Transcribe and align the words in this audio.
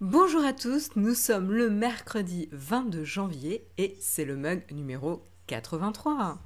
Bonjour 0.00 0.42
à 0.46 0.54
tous, 0.54 0.96
nous 0.96 1.12
sommes 1.12 1.52
le 1.52 1.68
mercredi 1.68 2.48
22 2.52 3.04
janvier 3.04 3.68
et 3.76 3.98
c'est 4.00 4.24
le 4.24 4.34
mug 4.34 4.62
numéro 4.72 5.22
83. 5.46 6.38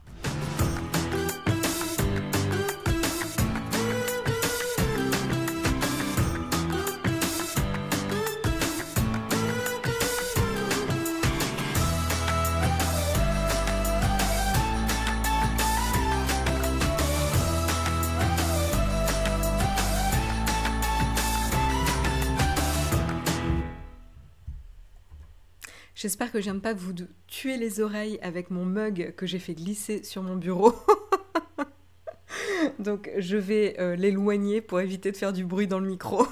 J'espère 26.05 26.31
que 26.31 26.39
je 26.39 26.51
viens 26.51 26.59
pas 26.59 26.75
vous 26.75 26.93
tuer 27.29 27.57
les 27.57 27.81
oreilles 27.81 28.19
avec 28.21 28.51
mon 28.51 28.67
mug 28.67 29.15
que 29.17 29.25
j'ai 29.25 29.39
fait 29.39 29.55
glisser 29.55 30.03
sur 30.03 30.23
mon 30.23 30.37
bureau. 30.37 30.75
Donc 32.79 33.11
je 33.17 33.39
vais 33.39 33.77
euh, 33.79 33.97
l'éloigner 33.97 34.61
pour 34.61 34.81
éviter 34.81 35.13
de 35.13 35.17
faire 35.17 35.33
du 35.33 35.47
bruit 35.47 35.67
dans 35.67 35.79
le 35.79 35.87
micro. 35.87 36.27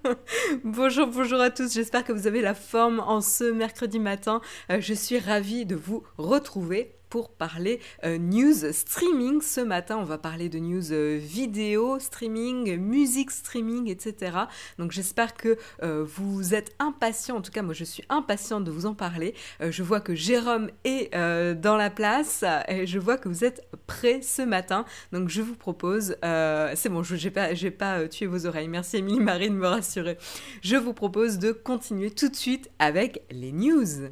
bonjour, 0.64 1.06
bonjour 1.06 1.40
à 1.40 1.48
tous, 1.48 1.72
j'espère 1.72 2.04
que 2.04 2.12
vous 2.12 2.26
avez 2.26 2.42
la 2.42 2.52
forme 2.52 3.00
en 3.00 3.22
ce 3.22 3.44
mercredi 3.44 4.00
matin. 4.00 4.42
Euh, 4.70 4.82
je 4.82 4.92
suis 4.92 5.18
ravie 5.18 5.64
de 5.64 5.76
vous 5.76 6.02
retrouver 6.18 6.95
pour 7.08 7.30
parler 7.30 7.80
euh, 8.04 8.18
news 8.18 8.72
streaming. 8.72 9.40
Ce 9.40 9.60
matin, 9.60 9.96
on 9.98 10.04
va 10.04 10.18
parler 10.18 10.48
de 10.48 10.58
news 10.58 10.92
euh, 10.92 11.18
vidéo 11.20 11.98
streaming, 11.98 12.76
musique 12.76 13.30
streaming, 13.30 13.88
etc. 13.88 14.36
Donc 14.78 14.92
j'espère 14.92 15.34
que 15.34 15.56
euh, 15.82 16.04
vous 16.06 16.54
êtes 16.54 16.74
impatients. 16.78 17.36
En 17.36 17.42
tout 17.42 17.52
cas, 17.52 17.62
moi, 17.62 17.74
je 17.74 17.84
suis 17.84 18.02
impatiente 18.08 18.64
de 18.64 18.70
vous 18.70 18.86
en 18.86 18.94
parler. 18.94 19.34
je 19.60 19.82
vois 19.82 20.00
que 20.00 20.14
Jérôme 20.14 20.70
est 20.84 21.14
dans 21.56 21.76
la 21.76 21.90
place 21.90 22.44
et 22.68 22.86
je 22.86 22.98
vois 22.98 23.16
que 23.16 23.28
vous 23.28 23.44
êtes 23.44 23.66
prêts 23.86 24.20
ce 24.22 24.42
matin. 24.42 24.84
Donc 25.12 25.28
je 25.28 25.42
vous 25.42 25.54
propose, 25.54 26.16
c'est 26.22 26.88
bon, 26.88 27.02
je 27.02 27.16
n'ai 27.16 27.30
pas, 27.30 27.48
pas 27.78 28.08
tué 28.08 28.26
vos 28.26 28.46
oreilles. 28.46 28.68
Merci 28.68 28.98
Émilie 28.98 29.20
Marie 29.20 29.50
de 29.50 29.54
me 29.54 29.66
rassurer. 29.66 30.18
Je 30.62 30.76
vous 30.76 30.92
propose 30.92 31.38
de 31.38 31.52
continuer 31.52 32.10
tout 32.10 32.28
de 32.28 32.36
suite 32.36 32.70
avec 32.78 33.22
les 33.30 33.52
news. 33.52 34.08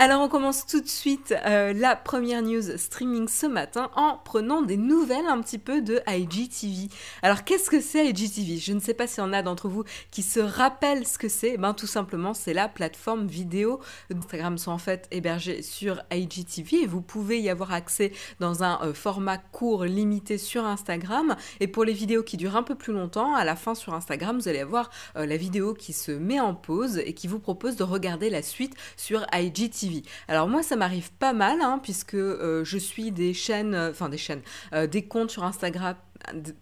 Alors 0.00 0.22
on 0.22 0.28
commence 0.28 0.64
tout 0.64 0.80
de 0.80 0.86
suite 0.86 1.34
euh, 1.44 1.72
la 1.72 1.96
première 1.96 2.40
news 2.40 2.76
streaming 2.76 3.26
ce 3.26 3.46
matin 3.46 3.90
en 3.96 4.16
prenant 4.16 4.62
des 4.62 4.76
nouvelles 4.76 5.26
un 5.26 5.40
petit 5.40 5.58
peu 5.58 5.82
de 5.82 6.00
IGTV. 6.06 6.88
Alors 7.20 7.42
qu'est-ce 7.42 7.68
que 7.68 7.80
c'est 7.80 8.06
IGTV 8.06 8.58
Je 8.58 8.74
ne 8.74 8.78
sais 8.78 8.94
pas 8.94 9.08
s'il 9.08 9.24
y 9.24 9.26
en 9.26 9.32
a 9.32 9.42
d'entre 9.42 9.68
vous 9.68 9.82
qui 10.12 10.22
se 10.22 10.38
rappellent 10.38 11.04
ce 11.04 11.18
que 11.18 11.28
c'est. 11.28 11.56
Ben 11.56 11.74
tout 11.74 11.88
simplement 11.88 12.32
c'est 12.32 12.54
la 12.54 12.68
plateforme 12.68 13.26
vidéo 13.26 13.80
Instagram 14.14 14.56
sont 14.56 14.70
en 14.70 14.78
fait 14.78 15.08
hébergés 15.10 15.62
sur 15.62 16.00
IGTV 16.12 16.84
et 16.84 16.86
vous 16.86 17.02
pouvez 17.02 17.40
y 17.40 17.50
avoir 17.50 17.72
accès 17.72 18.12
dans 18.38 18.62
un 18.62 18.78
euh, 18.84 18.94
format 18.94 19.38
court 19.38 19.84
limité 19.84 20.38
sur 20.38 20.64
Instagram. 20.64 21.34
Et 21.58 21.66
pour 21.66 21.82
les 21.82 21.92
vidéos 21.92 22.22
qui 22.22 22.36
durent 22.36 22.54
un 22.54 22.62
peu 22.62 22.76
plus 22.76 22.92
longtemps, 22.92 23.34
à 23.34 23.44
la 23.44 23.56
fin 23.56 23.74
sur 23.74 23.94
Instagram 23.94 24.38
vous 24.38 24.46
allez 24.46 24.60
avoir 24.60 24.90
euh, 25.16 25.26
la 25.26 25.36
vidéo 25.36 25.74
qui 25.74 25.92
se 25.92 26.12
met 26.12 26.38
en 26.38 26.54
pause 26.54 26.98
et 26.98 27.14
qui 27.14 27.26
vous 27.26 27.40
propose 27.40 27.74
de 27.74 27.82
regarder 27.82 28.30
la 28.30 28.42
suite 28.42 28.76
sur 28.96 29.26
IGTV. 29.34 29.87
Alors 30.28 30.48
moi, 30.48 30.62
ça 30.62 30.76
m'arrive 30.76 31.10
pas 31.12 31.32
mal, 31.32 31.60
hein, 31.60 31.80
puisque 31.82 32.14
euh, 32.14 32.64
je 32.64 32.78
suis 32.78 33.10
des 33.10 33.34
chaînes, 33.34 33.74
euh, 33.74 33.90
enfin 33.90 34.08
des 34.08 34.18
chaînes, 34.18 34.42
euh, 34.72 34.86
des 34.86 35.04
comptes 35.06 35.30
sur 35.30 35.44
Instagram 35.44 35.96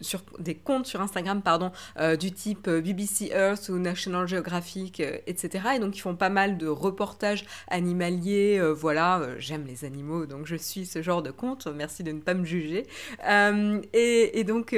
sur 0.00 0.22
des 0.39 0.55
comptes 0.55 0.87
sur 0.87 1.00
Instagram 1.00 1.43
pardon 1.43 1.72
euh, 1.99 2.17
du 2.17 2.33
type 2.33 2.69
euh, 2.69 2.81
BBC 2.81 3.31
Earth 3.33 3.69
ou 3.69 3.78
National 3.78 4.27
Geographic 4.27 5.00
euh, 5.00 5.19
etc 5.27 5.69
et 5.77 5.78
donc 5.78 5.97
ils 5.97 6.00
font 6.00 6.17
pas 6.17 6.28
mal 6.28 6.59
de 6.59 6.67
reportages 6.67 7.44
animaliers 7.69 8.61
voilà 8.75 9.22
j'aime 9.39 9.65
les 9.66 9.84
animaux 9.84 10.27
donc 10.27 10.47
je 10.47 10.56
suis 10.56 10.87
ce 10.87 11.03
genre 11.03 11.22
de 11.22 11.31
compte 11.31 11.66
merci 11.66 12.03
de 12.03 12.12
ne 12.12 12.21
pas 12.21 12.34
me 12.34 12.45
juger. 12.45 12.87
Et, 13.93 14.45
donc 14.45 14.71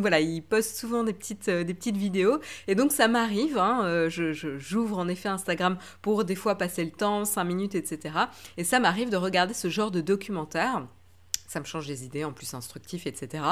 voilà 0.00 0.20
ils 0.20 0.42
postent 0.42 0.76
souvent 0.76 1.04
des 1.04 1.12
petites 1.12 1.50
des 1.50 1.74
petites 1.74 1.96
vidéos. 1.96 2.38
Et 2.68 2.74
donc 2.74 2.92
ça 2.92 3.08
m'arrive 3.08 3.58
hein, 3.58 4.08
je 4.08 4.32
j'ouvre 4.32 4.98
en 4.98 5.08
effet 5.08 5.28
Instagram 5.28 5.76
pour 6.02 6.24
des 6.24 6.34
fois 6.34 6.56
passer 6.56 6.84
le 6.84 6.90
temps 6.90 7.24
5 7.24 7.44
minutes 7.44 7.74
etc 7.74 8.14
et 8.56 8.64
ça 8.64 8.80
m'arrive 8.80 9.10
de 9.10 9.16
regarder 9.16 9.54
ce 9.54 9.68
genre 9.68 9.90
de 9.90 10.00
documentaire 10.00 10.86
ça 11.46 11.60
me 11.60 11.64
change 11.64 11.86
les 11.86 12.04
idées, 12.04 12.24
en 12.24 12.32
plus 12.32 12.54
instructif, 12.54 13.06
etc. 13.06 13.44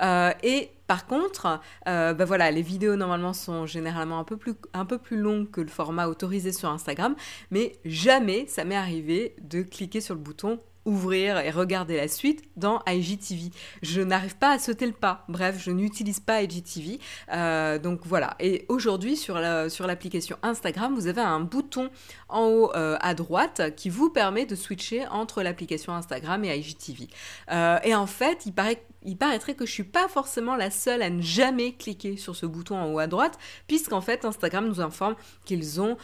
Euh, 0.00 0.32
et 0.42 0.70
par 0.86 1.06
contre, 1.06 1.60
euh, 1.86 2.14
bah 2.14 2.24
voilà, 2.24 2.50
les 2.50 2.62
vidéos 2.62 2.96
normalement 2.96 3.32
sont 3.32 3.66
généralement 3.66 4.18
un 4.18 4.24
peu, 4.24 4.36
plus, 4.36 4.54
un 4.72 4.84
peu 4.84 4.98
plus 4.98 5.18
longues 5.18 5.50
que 5.50 5.60
le 5.60 5.68
format 5.68 6.08
autorisé 6.08 6.52
sur 6.52 6.70
Instagram, 6.70 7.14
mais 7.50 7.76
jamais 7.84 8.46
ça 8.46 8.64
m'est 8.64 8.76
arrivé 8.76 9.36
de 9.40 9.62
cliquer 9.62 10.00
sur 10.00 10.14
le 10.14 10.20
bouton 10.20 10.60
ouvrir 10.88 11.38
et 11.38 11.50
regarder 11.50 11.96
la 11.96 12.08
suite 12.08 12.44
dans 12.56 12.80
IGTV. 12.86 13.50
Je 13.82 14.00
n'arrive 14.00 14.36
pas 14.36 14.52
à 14.52 14.58
sauter 14.58 14.86
le 14.86 14.92
pas. 14.92 15.24
Bref, 15.28 15.56
je 15.58 15.70
n'utilise 15.70 16.20
pas 16.20 16.42
IGTV. 16.42 16.98
Euh, 17.32 17.78
donc 17.78 18.00
voilà. 18.04 18.34
Et 18.40 18.64
aujourd'hui, 18.68 19.16
sur 19.16 19.38
l'application 19.38 20.18
sur 20.18 20.38
Instagram, 20.42 20.94
vous 20.94 21.06
avez 21.06 21.20
un 21.20 21.40
bouton 21.40 21.90
en 22.28 22.46
haut 22.46 22.72
euh, 22.74 22.96
à 23.00 23.14
droite 23.14 23.74
qui 23.76 23.88
vous 23.88 24.10
permet 24.10 24.46
de 24.46 24.54
switcher 24.54 25.06
entre 25.06 25.42
l'application 25.42 25.92
Instagram 25.92 26.44
et 26.44 26.56
IGTV. 26.56 27.08
Euh, 27.50 27.78
et 27.84 27.94
en 27.94 28.06
fait, 28.06 28.46
il 28.46 28.52
paraît 28.52 28.82
il 29.04 29.16
paraîtrait 29.16 29.54
que 29.54 29.64
je 29.64 29.70
suis 29.70 29.84
pas 29.84 30.08
forcément 30.08 30.56
la 30.56 30.72
seule 30.72 31.02
à 31.02 31.08
ne 31.08 31.22
jamais 31.22 31.72
cliquer 31.72 32.16
sur 32.16 32.34
ce 32.34 32.46
bouton 32.46 32.76
en 32.76 32.92
haut 32.92 32.98
à 32.98 33.06
droite, 33.06 33.38
puisqu'en 33.68 34.00
fait 34.00 34.24
Instagram 34.24 34.66
nous 34.66 34.80
informe 34.80 35.14
qu'ils 35.44 35.80
ont 35.80 35.96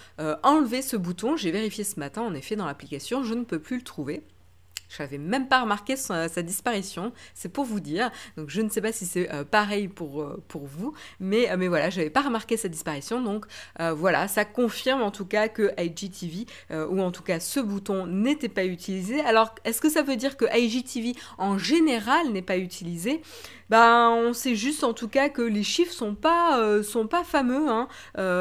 enlevé 0.44 0.80
ce 0.80 0.96
bouton. 0.96 1.36
J'ai 1.36 1.50
vérifié 1.50 1.82
ce 1.82 1.98
matin, 1.98 2.22
en 2.22 2.34
effet, 2.34 2.54
dans 2.54 2.66
l'application, 2.66 3.24
je 3.24 3.34
ne 3.34 3.42
peux 3.42 3.58
plus 3.58 3.78
le 3.78 3.82
trouver. 3.82 4.22
Je 4.96 5.02
n'avais 5.02 5.18
même 5.18 5.48
pas 5.48 5.60
remarqué 5.60 5.96
sa, 5.96 6.28
disparition, 6.42 7.12
c'est 7.34 7.48
pour 7.48 7.64
vous 7.64 7.80
dire. 7.80 8.10
Donc 8.36 8.50
je 8.50 8.60
ne 8.60 8.68
sais 8.68 8.80
pas 8.80 8.92
si 8.92 9.06
c'est 9.06 9.32
euh, 9.32 9.44
pareil 9.44 9.88
pour, 9.88 10.22
euh, 10.22 10.42
pour 10.48 10.66
vous, 10.66 10.94
mais, 11.18 11.50
euh, 11.50 11.56
mais 11.58 11.68
voilà, 11.68 11.90
je 11.90 11.98
n'avais 11.98 12.10
pas 12.10 12.22
remarqué 12.22 12.56
sa 12.56 12.68
disparition. 12.68 13.20
Donc 13.20 13.46
voilà, 13.78 14.28
ça 14.28 14.44
confirme 14.44 15.02
en 15.02 15.10
tout 15.10 15.26
cas 15.26 15.48
que 15.48 15.70
IGTV, 15.78 16.46
ou 16.90 17.00
en 17.00 17.10
tout 17.10 17.22
cas 17.22 17.40
ce 17.40 17.60
bouton, 17.60 18.06
n'était 18.06 18.48
pas 18.48 18.64
utilisé. 18.64 19.20
Alors 19.20 19.54
est-ce 19.64 19.80
que 19.80 19.90
ça 19.90 20.02
veut 20.02 20.16
dire 20.16 20.36
que 20.36 20.44
IGTV 20.56 21.14
en 21.38 21.58
général 21.58 22.30
n'est 22.30 22.42
pas 22.42 22.58
utilisé? 22.58 23.20
Ben, 23.70 24.10
on 24.10 24.34
sait 24.34 24.54
juste 24.54 24.84
en 24.84 24.92
tout 24.92 25.08
cas 25.08 25.30
que 25.30 25.40
les 25.40 25.62
chiffres 25.62 25.92
sont 25.92 26.14
pas 26.14 26.82
sont 26.82 27.06
pas 27.06 27.24
fameux. 27.24 27.68
Hein. 27.68 27.88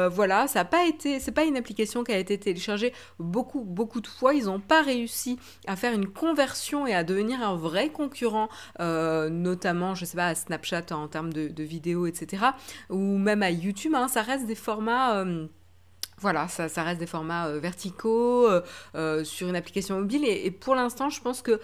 voilà, 0.08 0.46
ça 0.46 0.60
n'a 0.60 0.64
pas 0.64 0.86
été, 0.86 1.20
c'est 1.20 1.32
pas 1.32 1.44
une 1.44 1.56
application 1.56 2.04
qui 2.04 2.12
a 2.12 2.18
été 2.18 2.38
téléchargée 2.38 2.92
beaucoup 3.18 3.62
beaucoup 3.62 4.00
de 4.00 4.06
fois. 4.06 4.34
Ils 4.34 4.44
n'ont 4.44 4.60
pas 4.60 4.82
réussi 4.82 5.38
à 5.66 5.76
faire 5.76 5.92
une 5.92 6.06
conversion 6.06 6.43
et 6.86 6.94
à 6.94 7.04
devenir 7.04 7.42
un 7.42 7.56
vrai 7.56 7.90
concurrent, 7.90 8.48
euh, 8.80 9.28
notamment, 9.28 9.94
je 9.94 10.04
sais 10.04 10.16
pas, 10.16 10.28
à 10.28 10.34
Snapchat 10.34 10.86
en 10.90 11.08
termes 11.08 11.32
de, 11.32 11.62
vidéos, 11.62 12.06
etc., 12.06 12.44
ou 12.90 13.18
même 13.18 13.42
à 13.42 13.50
YouTube, 13.50 13.94
hein, 13.94 14.08
ça 14.08 14.22
reste 14.22 14.46
des 14.46 14.54
formats... 14.54 15.18
Euh, 15.18 15.46
voilà, 16.18 16.46
ça, 16.48 16.82
reste 16.82 17.00
des 17.00 17.06
formats 17.06 17.48
euh, 17.48 17.58
verticaux 17.58 18.48
sur 19.24 19.48
une 19.48 19.56
application 19.56 19.98
mobile. 19.98 20.24
et 20.24 20.50
pour 20.50 20.74
l'instant, 20.74 21.10
je 21.10 21.20
pense 21.20 21.42
que 21.42 21.60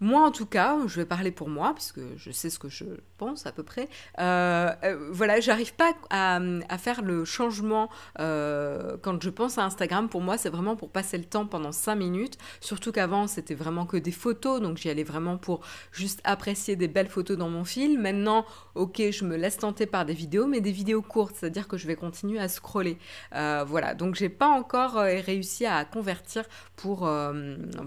moi, 0.00 0.22
en 0.22 0.30
tout 0.30 0.46
cas, 0.46 0.76
je 0.86 0.96
vais 1.00 1.06
parler 1.06 1.32
pour 1.32 1.48
moi, 1.48 1.74
puisque 1.74 2.00
je 2.16 2.30
sais 2.30 2.50
ce 2.50 2.58
que 2.58 2.68
je 2.68 2.84
pense 3.16 3.46
à 3.46 3.52
peu 3.52 3.64
près. 3.64 3.88
Euh, 4.20 4.72
euh, 4.84 5.08
voilà, 5.10 5.40
j'arrive 5.40 5.74
pas 5.74 5.92
à, 6.10 6.38
faire 6.78 7.02
le 7.02 7.24
changement 7.24 7.88
euh, 8.20 8.96
quand 9.02 9.20
je 9.20 9.30
pense 9.30 9.58
à 9.58 9.64
Instagram. 9.64 10.08
Pour 10.08 10.20
moi, 10.20 10.38
c'est 10.38 10.50
vraiment 10.50 10.76
pour 10.76 10.90
passer 10.90 11.18
le 11.18 11.24
temps 11.24 11.46
pendant 11.46 11.72
5 11.72 11.96
minutes. 11.96 12.38
Surtout 12.60 12.92
qu'avant, 12.92 13.26
c'était 13.26 13.54
vraiment 13.54 13.86
que 13.86 13.96
des 13.96 14.12
photos, 14.12 14.60
donc 14.60 14.76
j'y 14.78 14.88
allais 14.88 15.02
vraiment 15.02 15.36
pour 15.36 15.60
juste 15.90 16.20
apprécier 16.22 16.76
des 16.76 16.86
belles 16.86 17.08
photos 17.08 17.36
dans 17.36 17.50
mon 17.50 17.64
fil. 17.64 17.98
Maintenant, 17.98 18.46
ok, 18.76 19.02
je 19.10 19.24
me 19.24 19.36
laisse 19.36 19.58
tenter 19.58 19.86
par 19.86 20.04
des 20.04 20.14
vidéos, 20.14 20.46
mais 20.46 20.60
des 20.60 20.72
vidéos 20.72 21.02
courtes, 21.02 21.34
c'est-à-dire 21.38 21.66
que 21.66 21.76
je 21.76 21.88
vais 21.88 21.96
continuer 21.96 22.38
à 22.38 22.48
scroller. 22.48 22.98
voilà, 23.32 23.94
donc 23.94 24.14
j'ai 24.14 24.28
pas 24.28 24.48
encore 24.48 24.94
réussi 24.94 25.66
à 25.66 25.84
convertir 25.84 26.44
pour, 26.76 27.10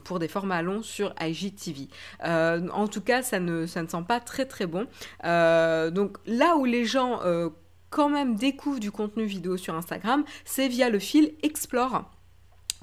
pour 0.04 0.20
des 0.20 0.28
formats 0.28 0.62
longs 0.62 0.84
sur 0.84 1.14
IGTV. 1.22 1.88
Euh, 2.24 2.68
en 2.74 2.88
tout 2.88 3.02
cas, 3.02 3.22
ça 3.22 3.40
ne, 3.40 3.66
ça 3.66 3.82
ne 3.84 3.88
sent 3.88 4.04
pas 4.08 4.20
très 4.20 4.46
très 4.46 4.66
bon. 4.66 4.88
Euh, 5.26 5.92
donc 5.92 6.18
là 6.26 6.56
où 6.58 6.66
les 6.66 6.86
gens 6.86 7.22
euh, 7.24 7.50
quand 7.90 8.10
même 8.10 8.36
découvrent 8.36 8.80
du 8.80 8.92
contenu 8.92 9.26
vidéo 9.26 9.58
sur 9.58 9.76
Instagram, 9.76 10.24
c'est 10.46 10.68
via 10.68 10.90
le 10.90 11.00
fil 11.00 11.34
Explore. 11.44 12.10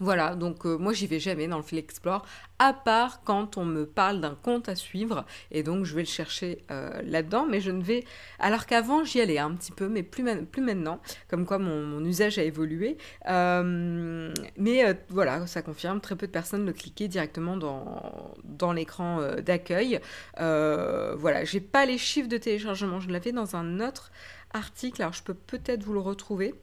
Voilà, 0.00 0.37
donc 0.37 0.65
euh, 0.65 0.79
moi 0.79 0.93
j'y 0.93 1.09
vais 1.09 1.19
jamais 1.19 1.49
dans 1.49 1.56
le 1.56 1.65
fil 1.65 1.77
explore, 1.77 2.25
à 2.61 2.73
part 2.73 3.25
quand 3.25 3.56
on 3.56 3.65
me 3.65 3.85
parle 3.85 4.21
d'un 4.21 4.37
compte 4.37 4.69
à 4.69 4.77
suivre, 4.77 5.25
et 5.50 5.65
donc 5.65 5.85
je 5.85 5.95
vais 5.97 6.03
le 6.03 6.06
chercher 6.06 6.62
euh, 6.71 7.03
là-dedans, 7.03 7.47
mais 7.50 7.61
je 7.61 7.73
ne 7.73 7.83
vais... 7.83 8.05
Alors 8.39 8.67
qu'avant 8.67 9.03
j'y 9.03 9.21
allais 9.21 9.39
un 9.39 9.50
petit 9.55 9.73
peu, 9.73 9.89
mais 9.89 10.05
plus, 10.05 10.23
maintenant, 10.62 11.00
comme 11.29 11.45
quoi 11.47 11.59
mon, 11.59 12.05
usage 12.05 12.39
a 12.39 12.45
évolué. 12.45 12.97
Euh, 13.29 14.33
mais 14.56 14.97
voilà, 15.09 15.49
ça 15.49 15.62
confirme, 15.62 16.01
très 16.01 16.15
peu 16.15 16.29
de 16.29 16.33
personnes 16.33 16.65
le 16.65 16.73
cliquaient 16.73 17.09
directement 17.09 17.56
dans, 17.56 18.35
dans 18.44 18.73
l'écran 18.73 19.21
d'accueil. 19.44 20.01
voilà, 20.37 21.44
j'ai 21.44 21.61
pas 21.61 21.87
les 21.87 21.99
chiffres 21.99 22.29
de 22.29 22.37
téléchargement, 22.37 23.01
je 23.01 23.11
l'avais 23.11 23.33
dans 23.33 23.56
un 23.56 23.81
autre 23.81 24.12
article, 24.53 25.03
alors 25.03 25.12
je 25.12 25.25
peux 25.25 25.35
peut-être 25.35 25.83
vous 25.83 25.93
le 25.93 26.01
retrouver. 26.01 26.55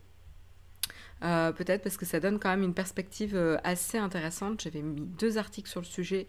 Euh, 1.23 1.51
peut-être 1.51 1.81
parce 1.81 1.97
que 1.97 2.05
ça 2.05 2.19
donne 2.19 2.39
quand 2.39 2.49
même 2.49 2.63
une 2.63 2.73
perspective 2.73 3.35
euh, 3.35 3.57
assez 3.63 3.97
intéressante. 3.97 4.61
J'avais 4.61 4.81
mis 4.81 5.01
deux 5.01 5.37
articles 5.37 5.69
sur 5.69 5.81
le 5.81 5.85
sujet 5.85 6.27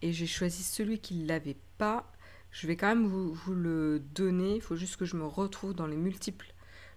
et 0.00 0.12
j'ai 0.12 0.26
choisi 0.26 0.62
celui 0.62 0.98
qui 0.98 1.14
ne 1.14 1.28
l'avait 1.28 1.58
pas. 1.78 2.10
Je 2.50 2.66
vais 2.66 2.76
quand 2.76 2.88
même 2.88 3.06
vous, 3.06 3.54
le 3.54 4.00
donner. 4.14 4.56
Il 4.56 4.62
faut 4.62 4.76
juste 4.76 4.96
que 4.96 5.04
je 5.04 5.16
me 5.16 5.24
retrouve 5.24 5.74
dans 5.74 5.86
les 5.86 5.96
multiples 5.96 6.52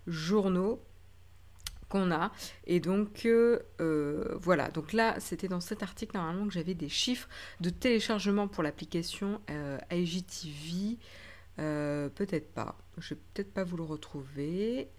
journaux 0.07 0.81
qu'on 1.87 2.11
a. 2.11 2.31
Et 2.65 2.79
donc, 2.79 3.25
euh, 3.25 3.59
voilà. 4.41 4.69
Donc 4.69 4.91
là, 4.91 5.19
c'était 5.19 5.47
dans 5.47 5.61
cet 5.61 5.83
article 5.83 6.17
normalement 6.17 6.47
que 6.47 6.53
j'avais 6.53 6.73
des 6.73 6.89
chiffres 6.89 7.29
de 7.61 7.69
téléchargement 7.69 8.47
pour 8.47 8.63
l'application 8.63 9.39
IGTV. 9.91 10.97
peut-être 11.57 12.53
pas. 12.53 12.77
Je 12.97 13.13
vais 13.13 13.21
peut-être 13.33 13.53
pas 13.53 13.63
vous 13.63 13.77
le 13.77 13.83
retrouver. 13.83 14.89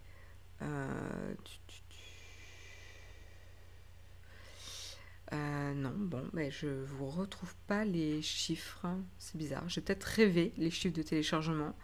Euh, 5.33 5.75
non, 5.75 5.93
bon, 5.97 6.23
mais 6.33 6.51
je 6.51 6.69
vous 6.69 7.07
retrouve 7.07 7.55
pas 7.67 7.85
les 7.85 8.23
chiffres. 8.23 8.87
C'est 9.19 9.37
bizarre. 9.37 9.69
J'ai 9.69 9.81
peut-être 9.81 10.05
rêvé 10.05 10.53
les 10.57 10.71
chiffres 10.71 10.95
de 10.95 11.03
téléchargement 11.03 11.75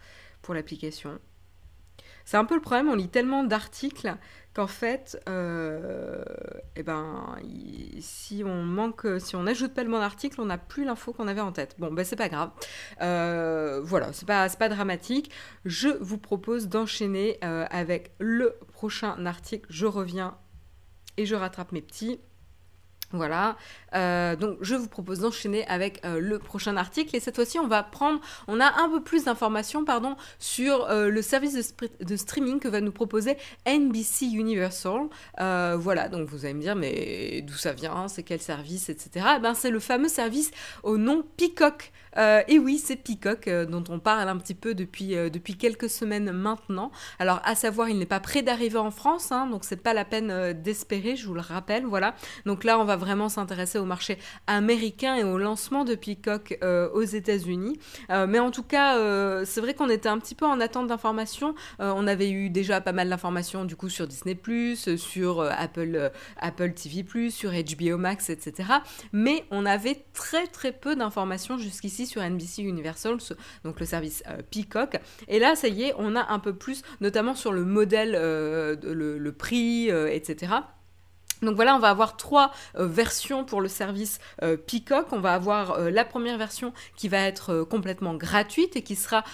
pour 0.42 0.54
l'application. 0.54 1.18
C'est 2.24 2.36
un 2.36 2.44
peu 2.44 2.54
le 2.54 2.60
problème, 2.60 2.88
on 2.88 2.94
lit 2.94 3.08
tellement 3.08 3.42
d'articles 3.42 4.14
qu'en 4.54 4.68
fait, 4.68 5.20
euh, 5.28 6.22
eh 6.76 6.84
ben, 6.84 7.36
si 7.98 8.44
on 8.46 8.62
manque, 8.62 9.06
si 9.18 9.34
on 9.34 9.42
n'ajoute 9.42 9.74
pas 9.74 9.82
le 9.82 9.90
bon 9.90 10.00
article, 10.00 10.40
on 10.40 10.44
n'a 10.46 10.58
plus 10.58 10.84
l'info 10.84 11.12
qu'on 11.12 11.26
avait 11.26 11.40
en 11.40 11.50
tête. 11.50 11.74
Bon, 11.78 11.92
ben 11.92 12.04
c'est 12.04 12.14
pas 12.14 12.28
grave. 12.28 12.50
Euh, 13.00 13.80
voilà, 13.82 14.12
c'est 14.12 14.26
pas, 14.26 14.48
pas 14.50 14.68
dramatique. 14.68 15.32
Je 15.64 15.88
vous 15.88 16.18
propose 16.18 16.68
d'enchaîner 16.68 17.38
avec 17.42 18.12
le 18.20 18.56
prochain 18.72 19.26
article. 19.26 19.66
Je 19.68 19.86
reviens 19.86 20.36
et 21.16 21.26
je 21.26 21.34
rattrape 21.34 21.72
mes 21.72 21.82
petits. 21.82 22.20
Voilà, 23.12 23.56
euh, 23.94 24.36
donc 24.36 24.56
je 24.62 24.74
vous 24.74 24.88
propose 24.88 25.20
d'enchaîner 25.20 25.66
avec 25.66 26.00
euh, 26.04 26.18
le 26.18 26.38
prochain 26.38 26.78
article 26.78 27.14
et 27.14 27.20
cette 27.20 27.36
fois-ci 27.36 27.58
on 27.58 27.66
va 27.66 27.82
prendre, 27.82 28.20
on 28.48 28.58
a 28.58 28.80
un 28.82 28.88
peu 28.88 29.02
plus 29.02 29.24
d'informations 29.24 29.84
pardon 29.84 30.16
sur 30.38 30.86
euh, 30.86 31.10
le 31.10 31.20
service 31.20 31.74
de, 32.00 32.16
streaming 32.16 32.58
que 32.58 32.68
va 32.68 32.80
nous 32.80 32.92
proposer 32.92 33.36
NBC 33.66 34.26
Universal. 34.26 35.08
voilà, 35.38 36.08
donc 36.08 36.28
vous 36.28 36.46
allez 36.46 36.54
me 36.54 36.62
dire 36.62 36.74
mais 36.74 37.42
d'où 37.46 37.54
ça 37.54 37.72
vient, 37.72 38.08
c'est 38.08 38.22
quel 38.22 38.40
service, 38.40 38.88
etc. 38.88 39.26
Eh 39.36 39.40
ben 39.40 39.52
c'est 39.54 39.70
le 39.70 39.80
fameux 39.80 40.08
service 40.08 40.50
au 40.82 40.96
nom 40.96 41.22
Peacock. 41.36 41.92
Et 42.16 42.58
oui, 42.58 42.78
c'est 42.78 42.96
Peacock 42.96 43.48
dont 43.48 43.84
on 43.88 43.98
parle 43.98 44.28
un 44.28 44.36
petit 44.36 44.54
peu 44.54 44.74
depuis, 44.74 45.14
depuis 45.30 45.56
quelques 45.56 45.88
semaines 45.88 46.32
maintenant. 46.32 46.90
Alors 47.18 47.40
à 47.44 47.54
savoir, 47.54 47.88
il 47.88 47.98
n'est 47.98 48.06
pas 48.06 48.20
prêt 48.20 48.42
d'arriver 48.42 48.78
en 48.78 48.90
France, 48.90 49.32
hein, 49.32 49.46
donc 49.46 49.64
c'est 49.64 49.82
pas 49.82 49.94
la 49.94 50.04
peine 50.04 50.52
d'espérer, 50.52 51.16
je 51.16 51.26
vous 51.26 51.34
le 51.34 51.40
rappelle. 51.40 51.86
Voilà, 51.86 52.14
donc 52.46 52.64
là 52.64 52.78
on 52.78 52.84
va 52.84 52.96
vraiment 52.96 53.28
s'intéresser 53.28 53.78
au 53.78 53.84
marché 53.84 54.18
américain 54.46 55.16
et 55.16 55.24
au 55.24 55.38
lancement 55.38 55.84
de 55.84 55.94
Peacock 55.94 56.58
euh, 56.62 56.88
aux 56.90 57.02
États-Unis. 57.02 57.78
Euh, 58.10 58.26
mais 58.26 58.38
en 58.38 58.50
tout 58.50 58.62
cas, 58.62 58.98
euh, 58.98 59.44
c'est 59.44 59.60
vrai 59.60 59.74
qu'on 59.74 59.88
était 59.88 60.08
un 60.08 60.18
petit 60.18 60.34
peu 60.34 60.46
en 60.46 60.60
attente 60.60 60.86
d'informations. 60.86 61.54
on 61.78 62.06
avait 62.06 62.30
eu 62.30 62.50
déjà 62.50 62.80
pas 62.80 62.92
mal 62.92 63.08
d'informations 63.08 63.64
du 63.64 63.76
coup 63.76 63.88
sur 63.88 64.06
Disney+, 64.06 64.36
sur 64.96 65.42
Apple, 65.42 66.10
Apple 66.38 66.72
TV+, 66.72 67.30
sur 67.30 67.50
HBO 67.50 67.96
Max, 67.98 68.30
etc. 68.30 68.68
Mais 69.12 69.44
on 69.50 69.66
avait 69.66 70.04
très 70.12 70.46
très 70.46 70.72
peu 70.72 70.96
d'informations 70.96 71.58
jusqu'ici 71.58 72.01
sur 72.06 72.22
NBC 72.22 72.62
Universal, 72.62 73.18
donc 73.64 73.80
le 73.80 73.86
service 73.86 74.22
Peacock. 74.50 74.98
Et 75.28 75.38
là, 75.38 75.56
ça 75.56 75.68
y 75.68 75.84
est, 75.84 75.94
on 75.98 76.16
a 76.16 76.32
un 76.32 76.38
peu 76.38 76.54
plus, 76.54 76.82
notamment 77.00 77.34
sur 77.34 77.52
le 77.52 77.64
modèle, 77.64 78.12
le, 78.12 79.30
prix, 79.30 79.88
etc. 79.88 80.52
Donc 81.42 81.56
voilà, 81.56 81.74
on 81.74 81.80
va 81.80 81.90
avoir 81.90 82.16
trois 82.16 82.52
euh, 82.76 82.86
versions 82.86 83.44
pour 83.44 83.60
le 83.60 83.68
service 83.68 84.20
euh, 84.42 84.56
Peacock. 84.56 85.06
On 85.10 85.18
va 85.20 85.34
avoir 85.34 85.72
euh, 85.72 85.90
la 85.90 86.04
première 86.04 86.38
version 86.38 86.72
qui 86.96 87.08
va 87.08 87.18
être 87.18 87.64
complètement 87.64 88.14
gratuite 88.14 88.76
et 88.76 88.82
qui 88.82 88.96
sera 88.96 89.24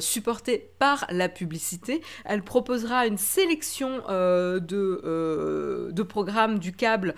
supportée 0.00 0.70
par 0.78 1.06
la 1.10 1.28
publicité. 1.28 2.00
Elle 2.24 2.42
proposera 2.42 3.06
une 3.06 3.18
sélection 3.18 4.02
de, 4.08 6.02
programmes 6.08 6.58
du 6.58 6.72
câble 6.72 7.14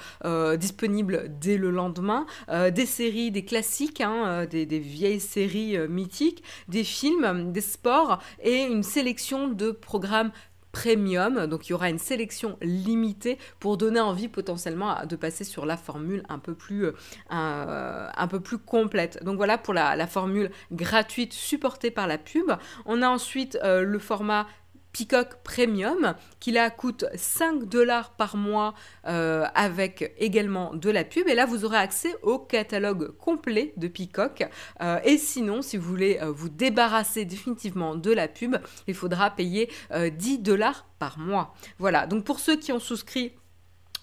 disponibles 0.58 1.26
dès 1.40 1.56
le 1.56 1.70
lendemain, 1.70 2.26
des 2.48 2.86
séries, 2.86 3.30
des 3.30 3.44
classiques, 3.44 4.00
hein, 4.00 4.46
des, 4.46 4.64
vieilles 4.64 5.20
séries 5.20 5.78
mythiques, 5.88 6.42
des 6.68 6.84
films, 6.84 7.52
des 7.52 7.60
sports 7.60 8.18
et 8.42 8.62
une 8.62 8.82
sélection 8.82 9.48
de 9.48 9.70
programmes 9.70 10.32
premium. 10.72 11.46
Donc 11.46 11.68
il 11.68 11.70
y 11.70 11.72
aura 11.74 11.90
une 11.90 11.98
sélection 11.98 12.58
limitée 12.62 13.38
pour 13.58 13.76
donner 13.76 14.00
envie 14.00 14.28
potentiellement 14.28 15.04
de 15.06 15.16
passer 15.16 15.44
sur 15.44 15.66
la 15.66 15.76
formule 15.76 16.22
un 16.28 16.38
peu 16.38 16.54
plus, 16.54 16.86
euh, 17.32 18.38
plus 18.42 18.58
complète. 18.58 19.22
Donc 19.24 19.36
voilà 19.36 19.58
pour 19.58 19.74
la, 19.74 20.06
formule 20.06 20.50
gratuite 20.72 21.32
supportée 21.32 21.90
par 21.90 22.06
la 22.06 22.18
pub. 22.18 22.50
On 22.86 23.02
a 23.02 23.08
ensuite 23.08 23.58
euh, 23.62 23.82
le 23.82 23.98
format 23.98 24.46
Peacock 24.92 25.42
Premium 25.44 26.14
qui 26.40 26.52
là 26.52 26.70
coûte 26.70 27.04
5 27.14 27.64
dollars 27.64 28.10
par 28.10 28.36
mois 28.36 28.74
euh, 29.06 29.46
avec 29.54 30.14
également 30.18 30.74
de 30.74 30.90
la 30.90 31.04
pub. 31.04 31.28
Et 31.28 31.34
là 31.34 31.46
vous 31.46 31.64
aurez 31.64 31.78
accès 31.78 32.14
au 32.22 32.38
catalogue 32.38 33.16
complet 33.16 33.72
de 33.76 33.88
Peacock. 33.88 34.44
Euh, 34.80 34.98
et 35.04 35.18
sinon 35.18 35.62
si 35.62 35.76
vous 35.76 35.88
voulez 35.88 36.18
euh, 36.20 36.30
vous 36.30 36.48
débarrasser 36.48 37.24
définitivement 37.24 37.94
de 37.94 38.12
la 38.12 38.28
pub 38.28 38.56
il 38.86 38.94
faudra 38.94 39.30
payer 39.30 39.70
10 39.92 40.38
dollars 40.38 40.86
par 40.98 41.18
mois. 41.18 41.54
Voilà. 41.78 42.06
Donc 42.06 42.24
pour 42.24 42.40
ceux 42.40 42.56
qui 42.56 42.72
ont 42.72 42.78
souscrit 42.78 43.32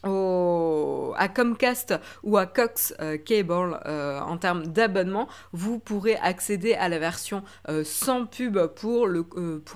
à 0.07 1.27
Comcast 1.27 1.93
ou 2.23 2.37
à 2.37 2.45
Cox 2.45 2.93
euh, 2.99 3.17
Cable 3.17 3.79
euh, 3.85 4.19
en 4.19 4.37
termes 4.37 4.67
d'abonnement, 4.67 5.27
vous 5.51 5.79
pourrez 5.79 6.15
accéder 6.15 6.73
à 6.73 6.89
la 6.89 6.99
version 6.99 7.43
euh, 7.69 7.83
sans 7.83 8.25
pub 8.25 8.59
pour, 8.75 9.07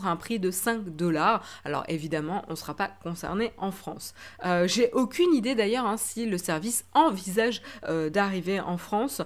un 0.03 0.15
prix 0.15 0.39
de 0.39 0.51
5 0.51 0.89
dollars. 0.95 1.43
Alors 1.65 1.83
évidemment, 1.87 2.43
on 2.47 2.51
ne 2.51 2.55
sera 2.55 2.75
pas 2.75 2.89
concerné 3.03 3.53
en 3.57 3.71
France. 3.71 4.13
J'ai 4.65 4.91
aucune 4.93 5.33
idée 5.33 5.55
d'ailleurs 5.55 5.85
hein, 5.85 5.97
si 5.97 6.25
le 6.25 6.37
service 6.37 6.85
envisage 6.93 7.61
d'arriver 8.11 8.59
en 8.59 8.77
France 8.77 9.21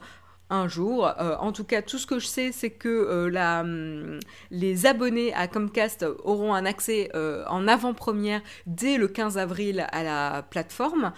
un 0.49 0.67
jour. 0.67 1.07
Euh, 1.07 1.35
en 1.39 1.51
tout 1.51 1.63
cas, 1.63 1.81
tout 1.81 1.97
ce 1.97 2.05
que 2.05 2.19
je 2.19 2.27
sais, 2.27 2.51
c'est 2.51 2.69
que 2.69 2.89
euh, 2.89 3.61
hum, 3.61 4.19
les 4.51 4.85
abonnés 4.85 5.33
à 5.33 5.47
Comcast 5.47 6.05
auront 6.23 6.53
un 6.53 6.65
accès 6.65 7.09
euh, 7.15 7.43
en 7.47 7.67
avant-première 7.67 8.41
dès 8.65 8.97
le 8.97 9.07
15 9.07 9.37
avril 9.37 9.85
à 9.91 10.03
la 10.03 10.43
plateforme. 10.43 11.13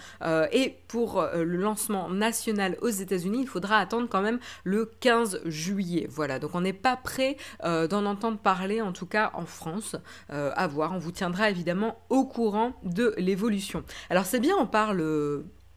et 0.52 0.76
pour 0.88 1.22
le 1.34 1.56
lancement 1.56 2.08
national 2.08 2.76
aux 2.80 2.88
États-Unis, 2.88 3.40
il 3.42 3.46
faudra 3.46 3.78
attendre 3.78 4.08
quand 4.08 4.22
même 4.22 4.38
le 4.64 4.90
15 5.00 5.42
juillet. 5.44 6.06
Voilà, 6.10 6.38
donc 6.38 6.54
on 6.54 6.62
n'est 6.62 6.72
pas 6.72 6.96
prêt 6.96 7.36
d'en 7.62 8.06
entendre 8.06 8.38
parler, 8.38 8.80
en 8.80 8.92
tout 8.92 9.06
cas 9.06 9.30
en 9.34 9.44
France. 9.44 9.96
à 10.28 10.66
voir, 10.66 10.92
on 10.94 10.98
vous 10.98 11.12
tiendra 11.12 11.50
évidemment 11.50 11.98
au 12.08 12.24
courant 12.24 12.72
de 12.84 13.14
l'évolution. 13.18 13.84
Alors 14.10 14.24
c'est 14.24 14.40
bien, 14.40 14.54
on 14.58 14.66
parle 14.66 15.02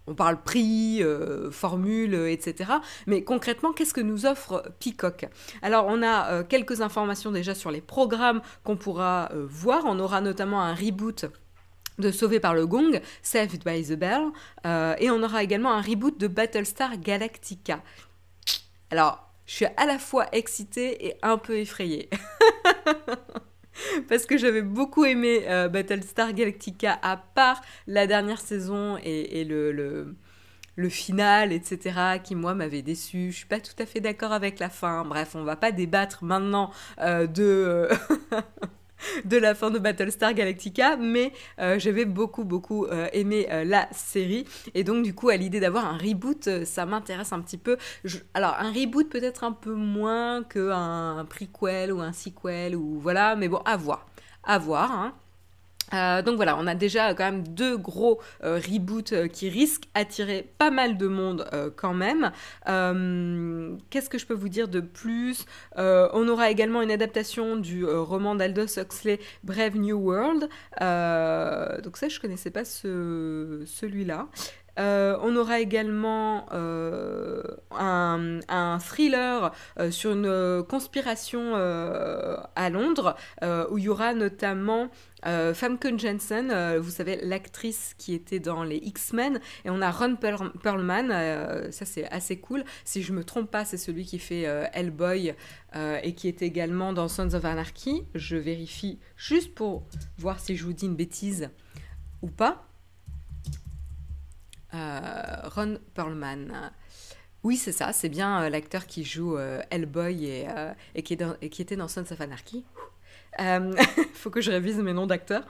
on 0.07 0.15
parle 0.15 0.41
prix, 0.41 1.03
euh, 1.03 1.51
formule, 1.51 2.15
euh, 2.15 2.31
etc. 2.31 2.71
Mais 3.07 3.23
concrètement, 3.23 3.71
qu'est-ce 3.71 3.93
que 3.93 4.01
nous 4.01 4.25
offre 4.25 4.63
Peacock? 4.79 5.27
Alors, 5.61 5.85
on 5.87 6.01
a 6.01 6.31
euh, 6.31 6.43
quelques 6.43 6.81
informations 6.81 7.31
déjà 7.31 7.55
sur 7.55 7.71
les 7.71 7.81
programmes 7.81 8.41
qu'on 8.63 8.77
pourra 8.77 9.29
voir. 9.33 9.83
On 9.85 9.99
aura 9.99 10.21
notamment 10.21 10.61
un 10.61 10.73
reboot 10.73 11.25
de 11.99 12.11
Sauvé 12.11 12.39
par 12.39 12.53
le 12.55 12.65
Gong, 12.65 12.99
Saved 13.21 13.63
by 13.63 13.83
the 13.83 13.93
Bell, 13.93 14.29
et 14.99 15.11
on 15.11 15.21
aura 15.21 15.43
également 15.43 15.71
un 15.71 15.81
reboot 15.81 16.19
de 16.19 16.27
Battlestar 16.27 16.97
Galactica. 16.97 17.83
Alors, 18.89 19.31
je 19.45 19.53
suis 19.53 19.65
à 19.65 19.85
la 19.85 19.99
fois 19.99 20.25
excitée 20.31 21.05
et 21.05 21.15
un 21.21 21.37
peu 21.37 21.57
effrayée. 21.57 22.09
parce 24.09 24.25
que 24.25 24.37
j'avais 24.37 24.61
beaucoup 24.61 25.05
aimé 25.05 25.43
euh, 25.47 25.67
Battlestar 25.67 26.33
Galactica 26.33 26.99
à 27.01 27.17
part 27.17 27.61
la 27.87 28.07
dernière 28.07 28.39
saison 28.39 28.97
et, 29.03 29.43
le, 29.43 29.71
le, 30.75 30.89
final, 30.89 31.53
etc., 31.53 32.19
qui 32.23 32.35
moi 32.35 32.53
m'avait 32.53 32.81
déçu. 32.81 33.31
Je 33.31 33.37
suis 33.37 33.45
pas 33.45 33.59
tout 33.59 33.75
à 33.79 33.85
fait 33.85 33.99
d'accord 33.99 34.31
avec 34.31 34.59
la 34.59 34.69
fin. 34.69 35.05
Bref, 35.05 35.35
on 35.35 35.43
va 35.43 35.55
pas 35.55 35.71
débattre 35.71 36.23
maintenant 36.23 36.71
euh, 36.99 37.27
de. 37.27 37.89
de 39.25 39.37
la 39.37 39.55
fin 39.55 39.71
de 39.71 39.79
Battlestar 39.79 40.33
Galactica, 40.33 40.97
mais 40.97 41.33
euh, 41.59 41.79
j'avais 41.79 42.05
beaucoup 42.05 42.43
beaucoup 42.43 42.85
euh, 42.85 43.07
aimé 43.13 43.47
euh, 43.51 43.63
la 43.63 43.87
série 43.91 44.45
et 44.73 44.83
donc 44.83 45.03
du 45.03 45.13
coup 45.13 45.29
à 45.29 45.37
l'idée 45.37 45.59
d'avoir 45.59 45.85
un 45.85 45.97
reboot, 45.97 46.65
ça 46.65 46.85
m'intéresse 46.85 47.33
un 47.33 47.41
petit 47.41 47.57
peu. 47.57 47.77
alors 48.33 48.55
un 48.59 48.71
reboot 48.71 49.09
peut-être 49.09 49.43
un 49.43 49.51
peu 49.51 49.73
moins 49.73 50.43
qu'un 50.43 51.17
un 51.17 51.25
prequel 51.25 51.91
ou 51.91 52.01
un 52.01 52.13
sequel 52.13 52.75
ou 52.75 52.99
voilà, 52.99 53.35
mais 53.35 53.47
bon 53.47 53.61
à 53.65 53.77
voir, 53.77 54.07
à 54.43 54.57
voir. 54.57 54.91
Hein. 54.91 55.13
Euh, 55.93 56.21
donc 56.21 56.35
voilà, 56.35 56.57
on 56.57 56.67
a 56.67 56.75
déjà 56.75 57.13
quand 57.13 57.23
même 57.23 57.47
deux 57.47 57.77
gros 57.77 58.21
euh, 58.43 58.59
reboots 58.59 59.13
euh, 59.13 59.27
qui 59.27 59.49
risquent 59.49 59.87
d'attirer 59.95 60.47
pas 60.57 60.71
mal 60.71 60.97
de 60.97 61.07
monde 61.07 61.49
quand 61.75 61.93
même. 61.93 62.31
Qu'est-ce 63.89 64.09
que 64.09 64.17
je 64.17 64.25
peux 64.25 64.33
vous 64.33 64.49
dire 64.49 64.67
de 64.67 64.79
plus? 64.79 65.45
On 65.77 66.27
aura 66.27 66.49
également 66.49 66.81
une 66.81 66.91
adaptation 66.91 67.55
du 67.55 67.85
roman 67.85 68.35
d'Aldous 68.35 68.79
Huxley, 68.79 69.19
Brave 69.43 69.77
New 69.77 69.97
World. 69.97 70.49
donc 71.83 71.97
ça, 71.97 72.07
je 72.09 72.19
connaissais 72.19 72.51
pas 72.51 72.65
ce, 72.65 73.63
celui-là. 73.65 74.27
Euh, 74.81 75.15
on 75.21 75.35
aura 75.35 75.59
également 75.59 76.47
euh, 76.53 77.43
un, 77.77 78.79
thriller 78.79 79.53
euh, 79.79 79.91
sur 79.91 80.13
une 80.13 80.63
conspiration 80.67 81.53
à 82.55 82.69
Londres 82.69 83.15
où 83.69 83.77
il 83.77 83.83
y 83.83 83.89
aura 83.89 84.13
notamment 84.13 84.89
Famke 85.23 85.97
Jensen, 85.97 86.77
vous 86.77 86.89
savez 86.89 87.19
l'actrice 87.23 87.93
qui 87.97 88.13
était 88.13 88.39
dans 88.39 88.63
les 88.63 88.77
X-Men, 88.77 89.39
et 89.65 89.69
on 89.69 89.81
a 89.81 89.91
Ron 89.91 90.15
Perlman, 90.15 91.71
ça 91.71 91.85
c'est 91.85 92.09
assez 92.11 92.39
cool. 92.39 92.63
Si 92.85 93.03
je 93.03 93.13
me 93.13 93.23
trompe 93.23 93.51
pas, 93.51 93.65
c'est 93.65 93.77
celui 93.77 94.05
qui 94.05 94.19
fait 94.19 94.43
Hellboy 94.73 95.35
et 95.75 96.15
qui 96.15 96.27
est 96.27 96.41
également 96.41 96.93
dans 96.93 97.07
Sons 97.07 97.33
of 97.33 97.45
Anarchy. 97.45 98.03
Je 98.15 98.37
vérifie 98.37 98.99
juste 99.15 99.53
pour 99.53 99.83
voir 100.17 100.39
si 100.39 100.55
je 100.55 100.63
vous 100.63 100.73
dis 100.73 100.85
une 100.85 100.95
bêtise 100.95 101.49
ou 102.21 102.27
pas. 102.27 102.70
Euh, 104.73 105.49
Ron 105.55 105.77
Perlman. 105.93 106.71
Oui, 107.43 107.57
c'est 107.57 107.71
ça, 107.71 107.91
c'est 107.91 108.09
bien 108.09 108.43
euh, 108.43 108.49
l'acteur 108.49 108.85
qui 108.85 109.03
joue 109.03 109.35
euh, 109.35 109.61
Hellboy 109.71 110.25
et, 110.25 110.47
et, 110.95 111.01
qui 111.03 111.13
était 111.61 111.75
dans 111.75 111.87
Sons 111.87 112.05
of 112.11 112.21
Anarchy. 112.21 112.63
Euh, 113.39 113.73
faut 114.13 114.29
que 114.29 114.41
je 114.41 114.51
révise 114.51 114.77
mes 114.77 114.93
noms 114.93 115.07
d'acteurs. 115.07 115.43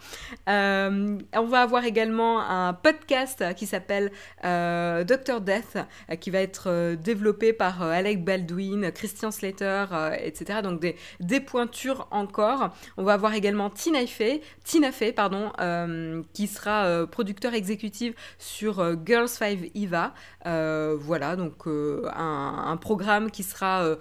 Euh, 0.48 1.18
on 1.34 1.46
va 1.46 1.62
avoir 1.62 1.84
également 1.84 2.40
un 2.40 2.74
podcast 2.74 3.44
qui 3.56 3.66
s'appelle 3.66 4.12
euh, 4.46 5.04
Doctor 5.04 5.42
Death, 5.42 5.78
qui 6.20 6.30
va 6.30 6.40
être 6.40 6.96
développé 6.96 7.54
par 7.54 7.82
Alec 7.82 8.24
Baldwin, 8.24 8.92
Christian 8.92 9.32
Slater, 9.32 9.86
etc. 10.20 10.60
Donc 10.64 10.80
des, 10.80 10.96
des, 11.20 11.40
pointures 11.40 12.08
encore. 12.12 12.70
On 12.98 13.04
va 13.04 13.14
avoir 13.14 13.34
également 13.34 13.70
Tina 13.70 14.06
Fey, 14.06 14.42
Tina 14.64 14.92
Fey 14.92 15.12
pardon, 15.12 15.52
qui 16.34 16.48
sera 16.48 17.08
producteur 17.08 17.54
exécutif 17.54 18.14
sur 18.38 18.96
Girls 19.06 19.28
5 19.28 19.72
Eva. 19.76 20.14
voilà, 20.46 21.36
donc 21.36 21.66
un, 21.66 22.78
programme 22.78 23.32
qui 23.32 23.44
sera 23.44 23.98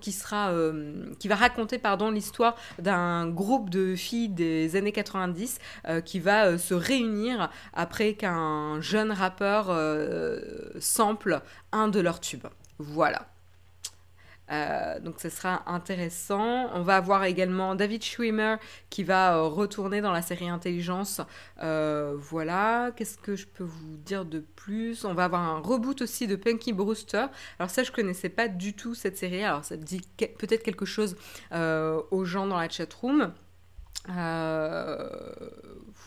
qui, 0.00 0.12
sera, 0.12 0.50
euh, 0.50 1.12
qui 1.18 1.28
va 1.28 1.34
raconter 1.34 1.80
l'histoire 2.12 2.56
d'un 2.78 2.99
groupe 3.26 3.70
de 3.70 3.94
filles 3.94 4.28
des 4.28 4.76
années 4.76 4.92
90 4.92 5.58
euh, 5.88 6.00
qui 6.00 6.20
va 6.20 6.46
euh, 6.46 6.58
se 6.58 6.74
réunir 6.74 7.50
après 7.72 8.14
qu'un 8.14 8.80
jeune 8.80 9.12
rappeur 9.12 9.76
sample 10.80 11.40
un 11.72 11.88
de 11.88 12.00
leurs 12.00 12.20
tubes. 12.20 12.46
Voilà. 12.78 13.26
Euh, 14.50 14.98
donc 15.00 15.20
ce 15.20 15.28
sera 15.28 15.62
intéressant. 15.66 16.70
On 16.74 16.82
va 16.82 16.96
avoir 16.96 17.24
également 17.24 17.74
David 17.74 18.02
Schwimmer 18.02 18.56
qui 18.88 19.04
va 19.04 19.36
euh, 19.36 19.42
retourner 19.42 20.00
dans 20.00 20.12
la 20.12 20.22
série 20.22 20.48
Intelligence. 20.48 21.20
Euh, 21.62 22.14
voilà, 22.18 22.90
qu'est-ce 22.96 23.18
que 23.18 23.36
je 23.36 23.46
peux 23.46 23.64
vous 23.64 23.96
dire 23.96 24.24
de 24.24 24.40
plus? 24.40 25.04
On 25.04 25.14
va 25.14 25.24
avoir 25.24 25.42
un 25.42 25.58
reboot 25.60 26.02
aussi 26.02 26.26
de 26.26 26.36
Punky 26.36 26.72
Brewster. 26.72 27.26
Alors 27.58 27.70
ça, 27.70 27.82
je 27.82 27.92
connaissais 27.92 28.28
pas 28.28 28.48
du 28.48 28.74
tout 28.74 28.94
cette 28.94 29.16
série. 29.16 29.44
Alors 29.44 29.64
ça 29.64 29.76
dit 29.76 30.00
peut-être 30.18 30.62
quelque 30.62 30.86
chose 30.86 31.16
aux 31.52 32.24
gens 32.24 32.46
dans 32.46 32.58
la 32.58 32.68
chat 32.68 32.92
room. 32.92 33.32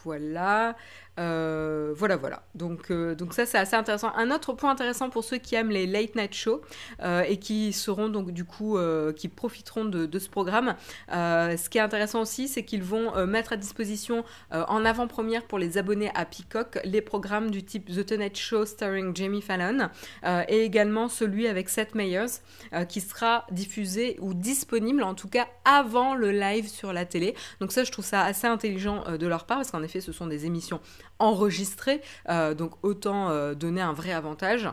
voilà. 0.04 0.76
Euh, 1.20 1.93
voilà, 1.96 2.15
voilà. 2.15 2.43
Donc, 2.55 2.89
euh, 2.89 3.13
donc 3.15 3.34
ça, 3.34 3.46
c'est 3.46 3.58
assez 3.58 3.75
intéressant. 3.75 4.12
Un 4.15 4.32
autre 4.32 4.53
point 4.53 4.72
intéressant 4.72 5.10
pour 5.10 5.24
ceux 5.24 5.38
qui 5.38 5.55
aiment 5.55 5.70
les 5.70 5.86
late 5.86 6.15
night 6.15 6.34
shows 6.34 6.62
euh, 7.01 7.24
et 7.24 7.38
qui 7.38 7.72
seront 7.74 8.10
donc 8.10 8.32
du 8.32 8.46
coup, 8.46 8.77
qui 9.15 9.27
profiteront 9.27 9.86
de, 9.86 10.05
de 10.05 10.20
ce 10.20 10.29
programme. 10.29 10.75
ce 11.10 11.70
qui 11.70 11.77
est 11.77 11.82
intéressant 11.82 12.22
aussi, 12.22 12.48
c'est 12.48 12.63
qu'ils 12.63 12.84
vont 12.84 13.25
mettre 13.25 13.53
à 13.53 13.58
disposition 13.58 14.24
en 14.51 14.86
avant-première 14.86 15.43
pour 15.46 15.60
les 15.60 15.77
abonnés 15.77 16.12
à 16.15 16.25
Peacock 16.25 16.79
les 16.84 17.01
programmes 17.01 17.51
du 17.51 17.63
type 17.63 17.89
The 17.93 18.05
Tonight 18.05 18.38
Show 18.38 18.65
starring 18.65 19.15
Jamie 19.15 19.41
Fallon 19.41 19.89
et 20.48 20.63
également 20.63 21.08
celui 21.08 21.48
avec 21.48 21.70
Seth 21.70 21.96
Meyers 21.96 22.41
qui 22.89 23.01
sera 23.01 23.46
diffusé 23.51 24.17
ou 24.20 24.34
disponible 24.34 25.03
en 25.03 25.13
tout 25.13 25.27
cas 25.27 25.48
avant 25.65 26.15
le 26.15 26.32
live 26.32 26.67
sur 26.67 26.93
la 26.93 27.05
télé. 27.05 27.36
Donc 27.60 27.72
ça, 27.72 27.84
je 27.84 27.91
trouve 27.91 28.05
ça 28.05 28.24
assez 28.24 28.48
intelligent 28.48 29.17
de 29.17 29.27
leur 29.27 29.46
part 29.46 29.58
parce 29.58 29.72
qu'en 29.72 29.84
effet, 29.84 30.01
ce 30.01 30.12
sont 30.12 30.27
des 30.27 30.46
émissions 30.46 30.79
enregistré, 31.19 32.01
euh, 32.29 32.53
donc 32.53 32.74
autant 32.83 33.29
euh, 33.29 33.53
donner 33.53 33.81
un 33.81 33.93
vrai 33.93 34.12
avantage. 34.12 34.69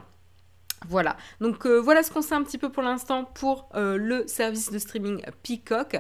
Voilà, 0.89 1.19
donc 1.43 1.67
euh, 1.67 1.77
voilà 1.77 2.03
ce 2.03 2.11
qu'on 2.11 2.23
sait 2.23 2.35
un 2.35 2.43
petit 2.43 2.57
peu 2.57 2.73
pour 2.73 2.83
l'instant 2.83 3.27
pour 3.27 3.69
le 3.75 4.27
service 4.27 4.71
de 4.73 4.79
streaming 4.79 5.23
Peacock. 5.43 5.99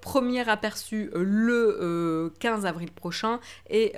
premier 0.00 0.48
aperçu 0.48 1.10
le 1.14 2.32
15 2.38 2.64
avril 2.64 2.92
prochain 2.92 3.40
et, 3.68 3.92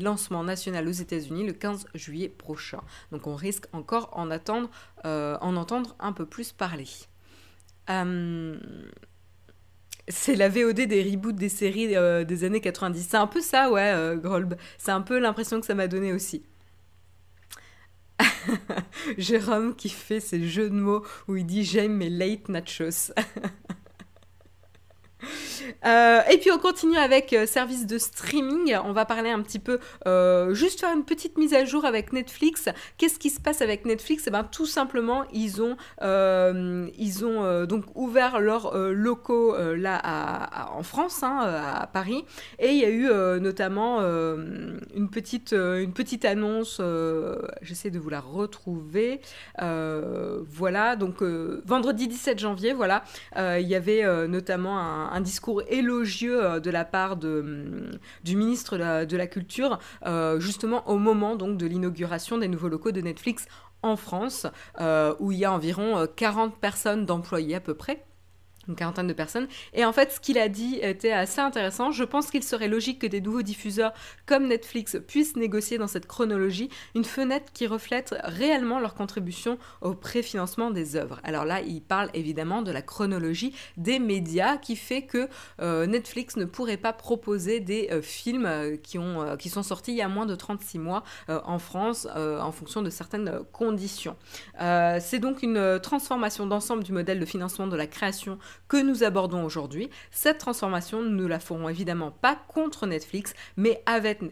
lancement 0.00 0.42
national 0.42 0.88
aux 0.88 0.92
États-Unis 0.92 1.46
le 1.46 1.52
15 1.52 1.86
juillet 1.94 2.28
prochain. 2.28 2.80
Donc 3.12 3.28
on 3.28 3.36
risque 3.36 3.66
encore 3.72 4.10
en 4.12 4.28
attendre, 4.32 4.70
en 5.04 5.54
entendre 5.54 5.94
un 6.00 6.12
peu 6.12 6.26
plus 6.26 6.50
parler. 6.50 6.88
C'est 10.08 10.36
la 10.36 10.48
VOD 10.48 10.82
des 10.82 11.02
reboots 11.02 11.36
des 11.36 11.48
séries 11.48 11.96
euh, 11.96 12.24
des 12.24 12.44
années 12.44 12.60
90. 12.60 13.06
C'est 13.08 13.16
un 13.16 13.26
peu 13.26 13.40
ça, 13.40 13.70
ouais, 13.70 13.92
euh, 13.94 14.16
Grolb. 14.16 14.56
C'est 14.78 14.90
un 14.90 15.02
peu 15.02 15.18
l'impression 15.18 15.60
que 15.60 15.66
ça 15.66 15.74
m'a 15.74 15.86
donné 15.88 16.12
aussi. 16.12 16.44
Jérôme 19.18 19.74
qui 19.76 19.88
fait 19.88 20.20
ses 20.20 20.42
jeux 20.46 20.70
de 20.70 20.74
mots 20.74 21.04
où 21.28 21.36
il 21.36 21.46
dit 21.46 21.64
j'aime 21.64 21.96
mes 21.96 22.10
late 22.10 22.48
nachos. 22.48 23.12
Euh, 25.86 26.20
et 26.30 26.38
puis 26.38 26.50
on 26.50 26.58
continue 26.58 26.96
avec 26.96 27.32
euh, 27.32 27.46
service 27.46 27.86
de 27.86 27.98
streaming. 27.98 28.76
On 28.84 28.92
va 28.92 29.04
parler 29.04 29.30
un 29.30 29.42
petit 29.42 29.58
peu, 29.58 29.78
euh, 30.06 30.54
juste 30.54 30.80
faire 30.80 30.94
une 30.94 31.04
petite 31.04 31.38
mise 31.38 31.54
à 31.54 31.64
jour 31.64 31.84
avec 31.84 32.12
Netflix. 32.12 32.68
Qu'est-ce 32.96 33.18
qui 33.18 33.30
se 33.30 33.40
passe 33.40 33.62
avec 33.62 33.84
Netflix? 33.84 34.24
Eh 34.26 34.30
ben 34.30 34.44
tout 34.44 34.66
simplement, 34.66 35.24
ils 35.32 35.62
ont, 35.62 35.76
ils 36.00 37.24
ont 37.24 37.64
donc 37.64 37.84
ouvert 37.94 38.40
leurs 38.40 38.76
locaux 38.76 39.56
là 39.76 40.68
en 40.74 40.82
France, 40.82 41.22
hein, 41.22 41.38
à 41.40 41.86
Paris, 41.86 42.24
et 42.58 42.70
il 42.70 42.76
y 42.76 42.84
a 42.84 42.90
eu 42.90 43.08
notamment 43.40 44.00
une 44.00 45.08
petite, 45.10 45.52
une 45.52 45.92
petite 45.92 46.24
annonce. 46.24 46.80
J'essaie 47.62 47.90
de 47.90 47.98
vous 47.98 48.10
la 48.10 48.20
retrouver. 48.20 49.20
voilà, 49.58 50.96
donc 50.96 51.22
vendredi 51.22 52.08
17 52.08 52.38
janvier, 52.38 52.72
voilà, 52.72 53.04
il 53.36 53.66
y 53.66 53.74
avait 53.74 54.28
notamment 54.28 54.78
un, 54.78 55.10
un 55.10 55.20
discours 55.20 55.57
élogieux 55.68 56.44
euh, 56.44 56.60
de 56.60 56.70
la 56.70 56.84
part 56.84 57.16
de, 57.16 57.40
hum, 57.40 57.98
du 58.24 58.36
ministre 58.36 58.76
de 58.76 59.16
la, 59.16 59.26
Culture, 59.26 59.78
euh, 60.06 60.40
justement 60.40 60.88
au 60.88 60.96
moment 60.96 61.36
donc 61.36 61.58
de 61.58 61.66
l'inauguration 61.66 62.38
des 62.38 62.48
nouveaux 62.48 62.68
locaux 62.68 62.92
de 62.92 63.00
Netflix 63.00 63.46
en 63.82 63.96
France, 63.96 64.46
euh, 64.80 65.14
où 65.18 65.32
il 65.32 65.38
y 65.38 65.44
a 65.44 65.52
environ 65.52 66.06
40 66.16 66.56
personnes 66.58 67.04
d'employés 67.04 67.56
à 67.56 67.60
peu 67.60 67.74
près 67.74 68.04
une 68.68 68.76
quarantaine 68.76 69.06
de 69.06 69.12
personnes. 69.12 69.48
Et 69.72 69.84
en 69.84 69.92
fait, 69.92 70.12
ce 70.12 70.20
qu'il 70.20 70.38
a 70.38 70.48
dit 70.48 70.78
était 70.82 71.12
assez 71.12 71.40
intéressant. 71.40 71.90
Je 71.90 72.04
pense 72.04 72.30
qu'il 72.30 72.42
serait 72.42 72.68
logique 72.68 73.00
que 73.00 73.06
des 73.06 73.20
nouveaux 73.20 73.42
diffuseurs 73.42 73.92
comme 74.26 74.46
Netflix 74.46 74.96
puissent 75.06 75.36
négocier 75.36 75.78
dans 75.78 75.86
cette 75.86 76.06
chronologie 76.06 76.68
une 76.94 77.04
fenêtre 77.04 77.52
qui 77.52 77.66
reflète 77.66 78.14
réellement 78.24 78.80
leur 78.80 78.94
contribution 78.94 79.58
au 79.80 79.94
préfinancement 79.94 80.70
des 80.70 80.96
œuvres. 80.96 81.20
Alors 81.24 81.44
là, 81.44 81.60
il 81.60 81.80
parle 81.80 82.10
évidemment 82.14 82.62
de 82.62 82.70
la 82.70 82.82
chronologie 82.82 83.54
des 83.76 83.98
médias 83.98 84.56
qui 84.56 84.76
fait 84.76 85.02
que 85.02 85.28
euh, 85.60 85.86
Netflix 85.86 86.36
ne 86.36 86.44
pourrait 86.44 86.76
pas 86.76 86.92
proposer 86.92 87.60
des 87.60 87.88
euh, 87.90 88.02
films 88.02 88.46
euh, 88.46 88.76
qui, 88.76 88.98
ont, 88.98 89.36
qui 89.36 89.48
sont 89.48 89.62
sortis 89.62 89.92
il 89.92 89.96
y 89.96 90.02
a 90.02 90.08
moins 90.08 90.26
de 90.26 90.34
36 90.34 90.78
mois 90.78 91.02
en 91.28 91.58
France 91.58 92.06
en 92.14 92.52
fonction 92.52 92.82
de 92.82 92.90
certaines 92.90 93.40
conditions. 93.52 94.16
C'est 94.58 95.18
donc 95.18 95.42
une 95.42 95.78
transformation 95.82 96.46
d'ensemble 96.46 96.84
du 96.84 96.92
modèle 96.92 97.20
de 97.20 97.24
financement 97.24 97.66
de 97.66 97.76
la 97.76 97.86
création 97.86 98.38
que 98.66 98.76
nous 98.76 99.04
abordons 99.04 99.44
aujourd'hui. 99.44 99.90
Cette 100.10 100.38
transformation, 100.38 101.02
nous 101.02 101.28
la 101.28 101.38
ferons 101.38 101.68
évidemment 101.68 102.10
pas 102.10 102.36
contre 102.48 102.86
Netflix, 102.86 103.34
mais 103.56 103.82
avec, 103.86 104.22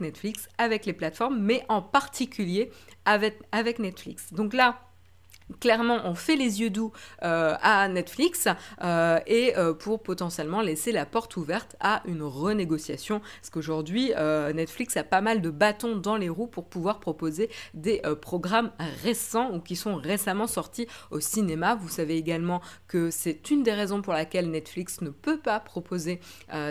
Netflix, 0.00 0.48
avec 0.58 0.86
les 0.86 0.92
plateformes, 0.92 1.38
mais 1.38 1.64
en 1.68 1.82
particulier 1.82 2.70
avec 3.04 3.78
Netflix. 3.78 4.32
Donc 4.32 4.52
là, 4.52 4.80
clairement 5.60 6.00
on 6.04 6.14
fait 6.14 6.36
les 6.36 6.60
yeux 6.60 6.70
doux 6.70 6.92
euh, 7.22 7.54
à 7.62 7.88
Netflix 7.88 8.48
euh, 8.82 9.20
et 9.26 9.56
euh, 9.56 9.72
pour 9.74 10.02
potentiellement 10.02 10.60
laisser 10.60 10.92
la 10.92 11.06
porte 11.06 11.36
ouverte 11.36 11.76
à 11.80 12.02
une 12.06 12.22
renégociation 12.22 13.20
parce 13.20 13.50
qu'aujourd'hui 13.50 14.12
Netflix 14.54 14.96
a 14.96 15.04
pas 15.04 15.20
mal 15.20 15.40
de 15.40 15.50
bâtons 15.50 15.96
dans 15.96 16.16
les 16.16 16.28
roues 16.28 16.46
pour 16.46 16.68
pouvoir 16.68 17.00
proposer 17.00 17.50
des 17.74 18.02
programmes 18.20 18.70
récents 19.02 19.52
ou 19.52 19.60
qui 19.60 19.76
sont 19.76 19.96
récemment 19.96 20.46
sortis 20.46 20.86
au 21.10 21.20
cinéma. 21.20 21.74
Vous 21.74 21.88
savez 21.88 22.16
également 22.16 22.60
que 22.88 23.10
c'est 23.10 23.50
une 23.50 23.62
des 23.62 23.72
raisons 23.72 24.02
pour 24.02 24.12
laquelle 24.12 24.50
Netflix 24.50 25.00
ne 25.00 25.10
peut 25.10 25.38
pas 25.38 25.60
proposer 25.60 26.20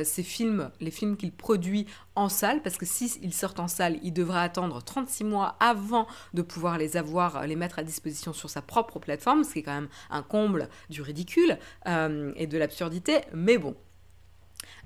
ses 0.03 0.23
films, 0.23 0.71
les 0.79 0.91
films 0.91 1.17
qu'il 1.17 1.31
produit 1.31 1.87
en 2.15 2.29
salle, 2.29 2.61
parce 2.61 2.77
que 2.77 2.85
s'ils 2.85 3.33
sortent 3.33 3.59
en 3.59 3.67
salle, 3.67 3.99
il 4.03 4.13
devra 4.13 4.41
attendre 4.41 4.81
36 4.81 5.23
mois 5.23 5.55
avant 5.59 6.07
de 6.33 6.41
pouvoir 6.41 6.77
les 6.77 6.97
avoir, 6.97 7.45
les 7.45 7.55
mettre 7.55 7.79
à 7.79 7.83
disposition 7.83 8.33
sur 8.33 8.49
sa 8.49 8.61
propre 8.61 8.99
plateforme, 8.99 9.43
ce 9.43 9.53
qui 9.53 9.59
est 9.59 9.63
quand 9.63 9.75
même 9.75 9.89
un 10.09 10.23
comble 10.23 10.69
du 10.89 11.01
ridicule 11.01 11.57
euh, 11.87 12.31
et 12.35 12.47
de 12.47 12.57
l'absurdité, 12.57 13.21
mais 13.33 13.57
bon. 13.57 13.75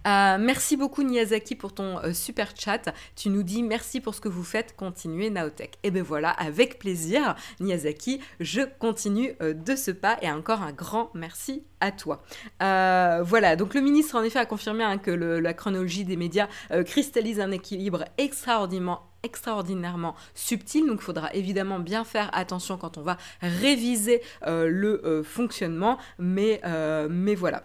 Euh, 0.08 0.38
merci 0.40 0.78
beaucoup 0.78 1.04
Niyazaki 1.04 1.56
pour 1.56 1.74
ton 1.74 2.00
euh, 2.00 2.14
super 2.14 2.54
chat. 2.58 2.94
Tu 3.16 3.30
nous 3.30 3.44
dis 3.44 3.64
merci 3.64 4.02
pour 4.02 4.16
ce 4.16 4.22
que 4.22 4.30
vous 4.30 4.44
faites, 4.44 4.76
continuez 4.76 5.30
Naotech. 5.30 5.78
Et 5.84 5.92
ben 5.92 6.04
voilà, 6.04 6.30
avec 6.32 6.80
plaisir 6.80 7.36
Niyazaki, 7.60 8.20
je 8.40 8.62
continue 8.80 9.36
de 9.40 9.76
ce 9.76 9.92
pas 9.92 10.18
et 10.22 10.32
encore 10.32 10.62
un 10.62 10.72
grand 10.72 11.10
merci 11.14 11.64
à 11.80 11.92
toi. 11.92 12.22
voilà, 12.60 13.56
donc 13.56 13.74
le 13.74 13.82
ministre 13.82 14.16
en 14.16 14.24
effet 14.24 14.40
a 14.40 14.46
confirmé 14.46 14.84
hein, 14.84 14.98
que 14.98 15.12
la 15.12 15.54
chronologie 15.54 16.06
des 16.06 16.18
médias 16.18 16.48
cristallise 16.86 17.40
un 17.40 17.52
équilibre 17.52 18.06
extraordinairement 18.18 19.10
extraordinairement 19.24 20.16
subtil, 20.34 20.86
donc 20.88 21.00
il 21.02 21.04
faudra 21.04 21.34
évidemment 21.34 21.80
bien 21.80 22.04
faire 22.04 22.30
attention 22.34 22.78
quand 22.78 22.98
on 22.98 23.02
va 23.02 23.18
réviser 23.42 24.22
euh, 24.46 24.68
le 24.70 25.06
euh, 25.06 25.24
fonctionnement, 25.24 25.98
euh, 26.20 27.08
mais 27.10 27.36
voilà. 27.36 27.64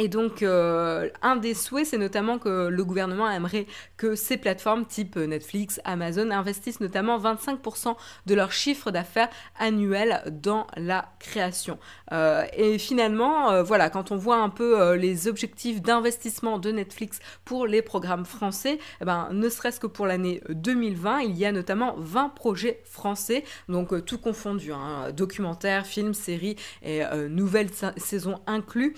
Et 0.00 0.06
donc, 0.06 0.44
euh, 0.44 1.10
un 1.22 1.34
des 1.34 1.54
souhaits, 1.54 1.86
c'est 1.86 1.98
notamment 1.98 2.38
que 2.38 2.68
le 2.68 2.84
gouvernement 2.84 3.28
aimerait 3.28 3.66
que 3.96 4.14
ces 4.14 4.36
plateformes 4.36 4.86
type 4.86 5.16
Netflix, 5.16 5.80
Amazon 5.84 6.30
investissent 6.30 6.78
notamment 6.78 7.18
25% 7.18 7.96
de 8.26 8.34
leur 8.36 8.52
chiffre 8.52 8.92
d'affaires 8.92 9.28
annuel 9.58 10.22
dans 10.30 10.68
la 10.76 11.08
création. 11.18 11.80
Euh, 12.12 12.44
et 12.56 12.78
finalement, 12.78 13.50
euh, 13.50 13.64
voilà, 13.64 13.90
quand 13.90 14.12
on 14.12 14.16
voit 14.16 14.36
un 14.36 14.50
peu 14.50 14.94
les 14.94 15.26
objectifs 15.26 15.82
d'investissement 15.82 16.58
de 16.58 16.70
Netflix 16.70 17.18
pour 17.44 17.66
les 17.66 17.82
programmes 17.82 18.24
français, 18.24 18.78
eh 19.00 19.04
ben, 19.04 19.28
ne 19.32 19.48
serait-ce 19.48 19.80
que 19.80 19.88
pour 19.88 20.06
l'année 20.06 20.40
2020, 20.48 21.22
il 21.22 21.36
y 21.36 21.44
a 21.44 21.50
notamment 21.50 21.96
20 21.98 22.28
projets 22.28 22.82
français, 22.84 23.42
donc 23.68 24.04
tout 24.04 24.18
confondu, 24.18 24.72
hein, 24.72 25.10
documentaires, 25.10 25.86
films, 25.86 26.14
séries 26.14 26.54
et 26.82 27.02
nouvelles 27.28 27.70
saisons 27.96 28.38
inclus. 28.46 28.94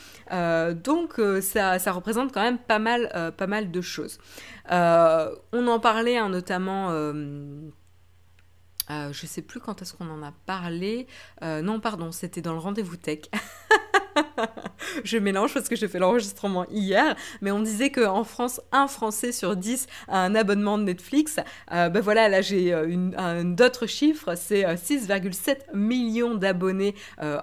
Euh, 1.18 1.40
ça, 1.40 1.92
représente 1.92 2.32
quand 2.32 2.42
même 2.42 2.58
pas 2.58 2.78
mal, 2.78 3.10
euh, 3.14 3.30
pas 3.30 3.46
mal 3.46 3.70
de 3.70 3.80
choses. 3.80 4.18
Euh, 4.70 5.34
on 5.52 5.66
en 5.66 5.80
parlait 5.80 6.16
hein, 6.16 6.28
notamment... 6.28 6.90
je 8.90 9.26
sais 9.26 9.42
plus 9.42 9.60
quand 9.60 9.82
est-ce 9.82 9.94
qu'on 9.94 10.10
en 10.10 10.22
a 10.22 10.32
parlé. 10.46 11.06
non, 11.42 11.80
pardon, 11.80 12.12
c'était 12.12 12.42
dans 12.42 12.52
le 12.52 12.58
rendez-vous 12.58 12.96
tech. 12.96 13.20
je 15.04 15.18
mélange 15.18 15.54
parce 15.54 15.68
que 15.68 15.76
j'ai 15.76 15.88
fait 15.88 15.98
l'enregistrement 15.98 16.66
hier, 16.70 17.16
mais 17.40 17.50
on 17.50 17.60
disait 17.60 17.90
qu'en 17.90 18.24
France, 18.24 18.60
un 18.72 18.86
Français 18.88 19.32
sur 19.32 19.56
10 19.56 19.86
a 20.08 20.18
un 20.18 20.34
abonnement 20.34 20.78
de 20.78 20.84
Netflix. 20.84 21.36
Euh, 21.72 21.88
ben 21.88 22.00
voilà, 22.00 22.28
là 22.28 22.40
j'ai 22.42 22.72
euh, 22.72 23.42
d'autres 23.44 23.86
chiffres, 23.86 24.34
c'est 24.36 24.62
6,7 24.62 25.48
euh, 25.50 25.76
millions 25.76 26.34
d'abonnés 26.34 26.94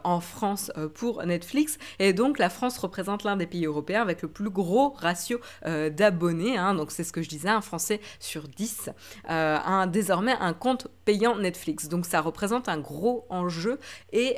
en 0.04 0.20
France 0.20 0.72
pour 0.96 1.26
Netflix, 1.26 1.78
et 2.00 2.14
donc 2.14 2.40
la 2.40 2.50
France 2.50 2.78
représente 2.78 3.24
l'un 3.24 3.38
des 3.38 3.46
pays 3.46 3.66
européens 3.66 4.02
avec 4.02 4.22
le 4.22 4.28
plus 4.28 4.50
gros 4.50 4.90
ratio 4.90 5.40
d'abonnés, 5.66 6.58
hein. 6.58 6.74
donc 6.74 6.92
c'est 6.92 7.04
ce 7.04 7.12
que 7.12 7.22
je 7.22 7.30
disais, 7.30 7.50
un 7.50 7.62
Français 7.62 8.00
sur 8.20 8.48
10 8.48 8.90
a 9.28 9.88
désormais 9.88 10.36
un 10.40 10.54
compte 10.54 10.88
payant 11.06 11.38
Netflix, 11.38 11.88
donc 11.88 12.06
ça 12.06 12.22
représente 12.22 12.70
un 12.70 12.78
gros 12.78 13.26
enjeu 13.30 13.80
et 14.12 14.38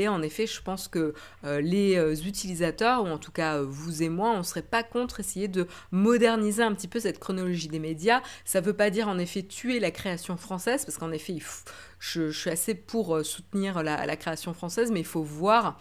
et 0.00 0.08
en 0.08 0.22
effet, 0.22 0.46
je 0.46 0.62
pense 0.62 0.88
que 0.88 1.12
euh, 1.44 1.60
les 1.60 1.96
euh, 1.96 2.14
utilisateurs, 2.14 3.04
ou 3.04 3.08
en 3.08 3.18
tout 3.18 3.32
cas 3.32 3.56
euh, 3.56 3.66
vous 3.68 4.02
et 4.02 4.08
moi, 4.08 4.30
on 4.30 4.38
ne 4.38 4.42
serait 4.42 4.62
pas 4.62 4.82
contre 4.82 5.20
essayer 5.20 5.46
de 5.46 5.66
moderniser 5.90 6.62
un 6.62 6.72
petit 6.72 6.88
peu 6.88 7.00
cette 7.00 7.18
chronologie 7.18 7.68
des 7.68 7.78
médias. 7.78 8.22
Ça 8.46 8.62
ne 8.62 8.66
veut 8.66 8.72
pas 8.72 8.88
dire 8.88 9.08
en 9.08 9.18
effet 9.18 9.42
tuer 9.42 9.78
la 9.78 9.90
création 9.90 10.38
française, 10.38 10.86
parce 10.86 10.96
qu'en 10.96 11.12
effet, 11.12 11.36
je, 11.98 12.30
suis 12.30 12.48
assez 12.48 12.74
pour 12.74 13.22
soutenir 13.26 13.82
la, 13.82 14.16
création 14.16 14.54
française, 14.54 14.90
mais 14.90 15.00
il 15.00 15.06
faut 15.06 15.22
voir 15.22 15.78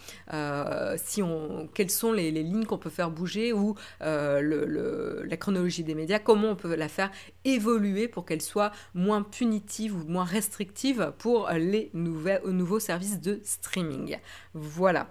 si 0.98 1.24
on, 1.24 1.70
quelles 1.74 1.90
sont 1.90 2.12
les, 2.12 2.32
lignes 2.32 2.66
qu'on 2.66 2.78
peut 2.78 2.90
faire 2.90 3.10
bouger 3.10 3.54
ou 3.54 3.76
la 4.02 5.38
chronologie 5.38 5.84
des 5.84 5.96
médias, 5.96 6.20
comment 6.20 6.50
on 6.50 6.56
peut 6.58 6.76
la 6.76 6.90
faire 6.90 7.10
évoluer 7.46 8.10
pour 8.10 8.26
qu'elle 8.26 8.42
soit 8.42 8.72
moins 8.94 9.24
punitive 9.24 9.96
ou 9.96 10.04
moins 10.10 10.26
restrictive 10.26 11.14
pour 11.20 11.50
les 11.52 11.90
nouveaux 11.94 12.80
services 12.80 13.22
de 13.22 13.40
streaming. 13.44 14.09
Voilà. 14.54 15.08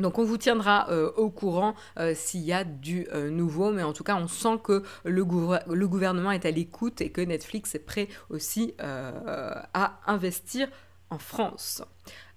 Donc 0.00 0.18
on 0.18 0.24
vous 0.24 0.38
tiendra 0.38 0.88
euh, 0.90 1.10
au 1.16 1.30
courant 1.30 1.74
euh, 1.98 2.14
s'il 2.14 2.42
y 2.42 2.52
a 2.52 2.64
du 2.64 3.06
euh, 3.12 3.30
nouveau, 3.30 3.72
mais 3.72 3.82
en 3.82 3.92
tout 3.92 4.04
cas 4.04 4.16
on 4.16 4.28
sent 4.28 4.58
que 4.62 4.84
le, 5.04 5.26
le 5.74 5.88
gouvernement 5.88 6.30
est 6.30 6.46
à 6.46 6.50
l'écoute 6.50 7.00
et 7.00 7.10
que 7.10 7.20
Netflix 7.20 7.74
est 7.74 7.80
prêt 7.80 8.08
aussi 8.30 8.74
à 8.78 10.00
investir 10.06 10.68
en 11.10 11.18
France. 11.18 11.82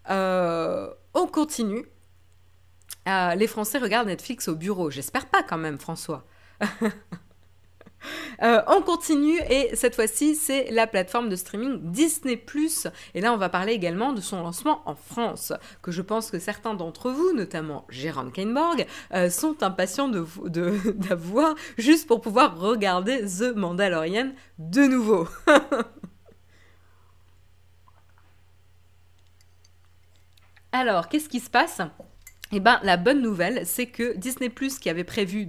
on 0.09 1.27
continue. 1.31 1.85
les 3.05 3.47
Français 3.47 3.77
regardent 3.77 4.07
Netflix 4.07 4.47
au 4.47 4.55
bureau. 4.55 4.89
J'espère 4.89 5.27
pas 5.27 5.43
quand 5.43 5.57
même, 5.57 5.77
François. 5.77 6.25
Euh, 8.41 8.59
on 8.67 8.81
continue 8.81 9.37
et 9.51 9.75
cette 9.75 9.93
fois-ci 9.93 10.33
c'est 10.33 10.71
la 10.71 10.87
plateforme 10.87 11.29
de 11.29 11.35
streaming 11.35 11.91
Disney 11.91 12.37
+. 12.37 13.13
Et 13.13 13.21
là 13.21 13.33
on 13.33 13.37
va 13.37 13.49
parler 13.49 13.73
également 13.73 14.13
de 14.13 14.21
son 14.21 14.41
lancement 14.41 14.81
en 14.87 14.95
France, 14.95 15.53
que 15.83 15.91
je 15.91 16.01
pense 16.01 16.31
que 16.31 16.39
certains 16.39 16.73
d'entre 16.73 17.11
vous, 17.11 17.33
notamment 17.33 17.85
Jérôme 17.89 18.31
Kainborg, 18.31 18.87
euh, 19.13 19.29
sont 19.29 19.61
impatients 19.61 20.09
d'avoir 20.45 21.53
juste 21.77 22.07
pour 22.07 22.21
pouvoir 22.21 22.57
regarder 22.57 23.21
The 23.25 23.55
Mandalorian 23.55 24.31
de 24.57 24.81
nouveau. 24.81 25.27
Alors, 30.71 31.09
qu'est-ce 31.09 31.29
qui 31.29 31.39
se 31.39 31.49
passe? 31.49 31.81
Eh 32.51 32.59
ben, 32.59 32.79
la 32.83 32.97
bonne 32.97 33.21
nouvelle, 33.21 33.65
c'est 33.65 33.85
que 33.85 34.15
Disney 34.17 34.49
qui 34.49 34.89
avait 34.89 35.03
prévu 35.03 35.47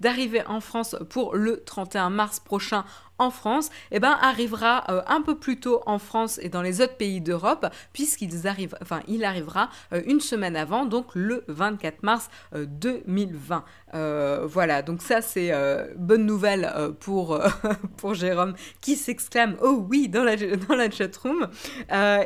d'arriver 0.00 0.44
en 0.46 0.60
France 0.60 0.96
pour 1.08 1.34
le 1.34 1.62
31 1.64 2.10
mars 2.10 2.40
prochain 2.40 2.84
France, 3.30 3.70
eh 3.90 4.00
ben, 4.00 4.16
arrivera 4.20 4.84
euh, 4.90 5.02
un 5.06 5.22
peu 5.22 5.36
plus 5.36 5.58
tôt 5.60 5.82
en 5.86 5.98
France 5.98 6.38
et 6.42 6.48
dans 6.48 6.62
les 6.62 6.80
autres 6.80 6.96
pays 6.96 7.20
d'Europe, 7.20 7.66
puisqu'il 7.92 8.46
arrive, 8.46 8.74
enfin, 8.82 9.00
il 9.08 9.24
arrivera 9.24 9.68
euh, 9.92 10.02
une 10.06 10.20
semaine 10.20 10.56
avant, 10.56 10.84
donc 10.86 11.06
le 11.14 11.44
24 11.48 12.02
mars 12.02 12.28
2020. 12.54 13.64
Euh, 13.94 14.46
voilà, 14.46 14.82
donc 14.82 15.02
ça 15.02 15.20
c'est 15.20 15.52
bonne 15.96 16.24
nouvelle 16.24 16.72
pour, 17.00 17.38
pour 17.96 18.14
Jérôme 18.14 18.54
qui 18.80 18.96
s'exclame 18.96 19.56
Oh 19.62 19.84
oui 19.88 20.08
dans 20.08 20.24
la, 20.24 20.36
dans 20.36 20.74
la 20.74 20.90
chatroom. 20.90 21.48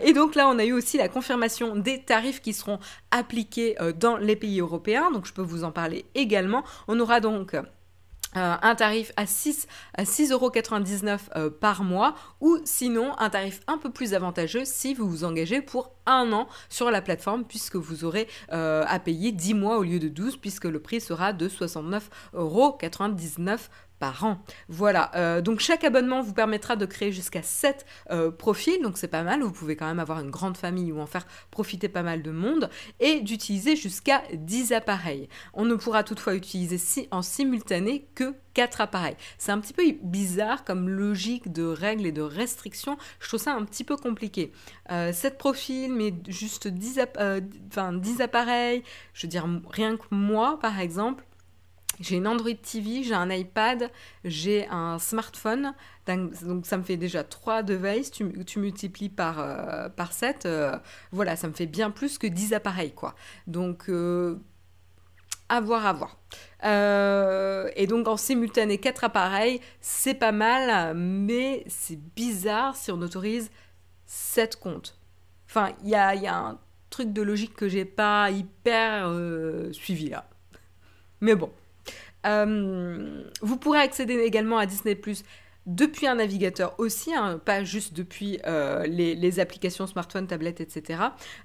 et 0.03 0.13
donc 0.13 0.35
là, 0.35 0.49
on 0.49 0.59
a 0.59 0.65
eu 0.65 0.73
aussi 0.73 0.97
la 0.97 1.09
confirmation 1.09 1.77
des 1.77 2.03
tarifs 2.03 2.41
qui 2.41 2.53
seront 2.53 2.79
appliqués 3.11 3.77
dans 3.99 4.17
les 4.17 4.37
pays 4.37 4.61
européens, 4.61 5.11
donc 5.11 5.27
je 5.27 5.33
peux 5.33 5.43
vous 5.43 5.65
en 5.65 5.73
parler 5.73 6.05
également. 6.15 6.65
On 6.89 6.99
aura 7.01 7.21
donc 7.21 7.57
euh, 8.37 8.57
un 8.61 8.75
tarif 8.75 9.13
à 9.17 9.27
6 9.27 9.67
à 9.95 10.05
6,99€ 10.05 11.19
euh, 11.37 11.51
par 11.51 11.83
mois 11.83 12.15
ou 12.41 12.59
sinon 12.65 13.17
un 13.19 13.31
tarif 13.31 13.61
un 13.67 13.79
peu 13.79 13.91
plus 13.91 14.15
avantageux 14.15 14.65
si 14.65 14.95
vous 14.95 15.09
vous 15.09 15.25
engagez 15.25 15.63
pour 15.63 15.97
un 16.07 16.33
an 16.33 16.49
sur 16.69 16.91
la 16.91 17.03
plateforme 17.03 17.45
puisque 17.45 17.77
vous 17.77 18.05
aurez 18.05 18.29
euh, 18.53 18.85
à 18.87 18.99
payer 18.99 19.33
10 19.33 19.55
mois 19.55 19.79
au 19.79 19.83
lieu 19.83 19.99
de 19.99 20.09
12 20.09 20.37
puisque 20.37 20.65
le 20.65 20.81
prix 20.81 21.01
sera 21.01 21.33
de 21.33 21.49
69,99€ 21.49 23.59
par 23.99 24.25
an. 24.25 24.39
Voilà, 24.69 25.11
euh, 25.15 25.41
donc 25.41 25.61
chaque 25.61 25.85
abonnement 25.85 26.23
vous 26.23 26.33
permettra 26.33 26.77
de 26.77 26.87
créer 26.87 27.13
jusqu'à 27.13 27.43
7 27.43 27.87
euh, 28.11 28.31
profils, 28.31 28.83
donc 28.83 28.99
c'est 28.99 29.09
pas 29.09 29.23
mal, 29.23 29.43
vous 29.43 29.53
pouvez 29.53 29.77
quand 29.77 29.87
même 29.87 29.99
avoir 29.99 30.21
une 30.21 30.31
grande 30.31 30.57
famille 30.57 30.93
ou 30.93 31.01
en 31.01 31.07
faire 31.07 31.27
profiter 31.51 31.89
pas 31.89 32.03
mal 32.03 32.23
de 32.23 32.31
monde, 32.31 32.71
et 33.01 33.21
d'utiliser 33.21 33.77
jusqu'à 33.77 34.23
10 34.33 34.73
appareils. 34.73 35.29
On 35.55 35.65
ne 35.65 35.75
pourra 35.75 36.05
toutefois 36.05 36.35
utiliser 36.35 36.79
si, 36.79 37.09
en 37.11 37.23
simultané 37.23 38.07
que 38.15 38.35
4 38.55 38.81
appareils. 38.81 39.17
C'est 39.37 39.53
un 39.53 39.61
petit 39.61 39.75
peu 39.75 39.83
bizarre 40.03 40.65
comme 40.65 40.89
logique 40.89 41.53
de 41.53 41.65
règles 41.65 42.07
et 42.07 42.13
de 42.13 42.23
restrictions, 42.23 42.97
je 43.21 43.29
trouve 43.29 43.41
ça 43.41 43.55
un 43.55 43.65
petit 43.65 43.85
peu 43.85 43.97
compliqué. 43.97 44.53
7 44.89 44.91
euh, 44.91 45.31
profils, 45.37 45.93
mais 45.93 46.15
juste 46.29 46.69
10, 46.69 47.01
10 47.93 48.21
appareils, 48.21 48.83
je 49.13 49.27
veux 49.27 49.31
dire 49.31 49.47
rien 49.71 49.97
que 49.97 50.05
moi 50.11 50.59
par 50.61 50.81
exemple, 50.81 51.26
j'ai 52.01 52.17
une 52.17 52.27
Android 52.27 52.55
TV, 52.55 53.03
j'ai 53.03 53.15
un 53.15 53.31
iPad, 53.31 53.91
j'ai 54.25 54.67
un 54.69 54.99
smartphone. 54.99 55.75
Donc 56.07 56.67
ça 56.67 56.77
me 56.77 56.83
fait 56.83 56.97
déjà 56.97 57.25
3 57.25 57.63
devices. 57.63 58.11
Tu, 58.11 58.45
tu 58.45 58.59
multiplies 58.59 59.09
par, 59.09 59.41
euh, 59.41 59.89
par 59.89 60.13
7. 60.13 60.47
Euh, 60.47 60.77
voilà, 61.13 61.37
ça 61.37 61.49
me 61.49 61.55
fait 61.55 61.67
bien 61.67 61.91
plus 61.91 62.19
que 62.19 62.27
10 62.27 62.53
appareils, 62.53 62.93
quoi. 62.93 63.15
Donc, 63.47 63.89
euh, 63.89 64.39
à 65.49 65.61
voir, 65.61 65.87
à 65.87 65.93
voir. 65.93 66.19
et 67.77 67.87
donc 67.87 68.09
en 68.09 68.17
simultané 68.17 68.79
4 68.79 69.05
appareils, 69.05 69.61
c'est 69.81 70.15
pas 70.15 70.33
mal, 70.33 70.95
mais 70.97 71.65
c'est 71.69 71.99
bizarre 72.15 72.77
si 72.77 72.91
on 72.91 73.01
autorise 73.01 73.51
7 74.07 74.57
comptes. 74.57 74.99
Enfin, 75.49 75.73
il 75.83 75.91
y 75.91 75.95
a, 75.95 76.15
y 76.15 76.27
a, 76.27 76.37
un 76.37 76.59
truc 76.91 77.13
de 77.13 77.23
logique 77.23 77.55
que 77.55 77.69
j'ai 77.69 77.85
pas 77.85 78.31
hyper 78.31 79.13
suivi 79.73 80.11
là. 80.11 80.29
Mais 81.21 81.35
bon. 81.35 81.51
Euh, 82.27 83.23
vous 83.43 83.57
pourrez 83.57 83.81
accéder 83.81 84.15
également 84.21 84.59
à 84.59 84.67
Disney 84.67 84.95
Plus 84.95 85.23
depuis 85.67 86.07
un 86.07 86.15
navigateur 86.15 86.77
aussi, 86.79 87.13
hein, 87.13 87.41
pas 87.45 87.65
juste 87.65 87.93
depuis 87.93 88.39
euh, 88.47 88.87
les, 88.87 89.41
applications 89.41 89.89
smartphone, 89.89 90.29
tablette, 90.29 90.61
etc. 90.61 91.01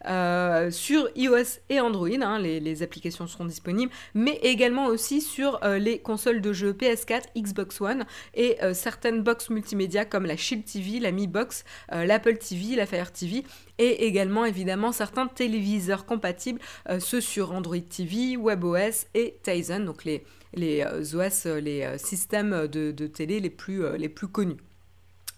Euh, 0.07 0.69
sur 0.69 1.09
iOS 1.15 1.59
et 1.69 1.79
Android, 1.79 2.07
hein, 2.21 2.37
les, 2.37 2.83
applications 2.83 3.25
seront 3.25 3.45
disponibles, 3.45 3.91
mais 4.13 4.37
également 4.43 4.85
aussi 4.85 5.21
sur 5.21 5.59
les 5.63 5.97
consoles 5.97 6.39
de 6.39 6.53
jeux 6.53 6.73
PS4, 6.73 7.23
Xbox 7.35 7.81
One 7.81 8.05
et 8.35 8.57
certaines 8.73 9.23
box 9.23 9.49
multimédia 9.49 10.05
comme 10.05 10.27
la 10.27 10.37
Shield 10.37 10.65
TV, 10.65 10.99
la 10.99 11.11
Mi 11.11 11.25
Box, 11.25 11.63
l'Apple 11.91 12.37
TV, 12.37 12.75
la 12.75 12.85
Fire 12.85 13.11
TV 13.11 13.43
et 13.81 14.05
également 14.05 14.45
évidemment 14.45 14.91
certains 14.91 15.27
téléviseurs 15.27 16.05
compatibles, 16.05 16.59
ceux 16.99 17.21
sur 17.21 17.51
Android 17.51 17.79
TV, 17.79 18.37
WebOS 18.37 19.07
et 19.15 19.39
Tizen, 19.43 19.85
donc 19.85 20.05
les 20.05 20.23
euh, 20.59 21.01
OS, 21.13 21.45
euh, 21.45 21.59
les 21.59 21.83
euh, 21.83 21.97
systèmes 21.97 22.67
de, 22.67 23.07
télé 23.07 23.39
les 23.39 23.49
plus 23.49 24.27
connus. 24.27 24.57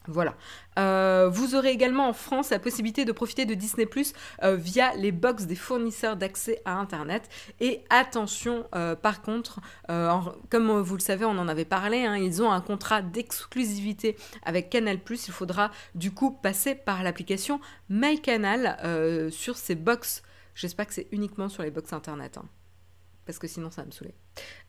Voilà. 0.08 0.36
vous 1.30 1.56
aurez 1.56 1.70
également 1.70 2.10
en 2.10 2.14
France 2.14 2.50
la 2.50 2.60
possibilité 2.60 3.06
de 3.06 3.12
profiter 3.12 3.46
de 3.46 3.54
Disney 3.54 3.86
Plus 3.86 4.14
via 4.44 4.94
les 4.96 5.12
box 5.12 5.46
des 5.46 5.56
fournisseurs 5.56 6.18
d'accès 6.18 6.62
à 6.66 6.74
Internet. 6.74 7.30
Et 7.60 7.84
attention, 7.90 8.66
par 9.02 9.22
contre, 9.22 9.60
comme 10.50 10.80
vous 10.82 10.96
le 10.96 11.02
savez, 11.02 11.26
on 11.26 11.38
en 11.38 11.48
avait 11.48 11.66
parlé, 11.66 12.06
hein, 12.06 12.18
ils 12.18 12.42
ont 12.42 12.52
un 12.52 12.62
contrat 12.62 13.02
d'exclusivité 13.02 14.18
avec 14.44 14.70
Canal 14.70 15.00
Plus. 15.00 15.28
Il 15.28 15.34
faudra 15.34 15.72
du 15.96 16.12
coup 16.12 16.32
passer 16.32 16.76
par 16.76 17.04
l'application 17.04 17.62
MyCanal 17.90 19.32
sur 19.32 19.58
ces 19.58 19.76
box. 19.76 20.22
J'espère 20.56 20.88
que 20.88 20.94
c'est 20.94 21.08
uniquement 21.12 21.50
sur 21.50 21.64
les 21.64 21.72
box 21.72 21.94
Internet. 21.94 22.38
Hein 22.38 22.46
parce 23.26 23.40
que 23.40 23.48
sinon 23.48 23.72
ça 23.72 23.82
va 23.82 23.88
me 23.88 23.92
saouler. 23.92 24.14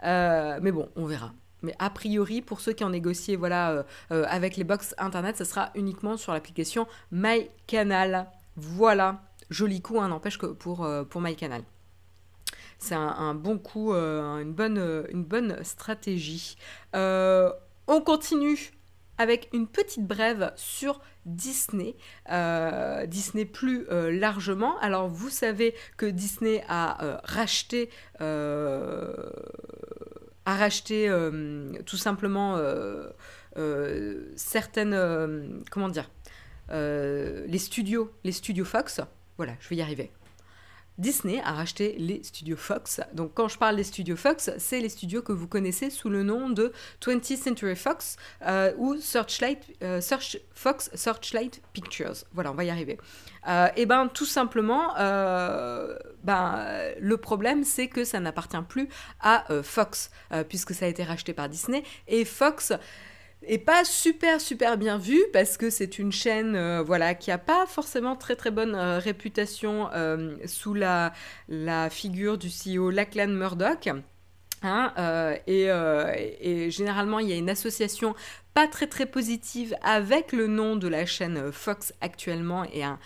Euh, 0.05 0.59
mais 0.63 0.73
bon, 0.73 0.91
on 0.97 1.07
verra. 1.07 1.33
Mais 1.65 1.75
a 1.79 1.91
priori, 1.91 2.43
pour 2.43 2.61
ceux 2.61 2.73
qui 2.73 2.85
ont 2.85 2.91
négocié 2.91 3.37
voilà, 3.37 3.73
euh, 3.73 3.83
euh, 4.13 4.25
avec 4.29 4.57
les 4.57 4.65
box 4.65 4.95
internet, 4.99 5.37
ça 5.37 5.45
sera 5.45 5.71
uniquement 5.75 6.17
sur 6.17 6.33
l'application 6.33 6.87
MyCanal. 7.11 8.31
Voilà, 8.57 9.23
joli 9.51 9.81
coup, 9.81 10.01
hein, 10.01 10.09
n'empêche 10.09 10.39
que 10.39 10.47
pour, 10.47 10.89
pour 11.11 11.21
MyCanal. 11.21 11.63
C'est 12.79 12.95
un, 12.95 13.35
bon 13.35 13.59
coup, 13.59 13.93
une, 13.95 14.53
bonne, 14.53 15.07
une 15.11 15.25
bonne 15.25 15.65
stratégie. 15.65 16.57
on 16.93 18.01
continue 18.05 18.73
avec 19.19 19.49
une 19.53 19.67
petite 19.67 20.07
brève 20.07 20.53
sur 20.57 21.01
Disney, 21.27 21.97
euh, 22.31 23.07
Disney 23.07 23.45
plus 23.45 23.87
euh, 23.91 24.11
largement. 24.11 24.79
Alors 24.81 25.09
vous 25.09 25.31
savez 25.31 25.75
que 25.97 26.07
Disney 26.07 26.65
a 26.69 27.05
euh, 27.05 27.19
racheté, 27.25 27.91
a 30.47 30.57
racheté 30.57 31.11
tout 31.87 31.97
simplement 31.97 32.61
certaines, 34.37 35.63
comment 35.71 35.89
dire, 35.89 36.11
les 36.71 37.59
studios, 37.59 38.13
les 38.25 38.33
studios 38.33 38.65
Fox. 38.65 39.01
Voilà, 39.37 39.55
je 39.61 39.69
vais 39.69 39.77
y 39.77 39.83
arriver. 39.83 40.11
Disney 40.99 41.41
a 41.45 41.53
racheté 41.53 41.97
les 41.99 42.23
studios 42.23 42.57
Fox. 42.57 43.01
Donc 43.13 43.33
quand 43.35 43.49
je 43.49 43.59
parle 43.59 43.77
des 43.77 43.85
studios 43.85 44.17
Fox, 44.17 44.51
c'est 44.59 44.81
les 44.81 44.89
studios 44.89 45.23
que 45.23 45.33
vous 45.33 45.49
connaissez 45.49 45.91
sous 45.91 46.09
le 46.09 46.23
nom 46.23 46.51
de 46.51 46.73
20th 47.03 47.37
Century 47.37 47.75
Fox 47.75 48.17
euh, 48.43 48.73
ou 48.77 48.97
Searchlight, 48.97 49.59
euh, 49.83 50.01
Fox 50.55 50.91
Searchlight 50.95 51.63
Pictures. 51.73 52.25
Voilà, 52.33 52.53
on 52.53 52.55
va 52.55 52.65
y 52.65 52.71
arriver. 52.71 52.99
Euh, 53.49 53.69
et 53.77 53.87
ben 53.87 54.09
tout 54.09 54.25
simplement, 54.25 54.95
ben, 56.23 56.67
le 57.01 57.17
problème 57.17 57.65
c'est 57.65 57.89
que 57.89 58.05
ça 58.05 58.21
n'appartient 58.21 58.57
plus 58.69 58.89
à 59.21 59.45
Fox 59.63 60.11
puisque 60.49 60.75
ça 60.75 60.87
a 60.87 60.89
été 60.89 61.03
racheté 61.03 61.33
par 61.33 61.49
Disney 61.49 61.83
et 62.07 62.25
Fox 62.25 62.73
et 63.49 63.59
pas 63.59 63.85
super 63.85 64.41
super 64.41 64.77
bien 64.77 64.99
vu 64.99 65.23
parce 65.33 65.57
que 65.57 65.71
c'est 65.71 65.99
une 65.99 66.13
chaîne 66.13 66.57
euh, 66.57 66.83
voilà 66.83 67.15
qui 67.15 67.31
a 67.31 67.39
pas 67.39 67.67
forcément 67.67 68.17
très 68.17 68.37
très 68.37 68.51
bonne 68.51 68.75
euh, 68.75 68.99
réputation 68.99 69.89
euh, 69.93 70.37
sous 70.47 70.75
la, 70.75 71.13
la 71.49 71.91
figure 71.91 72.39
du 72.39 72.49
CEO 72.49 72.91
Lachlan 72.91 73.29
Murdoch. 73.29 73.89
Hein, 74.67 74.95
et, 75.47 76.71
généralement, 76.71 77.19
il 77.19 77.29
y 77.29 77.35
a 77.35 77.37
une 77.37 77.51
association 77.51 78.15
pas 78.55 78.67
très 78.67 78.87
très 78.87 79.05
positive 79.05 79.77
avec 79.83 80.33
le 80.33 80.47
nom 80.47 80.77
de 80.77 80.89
la 80.89 81.05
chaîne 81.05 81.53
Fox 81.53 81.93
actuellement 82.01 82.65
et 82.73 82.83
un 82.83 82.99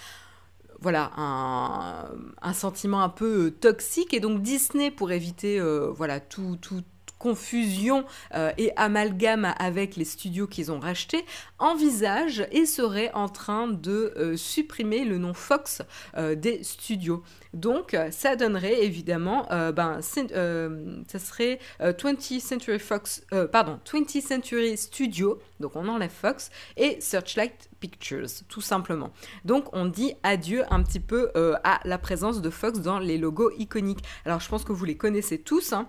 voilà 0.81 1.11
un, 1.17 2.53
sentiment 2.53 3.03
un 3.03 3.09
peu 3.09 3.51
toxique 3.51 4.15
et 4.15 4.21
donc 4.21 4.41
Disney 4.41 4.93
pour 4.93 5.11
éviter 5.11 5.61
voilà 5.97 6.21
tout, 6.21 6.57
tout 6.63 6.85
confusion 7.19 8.05
euh, 8.35 8.53
et 8.59 8.73
amalgame 8.77 9.53
avec 9.59 9.97
les 9.97 10.05
studios 10.05 10.47
qu'ils 10.47 10.73
ont 10.73 10.81
rachetés, 10.81 11.25
envisage 11.59 12.47
et 12.53 12.67
serait 12.67 13.11
en 13.15 13.29
train 13.29 13.69
de 13.69 14.15
euh, 14.17 14.37
supprimer 14.37 15.05
le 15.05 15.19
nom 15.19 15.35
Fox 15.35 15.83
euh, 16.17 16.35
des 16.35 16.63
studios. 16.63 17.23
Donc 17.55 17.97
ça 18.11 18.37
donnerait 18.37 18.85
évidemment, 18.85 19.47
ben, 19.75 20.01
ça 20.03 21.19
serait 21.19 21.59
20th 21.81 22.41
Century 22.41 22.79
Fox, 22.79 23.25
pardon, 23.51 23.81
20th 23.91 24.21
Century 24.21 24.77
Studio, 24.77 25.39
donc 25.59 25.75
on 25.75 25.89
enlève 25.89 26.11
Fox, 26.11 26.51
et 26.77 27.01
Searchlight 27.01 27.71
Pictures, 27.81 28.27
tout 28.49 28.61
simplement. 28.61 29.13
Donc 29.47 29.71
on 29.73 29.87
dit 29.87 30.13
adieu 30.23 30.65
un 30.71 30.83
petit 30.83 31.01
peu 31.01 31.31
à 31.65 31.81
la 31.85 31.97
présence 31.97 32.43
de 32.43 32.51
Fox 32.51 32.81
dans 32.81 32.99
les 32.99 33.17
logos 33.17 33.51
iconiques. 33.57 34.05
Alors 34.27 34.41
je 34.41 34.49
pense 34.49 34.63
que 34.63 34.73
vous 34.73 34.85
les 34.85 34.99
connaissez 34.99 35.39
tous, 35.39 35.73
hein. 35.73 35.89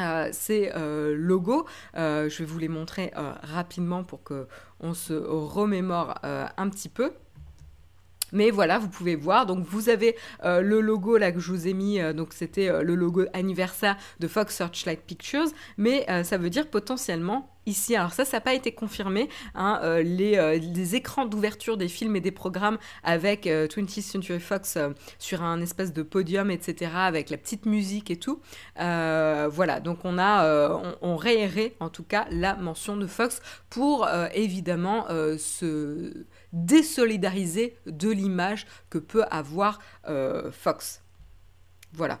Euh, 0.00 0.28
ces 0.32 0.70
euh, 0.76 1.14
logos. 1.16 1.66
Euh, 1.96 2.28
je 2.28 2.38
vais 2.38 2.44
vous 2.44 2.58
les 2.58 2.68
montrer 2.68 3.12
rapidement 3.42 4.04
pour 4.04 4.22
que 4.22 4.46
on 4.80 4.94
se 4.94 5.14
remémore 5.14 6.14
un 6.22 6.68
petit 6.68 6.88
peu. 6.88 7.12
Mais 8.32 8.50
voilà, 8.50 8.78
vous 8.78 8.88
pouvez 8.88 9.16
voir. 9.16 9.46
Donc 9.46 9.64
vous 9.64 9.88
avez 9.88 10.16
le 10.44 10.80
logo 10.80 11.16
là 11.16 11.32
que 11.32 11.40
je 11.40 11.50
vous 11.50 11.66
ai 11.66 11.74
mis. 11.74 11.98
donc 12.14 12.32
c'était 12.32 12.82
le 12.82 12.94
logo 12.94 13.24
anniversaire 13.32 13.96
de 14.20 14.28
Fox 14.28 14.54
Searchlight 14.56 15.00
Pictures. 15.00 15.48
Mais 15.78 16.06
ça 16.24 16.38
veut 16.38 16.50
dire 16.50 16.68
potentiellement 16.68 17.57
ici. 17.68 17.94
Alors 17.94 18.12
ça, 18.12 18.24
ça 18.24 18.38
n'a 18.38 18.40
pas 18.40 18.54
été 18.54 18.72
confirmé. 18.72 19.28
Hein, 19.54 19.80
euh, 19.82 20.02
euh, 20.02 20.58
les, 20.58 20.94
écrans 20.94 21.26
d'ouverture 21.26 21.76
des 21.76 21.88
films 21.88 22.16
et 22.16 22.20
des 22.20 22.30
programmes 22.30 22.78
avec 23.04 23.46
20th 23.46 23.98
euh, 23.98 24.02
Century 24.02 24.40
Fox 24.40 24.78
sur 25.18 25.42
un 25.42 25.60
espèce 25.60 25.92
de 25.92 26.02
podium, 26.02 26.50
etc., 26.50 26.92
avec 26.94 27.30
la 27.30 27.36
petite 27.36 27.66
musique 27.66 28.10
et 28.10 28.16
tout. 28.16 28.40
voilà, 28.76 29.80
donc 29.80 30.04
on 30.04 30.18
a, 30.18 30.72
on, 30.72 30.96
on 31.02 31.18
en 31.80 31.88
tout 31.90 32.04
cas 32.04 32.26
la 32.30 32.54
mention 32.56 32.96
de 32.96 33.06
Fox 33.06 33.40
pour 33.68 34.08
évidemment 34.32 35.06
se 35.38 36.24
désolidariser 36.52 37.76
de 37.86 38.08
l'image 38.08 38.66
que 38.88 38.98
peut 38.98 39.24
avoir 39.30 39.80
Fox. 40.52 41.02
Voilà. 41.92 42.18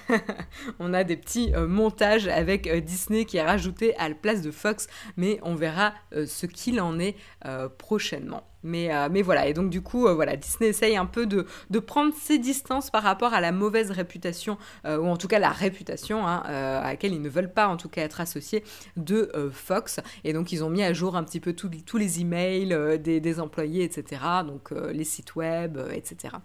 on 0.78 0.94
a 0.94 1.04
des 1.04 1.16
petits 1.16 1.52
euh, 1.54 1.66
montages 1.66 2.28
avec 2.28 2.66
euh, 2.66 2.80
Disney 2.80 3.24
qui 3.24 3.36
est 3.36 3.42
rajouté 3.42 3.96
à 3.96 4.08
la 4.08 4.14
place 4.14 4.42
de 4.42 4.50
Fox, 4.50 4.86
mais 5.16 5.38
on 5.42 5.54
verra 5.54 5.94
euh, 6.14 6.26
ce 6.26 6.46
qu'il 6.46 6.80
en 6.80 6.98
est 6.98 7.16
prochainement. 7.78 8.46
Mais, 8.62 9.22
voilà, 9.22 9.48
et 9.48 9.54
donc 9.54 9.70
du 9.70 9.82
coup, 9.82 10.06
Disney 10.38 10.70
essaye 10.70 10.96
un 10.96 11.06
peu 11.06 11.26
de, 11.26 11.46
prendre 11.80 12.14
ses 12.14 12.38
distances 12.38 12.90
par 12.90 13.02
rapport 13.02 13.34
à 13.34 13.40
la 13.40 13.50
mauvaise 13.50 13.90
réputation, 13.90 14.56
ou 14.84 15.08
en 15.08 15.16
tout 15.16 15.26
cas 15.26 15.40
la 15.40 15.50
réputation 15.50 16.26
hein, 16.26 16.42
à 16.46 16.84
laquelle 16.84 17.12
ils 17.12 17.20
ne 17.20 17.28
veulent 17.28 17.52
pas 17.52 17.66
en 17.66 17.76
tout 17.76 17.88
cas 17.88 18.02
être 18.02 18.20
associés 18.20 18.62
de 18.96 19.32
Fox. 19.52 20.00
Et 20.22 20.32
donc 20.32 20.52
ils 20.52 20.62
ont 20.62 20.70
mis 20.70 20.84
à 20.84 20.92
jour 20.92 21.16
un 21.16 21.24
petit 21.24 21.40
peu 21.40 21.54
tous 21.54 21.98
les 21.98 22.20
emails 22.20 23.00
des, 23.00 23.40
employés, 23.40 23.82
etc. 23.82 24.22
Donc 24.46 24.70
les 24.70 25.04
sites 25.04 25.34
web, 25.34 25.78
etc. 25.92 26.36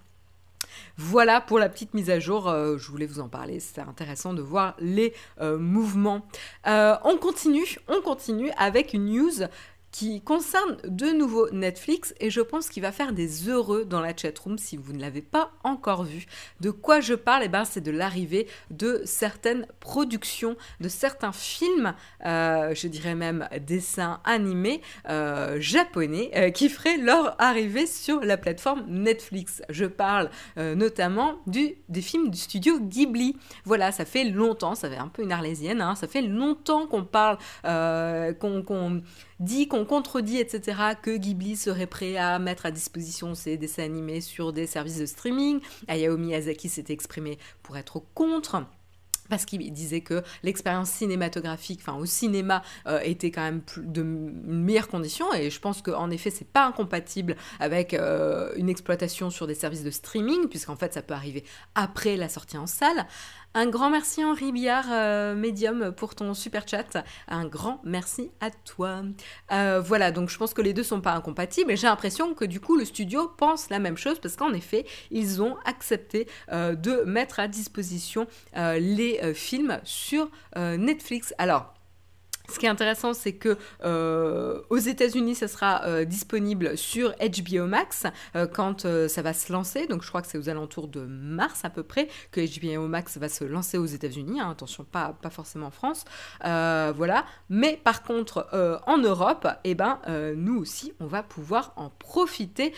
Voilà 0.98 1.42
pour 1.42 1.60
la 1.60 1.70
petite 1.70 1.94
mise 1.94 2.10
à 2.10 2.20
jour, 2.20 2.48
euh, 2.48 2.78
je 2.78 2.90
voulais 2.90 3.06
vous 3.06 3.20
en 3.20 3.30
parler, 3.30 3.60
c'est 3.60 3.82
intéressant 3.82 4.34
de 4.34 4.42
voir 4.42 4.76
les 4.80 5.14
euh, 5.42 5.58
mouvements. 5.58 6.26
Euh, 6.68 6.96
on 7.04 7.18
continue, 7.18 7.78
on 7.88 8.02
continue 8.02 8.52
avec 8.58 8.94
une 8.94 9.06
news 9.06 9.48
qui 9.98 10.22
concerne 10.22 10.78
de 10.84 11.08
nouveau 11.08 11.50
Netflix 11.50 12.14
et 12.20 12.30
je 12.30 12.42
pense 12.42 12.70
qu'il 12.70 12.84
va 12.84 12.92
faire 12.92 13.14
des 13.14 13.50
heureux 13.50 13.84
dans 13.84 14.00
la 14.00 14.16
chatroom 14.16 14.60
si 14.60 14.78
vous 14.78 14.94
ne 14.94 15.02
l'avez 15.02 15.24
pas 15.24 15.50
encore 15.64 16.04
vu. 16.04 16.28
De 16.62 16.70
quoi 16.70 17.00
je 17.00 17.16
parle? 17.16 17.42
Eh 17.46 17.48
ben, 17.48 17.66
c'est 17.66 17.82
de 17.82 17.90
l'arrivée 17.90 18.46
de 18.70 19.02
certaines 19.06 19.66
productions, 19.80 20.56
de 20.82 20.88
certains 20.88 21.32
films, 21.32 21.96
euh, 22.28 22.76
je 22.76 22.88
dirais 22.88 23.16
même 23.16 23.50
dessins 23.66 24.22
animés 24.24 24.84
euh, 25.10 25.60
japonais 25.60 26.30
euh, 26.36 26.52
qui 26.52 26.70
feraient 26.70 26.98
leur 26.98 27.36
arrivée 27.42 27.88
sur 27.88 28.20
la 28.20 28.38
plateforme 28.38 28.86
Netflix. 28.88 29.64
Je 29.70 29.86
parle 29.86 30.30
notamment 30.58 31.40
du, 31.48 31.74
des 31.90 32.04
films 32.04 32.30
du 32.30 32.38
studio 32.38 32.80
Ghibli. 32.80 33.36
Voilà, 33.66 33.92
ça 33.92 34.06
fait 34.06 34.26
longtemps, 34.26 34.76
ça 34.76 34.92
fait 34.92 34.98
un 34.98 35.08
peu 35.08 35.24
une 35.24 35.32
arlésienne, 35.32 35.82
hein, 35.82 35.96
ça 35.96 36.08
fait 36.08 36.22
longtemps 36.22 36.86
qu'on 36.86 37.04
parle, 37.04 37.40
qu'on 37.64 39.02
dit, 39.40 39.68
qu'on 39.68 39.86
contredit, 39.86 40.40
etc., 40.40 40.80
que 41.02 41.16
Ghibli 41.16 41.56
serait 41.56 41.88
prêt 41.88 42.18
à 42.18 42.40
mettre 42.40 42.66
à 42.66 42.72
disposition 42.72 43.36
ses 43.36 43.58
dessins 43.58 43.84
animés 43.84 44.22
sur 44.22 44.54
des 44.54 44.68
services 44.68 44.98
de 44.98 45.06
streaming. 45.06 45.60
Hayao 45.88 46.18
Miyazaki 46.18 46.70
s'était 46.70 46.94
exprimé 46.94 47.38
pour 47.64 47.78
être 47.78 48.02
contre 48.14 48.64
parce 49.30 49.46
qu'il 49.46 49.72
disait 49.74 50.02
que 50.02 50.24
l'expérience 50.44 50.90
cinématographique, 50.90 51.80
enfin 51.82 51.98
au 51.98 52.06
cinéma, 52.06 52.64
euh, 52.88 53.00
était 53.02 53.32
quand 53.32 53.42
même 53.42 53.62
de 53.78 54.04
meilleures 54.04 54.88
conditions 54.88 55.34
et 55.34 55.50
je 55.50 55.60
pense 55.60 55.82
qu'en 55.82 56.10
effet 56.10 56.30
c'est 56.30 56.48
pas 56.48 56.66
incompatible 56.66 57.36
avec 57.60 57.94
euh, 57.94 58.52
une 58.56 58.70
exploitation 58.70 59.30
sur 59.30 59.48
des 59.48 59.56
services 59.56 59.84
de 59.84 59.92
streaming 59.92 60.48
puisqu'en 60.48 60.76
fait 60.76 60.94
ça 60.94 61.02
peut 61.02 61.14
arriver 61.14 61.44
après 61.76 62.16
la 62.16 62.30
sortie 62.30 62.58
en 62.58 62.68
salle. 62.68 63.06
Un 63.60 63.66
grand 63.66 63.90
merci 63.90 64.24
Henri 64.24 64.52
Biard, 64.52 64.86
euh, 64.92 65.34
Medium, 65.34 65.92
pour 65.92 66.14
ton 66.14 66.36
super 66.36 66.68
chat. 66.68 67.04
Un 67.28 67.48
grand 67.48 67.82
merci 67.84 68.30
à 68.40 68.52
toi. 68.52 69.02
Euh, 69.52 69.82
voilà, 69.84 70.12
donc 70.12 70.30
je 70.30 70.38
pense 70.38 70.54
que 70.54 70.62
les 70.62 70.74
deux 70.74 70.84
sont 70.84 71.02
pas 71.02 71.14
incompatibles 71.14 71.72
et 71.72 71.76
j'ai 71.76 71.88
l'impression 71.88 72.36
que 72.36 72.46
du 72.46 72.60
coup 72.60 72.78
le 72.78 72.86
studio 72.86 73.32
pense 73.36 73.72
la 73.72 73.80
même 73.80 73.98
chose 73.98 74.20
parce 74.20 74.36
qu'en 74.36 74.54
effet, 74.54 74.86
ils 75.10 75.42
ont 75.42 75.58
accepté 75.66 76.28
euh, 76.52 76.76
de 76.76 77.02
mettre 77.08 77.40
à 77.40 77.48
disposition 77.48 78.28
les 78.54 79.34
films 79.34 79.80
sur 79.84 80.30
Netflix. 80.56 81.34
Alors, 81.40 81.74
ce 82.50 82.60
qui 82.60 82.66
est 82.66 82.70
intéressant, 82.70 83.14
c'est 83.14 83.34
que 83.34 83.58
euh, 83.84 84.62
aux 84.70 84.78
États-Unis, 84.78 85.36
ça 85.36 85.48
sera 85.48 85.84
euh, 85.86 86.06
disponible 86.06 86.78
sur 86.78 87.14
HBO 87.18 87.66
Max 87.66 88.06
euh, 88.36 88.48
quand 88.48 88.88
ça 89.08 89.22
va 89.22 89.34
se 89.34 89.52
lancer. 89.52 89.88
Donc, 89.88 90.04
je 90.04 90.08
crois 90.08 90.22
que 90.22 90.28
c'est 90.28 90.38
aux 90.38 90.50
alentours 90.50 90.88
de 90.88 91.02
mars 91.02 91.66
à 91.66 91.70
peu 91.70 91.84
près 91.84 92.08
que 92.32 92.42
HBO 92.42 92.88
Max 92.88 93.18
va 93.18 93.28
se 93.28 93.44
lancer 93.44 93.78
aux 93.78 93.86
États-Unis. 93.86 94.40
Hein. 94.40 94.52
attention, 94.52 94.86
pas, 94.86 95.18
pas 95.22 95.30
forcément 95.30 95.68
en 95.68 95.72
France. 95.72 96.06
voilà. 96.42 97.26
Mais 97.50 97.80
par 97.84 98.04
contre, 98.04 98.48
en 98.86 98.98
Europe, 98.98 99.48
eh 99.64 99.76
ben, 99.76 100.00
nous 100.36 100.58
aussi, 100.58 100.94
on 101.00 101.08
va 101.08 101.24
pouvoir 101.24 101.74
en 101.76 101.90
profiter 101.90 102.74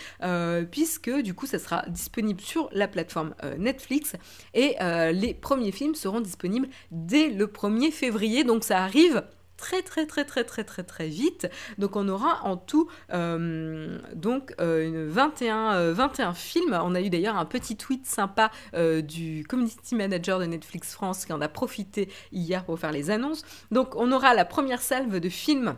puisque 0.72 1.10
du 1.10 1.34
coup, 1.34 1.46
ça 1.46 1.60
sera 1.60 1.84
disponible 1.88 2.42
sur 2.42 2.70
la 2.72 2.88
plateforme 2.88 3.36
Netflix 3.58 4.14
et 4.54 4.76
les 5.14 5.34
premiers 5.34 5.72
films 5.72 5.96
seront 5.96 6.22
disponibles 6.22 6.70
dès 6.92 7.30
le 7.30 7.48
1er 7.48 7.92
février. 7.92 8.44
Donc, 8.44 8.64
ça 8.64 8.84
arrive 8.84 9.24
très 9.60 9.82
très 9.82 10.06
très 10.06 10.26
très 10.26 10.44
très 10.44 10.64
très 10.64 10.84
très 10.84 11.08
vite. 11.08 11.48
Donc 11.78 11.96
on 11.96 12.08
aura 12.08 12.44
en 12.44 12.58
tout 12.58 12.90
euh, 13.14 14.00
donc 14.16 14.54
21, 14.58 15.92
21 15.92 16.30
euh, 16.30 16.34
films. 16.34 16.80
On 16.82 16.96
a 16.96 17.02
eu 17.02 17.10
d'ailleurs 17.10 17.38
un 17.38 17.46
petit 17.46 17.76
tweet 17.76 18.06
sympa 18.06 18.52
euh, 18.74 19.02
du 19.02 19.44
community 19.48 19.96
manager 19.96 20.40
de 20.40 20.46
Netflix 20.46 20.94
France 20.94 21.26
qui 21.26 21.34
en 21.34 21.42
a 21.42 21.50
profité 21.50 22.10
hier 22.32 22.64
pour 22.64 22.80
faire 22.80 22.92
les 22.92 23.12
annonces. 23.12 23.44
Donc 23.72 23.96
on 23.96 24.12
aura 24.12 24.34
la 24.34 24.46
première 24.46 24.82
salve 24.82 25.20
de 25.20 25.30
films 25.30 25.76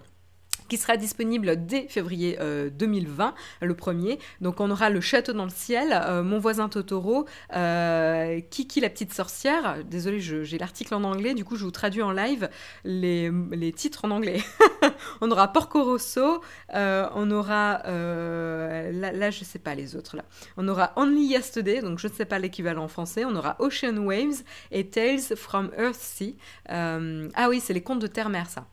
qui 0.71 0.77
sera 0.77 0.95
disponible 0.95 1.65
dès 1.65 1.86
février 1.89 2.39
2020, 2.39 3.27
euh, 3.62 3.65
le 3.65 3.75
premier. 3.75 4.19
Donc 4.39 4.62
on 4.62 4.71
aura 4.71 4.89
Le 4.89 5.01
Château 5.01 5.34
dans 5.34 5.43
le 5.43 5.49
ciel, 5.49 5.89
euh, 5.91 6.23
Mon 6.23 6.39
voisin 6.39 6.69
Totoro, 6.69 7.25
euh, 7.53 8.39
Kiki 8.49 8.79
la 8.79 8.89
petite 8.89 9.13
sorcière. 9.13 9.84
Désolé, 9.84 10.21
j'ai 10.21 10.57
l'article 10.57 10.93
en 10.93 11.03
anglais, 11.03 11.34
du 11.34 11.43
coup 11.43 11.57
je 11.57 11.65
vous 11.65 11.71
traduis 11.71 12.01
en 12.01 12.13
live 12.13 12.49
les, 12.86 13.29
les 13.51 13.73
titres 13.73 14.05
en 14.05 14.12
anglais. 14.12 14.41
on 15.19 15.29
aura 15.29 15.51
Porco 15.51 15.84
Rosso, 15.84 16.41
on 16.73 17.31
aura 17.31 17.81
là, 17.84 19.12
là, 19.12 19.29
je 19.29 19.43
sais 19.43 19.60
pas 19.60 19.75
les 19.75 19.97
autres 19.97 20.15
là. 20.15 20.23
On 20.55 20.69
aura 20.69 20.93
Only 20.95 21.25
Yesterday, 21.25 21.81
donc 21.81 21.99
je 21.99 22.07
ne 22.07 22.13
sais 22.13 22.23
pas 22.23 22.39
l'équivalent 22.39 22.86
en 22.86 22.88
français. 22.88 23.25
On 23.25 23.36
aura 23.36 23.57
Ocean 23.60 23.97
Waves 23.97 24.43
et 24.71 24.88
Tales 24.88 25.36
from 25.36 25.69
Earthsea. 25.77 26.36
ah 26.69 27.49
oui, 27.49 27.60
c'est 27.60 27.73
les 27.73 27.84
contes 27.84 27.99
de 27.99 28.07
terre-mer 28.07 28.49
ça. 28.49 28.70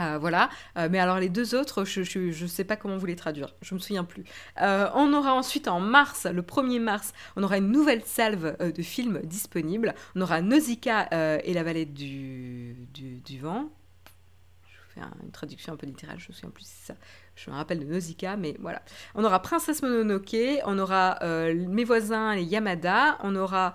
Euh, 0.00 0.18
voilà, 0.18 0.48
euh, 0.76 0.88
mais 0.90 0.98
alors 0.98 1.18
les 1.18 1.28
deux 1.28 1.54
autres, 1.54 1.84
je 1.84 2.42
ne 2.42 2.48
sais 2.48 2.64
pas 2.64 2.76
comment 2.76 2.96
vous 2.96 3.06
les 3.06 3.16
traduire, 3.16 3.54
je 3.62 3.74
me 3.74 3.80
souviens 3.80 4.04
plus. 4.04 4.24
Euh, 4.60 4.88
on 4.94 5.12
aura 5.12 5.34
ensuite 5.34 5.68
en 5.68 5.80
mars, 5.80 6.26
le 6.26 6.42
1er 6.42 6.80
mars, 6.80 7.12
on 7.36 7.42
aura 7.42 7.58
une 7.58 7.70
nouvelle 7.70 8.02
salve 8.04 8.56
de 8.58 8.82
films 8.82 9.20
disponibles. 9.24 9.94
On 10.14 10.20
aura 10.20 10.40
Nausicaa 10.40 11.08
et 11.44 11.52
la 11.52 11.62
vallée 11.62 11.86
du, 11.86 12.76
du, 12.92 13.38
vent. 13.38 13.70
Je 14.66 14.94
fais 14.94 15.00
une 15.22 15.30
traduction 15.30 15.72
un 15.72 15.76
peu 15.76 15.86
littérale, 15.86 16.18
je 16.18 16.28
me 16.28 16.34
souviens 16.34 16.50
plus 16.50 16.64
si 16.64 16.86
ça. 16.86 16.94
Je 17.36 17.50
me 17.50 17.56
rappelle 17.56 17.80
de 17.80 17.84
Nausicaa, 17.84 18.36
mais 18.36 18.56
voilà. 18.60 18.82
On 19.14 19.24
aura 19.24 19.40
Princesse 19.40 19.82
Mononoke, 19.82 20.36
on 20.64 20.78
aura 20.78 21.18
Mes 21.22 21.84
voisins 21.84 22.34
les 22.34 22.44
Yamada, 22.44 23.18
on 23.22 23.34
aura 23.36 23.74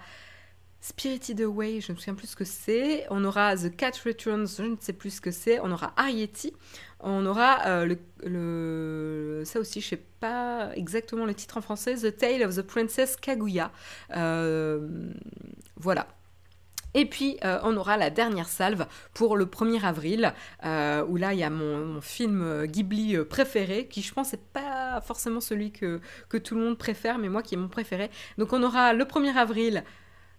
Spirited 0.84 1.40
Away, 1.40 1.80
je 1.80 1.94
ne 1.94 1.96
me 1.96 1.98
souviens 1.98 2.14
plus 2.14 2.28
ce 2.28 2.36
que 2.36 2.44
c'est. 2.44 3.06
On 3.10 3.24
aura 3.24 3.56
The 3.56 3.74
Cat 3.74 3.94
Returns, 4.06 4.48
je 4.58 4.64
ne 4.64 4.76
sais 4.78 4.92
plus 4.92 5.12
ce 5.12 5.22
que 5.22 5.32
c'est. 5.32 5.62
On 5.62 5.72
aura 5.72 5.94
Arietti. 5.96 6.54
On 7.00 7.26
aura 7.26 7.66
euh, 7.68 7.96
le, 8.22 9.44
Ça 9.46 9.62
aussi, 9.62 9.80
je 9.80 9.86
ne 9.86 9.90
sais 9.92 10.04
pas 10.20 10.72
exactement 10.76 11.26
le 11.26 11.34
titre 11.34 11.56
en 11.56 11.62
français. 11.62 11.96
The 11.96 12.18
Tale 12.18 12.44
of 12.44 12.58
the 12.58 12.64
Princess 12.64 13.16
Kaguya. 13.16 13.72
Euh, 14.18 14.86
voilà. 15.78 16.06
Et 16.96 17.06
puis, 17.06 17.38
euh, 17.46 17.60
on 17.64 17.78
aura 17.78 17.96
la 17.96 18.10
dernière 18.10 18.50
salve 18.50 18.86
pour 19.14 19.38
le 19.38 19.46
1er 19.46 19.86
avril, 19.86 20.34
où 20.64 21.16
là, 21.16 21.34
il 21.34 21.40
y 21.40 21.44
a 21.44 21.50
mon, 21.50 22.02
film 22.02 22.66
Ghibli 22.66 23.24
préféré, 23.24 23.88
qui 23.88 24.02
je 24.02 24.14
pense 24.14 24.34
n'est 24.34 24.40
pas 24.52 25.00
forcément 25.00 25.40
celui 25.40 25.72
que, 25.72 26.02
que 26.28 26.36
tout 26.36 26.56
le 26.56 26.62
monde 26.62 26.78
préfère, 26.78 27.20
mais 27.20 27.30
moi 27.30 27.42
qui 27.42 27.56
est 27.56 27.58
mon 27.58 27.70
préféré. 27.70 28.10
Donc, 28.38 28.52
on 28.52 28.62
aura 28.62 28.92
le 28.92 29.06
1er 29.06 29.38
avril 29.38 29.86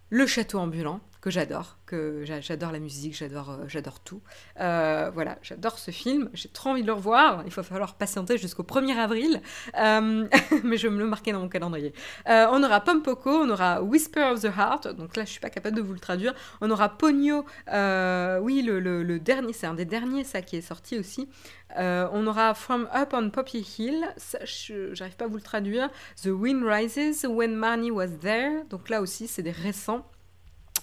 le 0.09 0.27
château 0.27 0.59
ambulant, 0.59 0.99
que 1.25 1.31
j'adore, 1.31 1.79
que 1.87 2.23
j'adore 2.23 2.71
la 2.71 2.77
musique, 2.77 3.17
j'adore 3.17 3.49
euh, 3.49 3.63
j'adore 3.67 3.99
tout. 3.99 4.21
Euh, 4.59 5.09
voilà, 5.11 5.39
j'adore 5.41 5.79
ce 5.79 5.89
film, 5.89 6.29
j'ai 6.35 6.49
trop 6.49 6.69
envie 6.69 6.83
de 6.83 6.85
le 6.85 6.93
revoir, 6.93 7.41
il 7.47 7.51
va 7.51 7.63
falloir 7.63 7.95
patienter 7.95 8.37
jusqu'au 8.37 8.61
1er 8.61 8.95
avril, 8.95 9.41
euh, 9.75 10.27
mais 10.63 10.77
je 10.77 10.87
vais 10.87 10.93
me 10.93 10.99
le 10.99 11.07
marquer 11.07 11.31
dans 11.31 11.39
mon 11.39 11.49
calendrier. 11.49 11.95
on 12.27 12.63
aura 12.63 12.79
Pompoko, 12.81 13.41
on 13.41 13.49
aura 13.49 13.81
Whisper 13.81 14.21
of 14.33 14.41
the 14.41 14.55
Heart, 14.55 14.89
donc 14.89 15.17
là 15.17 15.25
je 15.25 15.31
suis 15.31 15.39
pas 15.39 15.49
capable 15.49 15.75
de 15.75 15.81
vous 15.81 15.93
le 15.93 15.99
traduire, 15.99 16.35
on 16.61 16.69
aura 16.69 16.89
Pogno, 16.95 17.43
oui 18.43 18.61
le, 18.61 19.17
dernier, 19.17 19.51
c'est 19.51 19.65
un 19.65 19.73
des 19.73 19.85
derniers 19.85 20.25
ça 20.25 20.43
qui 20.43 20.57
est 20.57 20.61
sorti 20.61 20.99
aussi, 20.99 21.27
on 21.75 22.27
aura 22.27 22.53
From 22.53 22.87
Up 22.95 23.13
on 23.13 23.31
Poppy 23.31 23.67
Hill, 23.79 24.05
j'arrive 24.93 25.15
pas 25.15 25.25
à 25.25 25.27
vous 25.27 25.37
le 25.37 25.41
traduire, 25.41 25.89
The 26.21 26.27
Wind 26.27 26.63
Rises, 26.63 27.25
When 27.27 27.55
Marnie 27.55 27.89
Was 27.89 28.09
There, 28.21 28.63
donc 28.69 28.89
là 28.89 29.01
aussi 29.01 29.27
c'est 29.27 29.41
des 29.41 29.49
récents. 29.49 30.05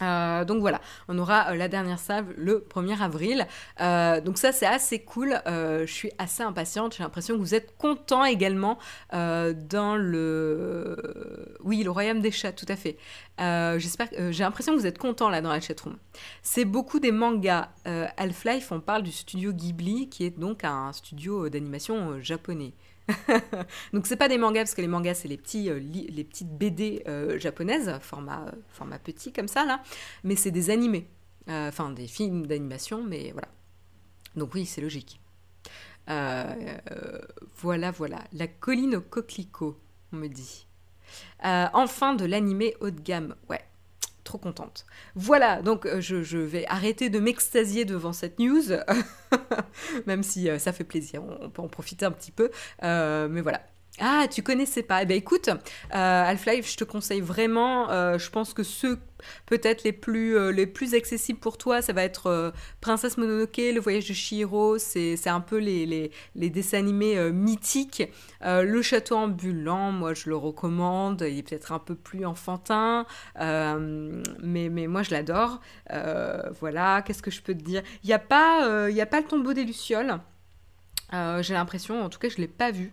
Euh, 0.01 0.45
donc 0.45 0.61
voilà, 0.61 0.81
on 1.09 1.19
aura 1.19 1.51
euh, 1.51 1.55
la 1.55 1.69
dernière 1.69 1.99
salve 1.99 2.33
le 2.37 2.67
1er 2.69 3.01
avril. 3.01 3.47
Euh, 3.81 4.21
donc 4.21 4.39
ça 4.39 4.53
c'est 4.53 4.67
assez 4.67 5.01
cool. 5.01 5.41
je 5.47 5.85
suis 5.87 6.11
assez 6.19 6.43
impatiente. 6.43 6.97
J'ai 6.97 7.03
l'impression 7.03 7.35
que 7.35 7.41
vous 7.41 7.55
êtes 7.55 7.77
content 7.77 8.25
également 8.25 8.79
dans 9.13 9.97
le, 9.97 11.57
oui, 11.63 11.83
le 11.83 11.91
royaume 11.91 12.21
des 12.21 12.31
chats, 12.31 12.53
tout 12.53 12.67
à 12.69 12.77
fait. 12.77 12.97
J'espère. 13.39 14.09
j'ai 14.31 14.45
l'impression 14.45 14.75
que 14.75 14.79
vous 14.79 14.87
êtes 14.87 14.99
content 14.99 15.29
là 15.29 15.41
dans 15.41 15.51
la 15.51 15.61
chatroom. 15.61 15.97
C'est 16.43 16.65
beaucoup 16.65 17.01
des 17.01 17.13
mangas. 17.13 17.69
Half-Life, 18.17 18.73
on 18.73 18.81
parle 18.81 19.03
du 19.03 19.13
studio 19.13 19.53
Ghibli, 19.53 20.09
qui 20.09 20.25
est 20.25 20.39
donc 20.39 20.65
un 20.65 20.93
studio 20.93 21.49
d'animation 21.49 22.21
japonais. 22.21 22.73
Donc 23.93 24.07
c'est 24.07 24.17
pas 24.17 24.29
des 24.29 24.39
mangas 24.39 24.63
parce 24.63 24.75
que 24.75 24.81
les 24.81 24.89
mangas 24.89 25.15
c'est 25.15 25.29
les 25.29 25.37
euh, 25.37 26.25
petites 26.25 26.51
BD 26.51 27.03
euh, 27.07 27.39
japonaises 27.39 27.99
format 28.01 28.53
format 28.69 28.99
petit 28.99 29.33
comme 29.33 29.49
ça 29.49 29.65
là, 29.65 29.83
mais 30.25 30.37
c'est 30.37 30.51
des 30.51 30.71
animés, 30.71 31.07
euh, 31.49 31.69
enfin 31.69 31.91
des 31.91 32.07
films 32.07 32.47
d'animation, 32.47 33.03
mais 33.03 33.33
voilà. 33.33 33.49
Donc 34.37 34.55
oui 34.55 34.67
c'est 34.67 34.81
logique. 34.81 35.21
voilà 36.07 37.91
voilà 37.91 38.25
la 38.33 38.47
colline 38.47 38.97
au 38.97 39.01
coquelicot 39.01 39.79
on 40.13 40.17
me 40.17 40.29
dit. 40.29 40.67
enfin 41.43 42.15
de 42.15 42.25
l'animé 42.25 42.77
haut 42.81 42.91
de 42.91 43.01
gamme 43.01 43.35
ouais 43.49 43.65
contente. 44.39 44.87
Voilà, 45.15 45.63
donc 45.63 45.87
euh, 45.87 46.01
je, 46.01 46.37
vais 46.39 46.67
arrêter 46.67 47.11
de 47.11 47.19
m'extasier 47.19 47.85
devant 47.85 48.13
cette 48.13 48.39
news, 48.39 48.63
même 50.07 50.23
si 50.23 50.49
euh, 50.49 50.59
ça 50.59 50.73
fait 50.73 50.85
plaisir, 50.85 51.23
on, 51.23 51.51
peut 51.51 51.63
en 51.63 51.69
profiter 51.69 52.05
un 52.05 52.11
petit 52.11 52.33
peu, 52.33 52.51
euh, 52.83 53.29
mais 53.29 53.41
voilà. 53.41 53.61
Ah, 54.01 54.27
tu 54.29 54.43
connaissais 54.43 54.83
pas. 54.83 55.03
Eh 55.03 55.07
ben 55.07 55.17
écoute, 55.17 55.49
euh, 55.49 55.55
Half-Life, 55.93 56.71
je 56.73 56.77
te 56.79 56.85
conseille 56.85 57.21
vraiment. 57.21 57.91
euh, 57.91 58.19
je 58.19 58.31
pense 58.31 58.55
que 58.55 58.63
ceux 58.63 58.99
peut-être 59.47 59.85
les 59.85 59.93
plus 59.93 60.35
euh, 60.37 60.51
les 60.51 60.67
plus 60.67 60.95
accessibles 60.95 61.39
pour 61.39 61.59
toi, 61.59 61.83
ça 61.83 61.93
va 61.93 62.03
être 62.03 62.55
Princesse 62.81 63.19
Mononoke, 63.19 63.59
Le 63.59 63.79
Voyage 63.81 64.09
de 64.09 64.15
Chihiro. 64.15 64.79
C'est 64.79 65.29
un 65.29 65.41
peu 65.41 65.59
les 65.59 65.85
les, 65.85 66.11
les 66.35 66.49
dessins 66.49 66.79
animés 66.79 67.31
mythiques. 67.33 68.03
Le 68.41 68.83
Château 68.83 69.17
ambulant, 69.17 69.93
moi 69.93 70.15
je 70.15 70.31
le 70.31 70.37
recommande. 70.37 71.23
Il 71.29 71.39
est 71.39 71.43
peut-être 71.43 71.71
un 71.73 71.79
peu 71.79 71.95
plus 71.95 72.25
enfantin, 72.25 73.05
mais 73.39 74.71
mais 74.71 74.87
moi 74.87 75.03
je 75.03 75.11
l'adore. 75.11 75.61
Voilà. 76.61 77.03
Qu'est-ce 77.03 77.23
que 77.23 77.31
je 77.31 77.43
peux 77.43 77.55
te 77.55 77.63
dire? 77.63 77.83
Il 78.05 78.09
y 78.09 78.15
a 78.15 78.19
pas 78.19 78.89
y 78.89 79.03
a 79.03 79.07
pas 79.07 79.21
le 79.21 79.27
tombeau 79.27 79.53
des 79.53 79.65
lucioles. 79.65 80.19
J'ai 81.13 81.53
l'impression, 81.53 82.03
en 82.03 82.09
tout 82.09 82.19
cas, 82.19 82.31
je 82.31 82.39
l'ai 82.39 82.49
pas 82.49 82.71
vu. 82.71 82.91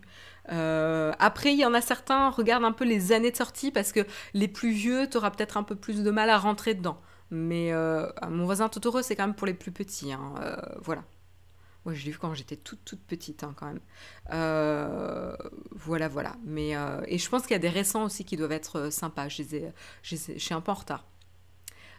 Euh, 0.50 1.12
après, 1.18 1.52
il 1.52 1.58
y 1.58 1.64
en 1.64 1.74
a 1.74 1.80
certains, 1.80 2.30
regarde 2.30 2.64
un 2.64 2.72
peu 2.72 2.84
les 2.84 3.12
années 3.12 3.30
de 3.30 3.36
sortie 3.36 3.70
parce 3.70 3.92
que 3.92 4.00
les 4.34 4.48
plus 4.48 4.72
vieux, 4.72 5.08
tu 5.08 5.16
auras 5.16 5.30
peut-être 5.30 5.56
un 5.56 5.62
peu 5.62 5.76
plus 5.76 6.02
de 6.02 6.10
mal 6.10 6.30
à 6.30 6.38
rentrer 6.38 6.74
dedans. 6.74 7.00
Mais 7.30 7.72
euh, 7.72 8.08
mon 8.28 8.44
voisin 8.44 8.68
Totoro, 8.68 9.02
c'est 9.02 9.14
quand 9.14 9.26
même 9.26 9.36
pour 9.36 9.46
les 9.46 9.54
plus 9.54 9.70
petits. 9.72 10.12
hein. 10.12 10.34
Euh, 10.42 10.56
voilà. 10.80 11.04
Moi, 11.84 11.94
je 11.94 12.04
l'ai 12.04 12.10
vu 12.10 12.18
quand 12.18 12.34
j'étais 12.34 12.56
toute, 12.56 12.84
toute 12.84 13.00
petite, 13.00 13.42
hein, 13.42 13.54
quand 13.56 13.66
même. 13.66 13.80
Voilà, 15.72 16.08
voilà. 16.08 16.36
Mais, 16.44 16.72
et 17.06 17.16
je 17.16 17.28
pense 17.30 17.42
qu'il 17.42 17.52
y 17.52 17.54
a 17.54 17.58
des 17.58 17.70
récents 17.70 18.04
aussi 18.04 18.24
qui 18.24 18.36
doivent 18.36 18.52
être 18.52 18.90
sympas. 18.90 19.28
Je, 19.28 20.16
suis 20.16 20.54
un 20.54 20.60
peu 20.60 20.72
en 20.72 20.74
retard. 20.74 21.06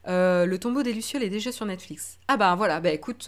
Le 0.05 0.55
tombeau 0.57 0.83
des 0.83 0.93
Lucioles 0.93 1.23
est 1.23 1.31
déjà 1.31 1.51
sur 1.51 1.65
Netflix. 1.65 2.19
Ah 2.27 2.37
bah 2.37 2.53
voilà, 2.53 2.79
bah 2.79 2.91
écoute, 2.91 3.27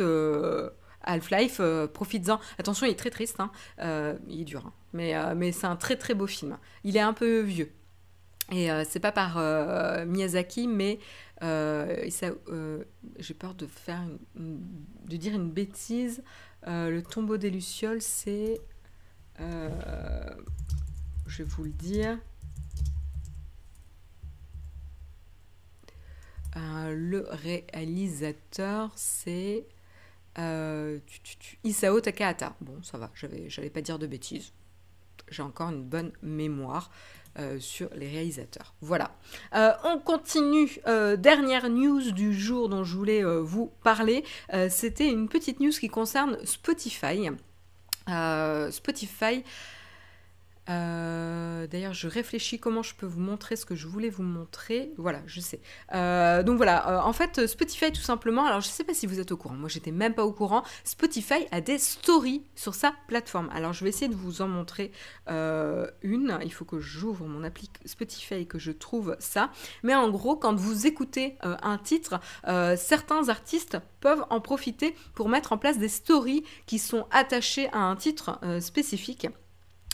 Half-Life, 1.04 1.58
euh, 1.60 1.88
profites-en. 1.88 2.40
Attention, 2.58 2.86
il 2.86 2.92
est 2.92 3.00
très 3.00 3.10
triste, 3.10 3.40
hein. 3.40 3.52
Euh, 3.80 4.18
il 4.28 4.42
est 4.42 4.46
dur, 4.46 4.66
hein. 4.66 4.74
mais, 4.94 5.16
euh, 5.16 5.34
mais 5.36 5.52
c'est 5.52 5.68
un 5.68 5.76
très 5.76 5.96
très 5.96 6.14
beau 6.14 6.28
film. 6.28 6.58
Il 6.84 6.98
est 6.98 7.02
un 7.02 7.14
peu 7.14 7.42
vieux. 7.42 7.72
Et 8.52 8.72
euh, 8.72 8.84
c'est 8.88 9.00
pas 9.00 9.12
par 9.12 9.38
Miyazaki, 10.06 10.68
mais 10.68 11.00
j'ai 11.42 13.34
peur 13.34 13.54
de 13.56 13.68
faire 13.68 14.02
de 14.36 15.18
dire 15.18 15.34
une 15.34 15.50
bêtise. 15.50 16.24
Le 16.66 17.02
tombeau 17.02 17.38
des 17.38 17.50
Lucioles, 17.50 18.02
c'est. 18.02 18.60
je 19.40 21.38
vais 21.38 21.44
vous 21.44 21.64
le 21.64 21.72
dire. 21.72 22.18
Le 26.56 27.26
réalisateur, 27.30 28.92
c'est 28.96 29.66
euh, 30.40 31.00
Isao 31.64 32.00
Takahata. 32.02 32.56
Bon, 32.62 32.82
ça 32.84 32.98
va, 32.98 33.10
j'avais- 33.16 33.50
j'allais 33.50 33.70
pas 33.70 33.82
dire 33.82 34.00
de 34.00 34.08
bêtises. 34.08 34.52
J'ai 35.30 35.42
encore 35.44 35.70
une 35.70 35.84
bonne 35.84 36.12
mémoire 36.22 36.92
euh, 37.40 37.60
sur 37.60 37.90
les 37.96 38.08
réalisateurs. 38.10 38.76
Voilà. 38.82 39.16
Euh, 39.56 39.72
on 39.86 39.98
continue. 40.00 40.80
Dernière 41.18 41.70
news 41.70 42.12
du 42.12 42.34
jour 42.38 42.70
dont 42.70 42.84
je 42.84 42.96
voulais 42.96 43.24
vous 43.24 43.72
parler. 43.84 44.24
C'était 44.70 45.10
une 45.10 45.28
petite 45.30 45.60
news 45.60 45.72
qui 45.72 45.88
concerne 45.88 46.38
Spotify. 46.46 47.30
Spotify. 48.72 49.44
Euh, 50.70 51.68
D'ailleurs, 51.68 51.94
je 51.94 52.08
réfléchis 52.08 52.60
comment 52.60 52.84
je 52.84 52.96
peux 52.96 53.06
vous 53.06 53.20
montrer 53.20 53.56
ce 53.56 53.66
que 53.66 53.76
je 53.76 53.88
voulais 53.88 54.10
vous 54.10 54.24
montrer. 54.24 54.92
Voilà, 54.98 55.22
je 55.26 55.40
sais. 55.40 55.62
Euh, 55.94 56.44
donc 56.44 56.58
voilà, 56.58 56.90
euh, 56.90 57.02
en 57.02 57.14
fait, 57.14 57.48
Spotify 57.48 57.92
tout 57.92 58.02
simplement, 58.02 58.46
alors 58.46 58.62
je 58.62 58.68
sais 58.68 58.84
pas 58.84 58.94
si 58.94 59.08
vous 59.08 59.20
êtes 59.20 59.32
au 59.32 59.38
courant, 59.38 59.56
moi 59.56 59.70
j'étais 59.70 59.92
même 59.92 60.14
pas 60.14 60.26
au 60.26 60.32
courant, 60.32 60.64
Spotify 60.84 61.46
a 61.52 61.62
des 61.62 61.78
stories 61.78 62.44
sur 62.56 62.76
sa 62.76 62.94
plateforme. 63.08 63.50
Alors 63.54 63.74
je 63.74 63.84
vais 63.84 63.90
essayer 63.90 64.08
de 64.08 64.16
vous 64.16 64.42
en 64.42 64.48
montrer 64.48 64.92
une, 65.28 66.38
il 66.44 66.54
faut 66.54 66.66
que 66.66 66.80
j'ouvre 66.80 67.26
mon 67.28 67.44
appli 67.44 67.70
Spotify 67.86 68.36
et 68.36 68.46
que 68.46 68.60
je 68.60 68.72
trouve 68.72 69.16
ça. 69.20 69.52
Mais 69.84 69.96
en 69.96 70.10
gros, 70.10 70.36
quand 70.36 70.56
vous 70.56 70.88
écoutez 70.88 71.36
un 71.42 71.78
titre, 71.78 72.20
certains 72.78 73.30
artistes 73.30 73.78
peuvent 74.02 74.26
en 74.30 74.42
profiter 74.42 74.96
pour 75.14 75.30
mettre 75.30 75.54
en 75.54 75.58
place 75.58 75.78
des 75.78 75.90
stories 75.90 76.44
qui 76.66 76.80
sont 76.80 77.06
attachées 77.12 77.70
à 77.70 77.80
un 77.80 77.96
titre 77.96 78.40
spécifique. 78.60 79.28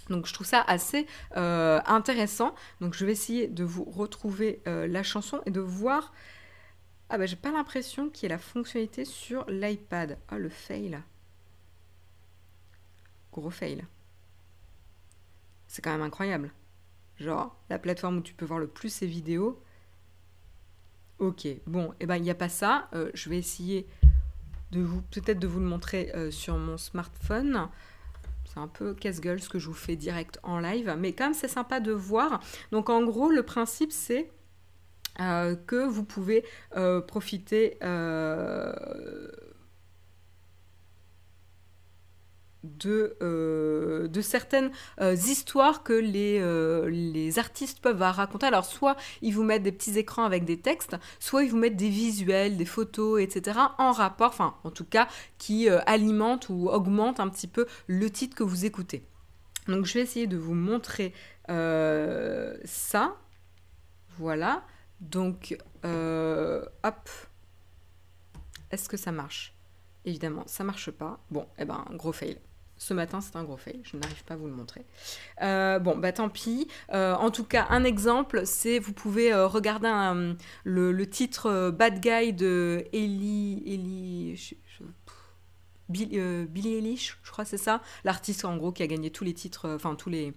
Donc 0.10 0.26
je 0.26 0.34
trouve 0.34 0.48
ça 0.48 0.62
assez 0.62 1.08
euh, 1.38 1.80
intéressant. 1.86 2.56
Donc 2.82 2.94
je 2.94 3.06
vais 3.06 3.12
essayer 3.12 3.48
de 3.48 3.64
vous 3.64 3.84
retrouver 3.84 4.62
euh, 4.68 4.88
la 4.88 5.04
chanson 5.04 5.42
et 5.46 5.52
de 5.52 5.62
voir. 5.62 6.14
Ah 7.10 7.18
bah 7.18 7.26
j'ai 7.26 7.36
pas 7.36 7.52
l'impression 7.52 8.10
qu'il 8.10 8.24
y 8.24 8.26
ait 8.28 8.36
la 8.36 8.40
fonctionnalité 8.40 9.06
sur 9.06 9.46
l'iPad. 9.50 10.18
Oh 10.32 10.36
le 10.36 10.50
fail. 10.50 11.00
Gros 13.32 13.50
fail. 13.50 13.86
C'est 15.68 15.82
quand 15.82 15.92
même 15.92 16.02
incroyable. 16.02 16.52
Genre 17.18 17.56
la 17.70 17.80
plateforme 17.80 18.18
où 18.18 18.22
tu 18.22 18.34
peux 18.34 18.46
voir 18.46 18.60
le 18.60 18.68
plus 18.68 18.90
ces 18.90 19.08
vidéos. 19.08 19.62
Ok, 21.20 21.48
bon, 21.68 21.92
et 21.94 21.96
eh 22.02 22.06
ben 22.06 22.16
il 22.16 22.24
n'y 22.24 22.30
a 22.30 22.36
pas 22.36 22.48
ça. 22.48 22.88
Euh, 22.94 23.12
je 23.14 23.30
vais 23.30 23.38
essayer 23.38 23.86
de 24.72 24.82
vous 24.82 25.02
peut-être 25.02 25.40
de 25.40 25.48
vous 25.48 25.60
le 25.60 25.66
montrer 25.66 26.14
sur 26.32 26.58
mon 26.58 26.78
smartphone. 26.78 27.70
Un 28.60 28.68
peu 28.68 28.94
casse-gueule 28.94 29.42
ce 29.42 29.48
que 29.48 29.58
je 29.58 29.68
vous 29.68 29.74
fais 29.74 29.96
direct 29.96 30.38
en 30.44 30.60
live, 30.60 30.94
mais 31.00 31.14
quand 31.14 31.26
même 31.26 31.34
c'est 31.34 31.48
sympa 31.48 31.80
de 31.80 31.94
voir. 31.94 32.42
Donc 32.72 32.90
en 32.90 33.04
gros, 33.04 33.30
le 33.30 33.44
principe 33.44 33.94
c'est 33.94 34.30
euh, 35.22 35.56
que 35.56 35.88
vous 35.88 36.04
pouvez 36.04 36.44
euh, 36.76 37.02
profiter 37.02 37.78
euh, 37.84 38.74
de, 42.64 43.16
euh, 43.22 44.08
de 44.08 44.22
certaines 44.22 44.72
euh, 45.00 45.14
histoires 45.14 45.84
que 45.84 45.94
les, 45.94 46.40
euh, 46.40 46.90
les 46.90 47.40
artistes 47.40 47.80
peuvent 47.80 48.02
raconter. 48.02 48.48
Alors 48.48 48.66
soit 48.66 48.96
ils 49.22 49.34
vous 49.34 49.44
mettent 49.44 49.64
des 49.64 49.72
petits 49.72 49.98
écrans 49.98 50.24
avec 50.24 50.46
des 50.46 50.60
textes, 50.60 50.98
soit 51.20 51.44
ils 51.44 51.52
vous 51.52 51.58
mettent 51.58 51.78
des 51.78 51.90
visuels, 51.90 52.58
des 52.58 52.66
photos, 52.66 53.22
etc. 53.22 53.60
en 53.78 53.92
rapport, 53.92 54.30
enfin 54.30 54.56
en 54.64 54.72
tout 54.72 54.86
cas 54.86 55.08
qui 55.38 55.70
alimentent 55.70 56.50
ou 56.50 56.70
augmentent 56.70 57.20
un 57.20 57.30
petit 57.30 57.48
peu 57.48 57.66
le 57.88 58.10
titre 58.10 58.36
que 58.36 58.44
vous 58.44 58.66
écoutez. 58.66 59.04
Donc 59.68 59.86
je 59.86 59.94
vais 59.94 60.02
essayer 60.02 60.28
de 60.28 60.38
vous 60.38 60.56
montrer 60.56 61.14
ça. 61.48 63.16
Voilà. 64.18 64.64
Donc 65.00 65.58
hop. 65.84 67.10
Est-ce 68.72 68.88
que 68.88 68.98
ça 68.98 69.12
marche? 69.12 69.56
Évidemment, 70.06 70.44
ça 70.46 70.64
marche 70.64 70.92
pas. 70.92 71.20
Bon, 71.32 71.48
eh 71.58 71.66
ben, 71.66 71.86
gros 71.94 72.12
fail. 72.12 72.38
Ce 72.80 72.94
matin, 72.94 73.20
c'est 73.20 73.36
un 73.36 73.44
gros 73.44 73.58
fail. 73.58 73.82
Je 73.84 73.98
n'arrive 73.98 74.24
pas 74.24 74.36
à 74.36 74.38
vous 74.38 74.48
le 74.48 74.54
montrer. 74.54 74.86
Euh, 75.42 75.80
bon, 75.80 75.98
bah 75.98 76.14
tant 76.14 76.30
pis. 76.30 76.70
Euh, 76.94 77.14
en 77.14 77.30
tout 77.30 77.44
cas, 77.44 77.68
un 77.70 77.84
exemple, 77.84 78.44
c'est 78.46 78.80
vous 78.80 78.94
pouvez 78.94 79.34
euh, 79.34 79.48
regarder 79.48 79.90
le, 80.64 81.06
titre 81.10 81.72
Bad 81.72 82.00
Guy 82.00 82.32
de 82.32 82.86
Ellie. 82.94 83.62
Ellie. 83.68 84.36
je- 84.38 84.56
je- 84.66 84.84
Eilish, 85.92 87.18
je 87.24 87.32
crois 87.32 87.44
c'est 87.46 87.58
ça? 87.58 87.82
L'artiste, 88.06 88.46
en 88.46 88.56
gros, 88.56 88.72
qui 88.72 88.82
a 88.84 88.88
gagné 88.88 89.10
tous 89.10 89.24
les 89.26 89.34
titres, 89.34 89.68
enfin, 89.70 89.96
tous 89.96 90.10
les 90.10 90.34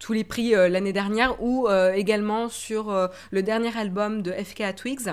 tous 0.00 0.12
les 0.14 0.24
prix 0.24 0.50
l'année 0.50 0.92
dernière, 0.92 1.40
ou 1.42 1.68
également 1.94 2.48
sur 2.48 2.90
le 3.30 3.42
dernier 3.42 3.76
album 3.76 4.22
de 4.22 4.32
FK 4.32 4.74
Twigs. 4.74 5.12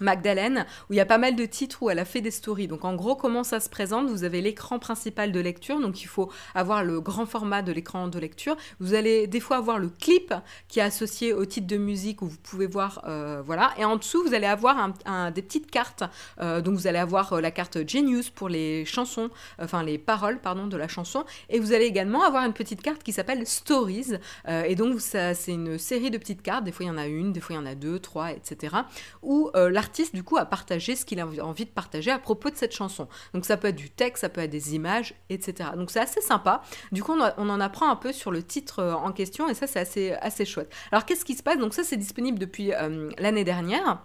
Magdalene, 0.00 0.66
où 0.88 0.92
il 0.92 0.96
y 0.96 1.00
a 1.00 1.06
pas 1.06 1.18
mal 1.18 1.36
de 1.36 1.44
titres 1.44 1.82
où 1.82 1.90
elle 1.90 1.98
a 1.98 2.04
fait 2.04 2.20
des 2.20 2.30
stories. 2.30 2.66
Donc 2.68 2.84
en 2.84 2.94
gros, 2.94 3.14
comment 3.14 3.44
ça 3.44 3.60
se 3.60 3.68
présente? 3.68 4.08
Vous 4.08 4.24
avez 4.24 4.40
l'écran 4.40 4.78
principal 4.78 5.32
de 5.32 5.40
lecture, 5.40 5.80
donc 5.80 6.02
il 6.02 6.06
faut 6.06 6.30
avoir 6.54 6.82
le 6.84 7.00
grand 7.00 7.26
format 7.26 7.62
de 7.62 7.72
l'écran 7.72 8.08
de 8.08 8.18
lecture. 8.18 8.56
Vous 8.80 8.94
allez 8.94 9.26
des 9.26 9.40
fois 9.40 9.56
avoir 9.58 9.78
le 9.78 9.88
clip 9.88 10.34
qui 10.68 10.80
est 10.80 10.82
associé 10.82 11.32
au 11.32 11.44
titre 11.44 11.66
de 11.66 11.76
musique 11.76 12.22
où 12.22 12.26
vous 12.26 12.38
pouvez 12.42 12.66
voir, 12.66 13.02
euh, 13.06 13.42
voilà. 13.44 13.72
Et 13.78 13.84
en 13.84 13.96
dessous, 13.96 14.22
vous 14.26 14.34
allez 14.34 14.46
avoir 14.46 14.78
un- 14.78 14.94
un- 15.06 15.30
des 15.30 15.42
petites 15.42 15.70
cartes. 15.70 16.02
Euh, 16.40 16.60
donc 16.60 16.74
vous 16.74 16.86
allez 16.86 16.98
avoir 16.98 17.34
euh, 17.34 17.40
la 17.40 17.50
carte 17.50 17.88
Genius 17.88 18.30
pour 18.30 18.48
les 18.48 18.84
chansons, 18.84 19.30
enfin 19.60 19.82
les 19.82 19.98
paroles, 19.98 20.40
pardon, 20.40 20.66
de 20.66 20.76
la 20.76 20.88
chanson. 20.88 21.24
Et 21.48 21.60
vous 21.60 21.72
allez 21.72 21.84
également 21.86 22.24
avoir 22.24 22.44
une 22.44 22.52
petite 22.54 22.82
carte 22.82 23.02
qui 23.02 23.12
s'appelle 23.12 23.46
Stories. 23.46 24.14
Euh, 24.48 24.62
et 24.64 24.74
donc 24.74 25.00
ça, 25.00 25.34
c'est 25.34 25.52
une 25.52 25.78
série 25.78 26.10
de 26.10 26.18
petites 26.18 26.42
cartes. 26.42 26.64
Des 26.64 26.72
fois 26.72 26.84
il 26.84 26.88
y 26.88 26.90
en 26.90 26.98
a 26.98 27.06
une, 27.06 27.32
des 27.32 27.40
fois 27.40 27.54
il 27.54 27.58
y 27.58 27.62
en 27.62 27.66
a 27.66 27.74
deux, 27.74 27.98
trois, 27.98 28.32
etc. 28.32 28.76
Où 29.22 29.50
euh, 29.54 29.70
du 30.12 30.22
coup 30.22 30.36
a 30.36 30.44
partagé 30.44 30.96
ce 30.96 31.04
qu'il 31.04 31.20
a 31.20 31.26
envie 31.26 31.64
de 31.64 31.70
partager 31.70 32.10
à 32.10 32.18
propos 32.18 32.50
de 32.50 32.56
cette 32.56 32.74
chanson. 32.74 33.08
Donc 33.34 33.44
ça 33.44 33.56
peut 33.56 33.68
être 33.68 33.76
du 33.76 33.90
texte, 33.90 34.22
ça 34.22 34.28
peut 34.28 34.40
être 34.40 34.50
des 34.50 34.74
images, 34.74 35.14
etc. 35.30 35.70
Donc 35.76 35.90
c'est 35.90 36.00
assez 36.00 36.20
sympa. 36.20 36.62
Du 36.90 37.02
coup 37.02 37.12
on 37.12 37.48
en 37.48 37.60
apprend 37.60 37.90
un 37.90 37.96
peu 37.96 38.12
sur 38.12 38.30
le 38.30 38.42
titre 38.42 38.80
euh, 38.80 38.94
en 38.94 39.12
question 39.12 39.48
et 39.48 39.54
ça 39.54 39.66
c'est 39.66 39.80
assez, 39.80 40.12
assez 40.12 40.44
chouette. 40.44 40.72
Alors 40.90 41.04
qu'est-ce 41.04 41.24
qui 41.24 41.34
se 41.34 41.42
passe? 41.42 41.58
Donc 41.58 41.74
ça 41.74 41.84
c'est 41.84 41.96
disponible 41.96 42.38
depuis 42.38 42.72
euh, 42.72 43.10
l'année 43.18 43.44
dernière. 43.44 44.02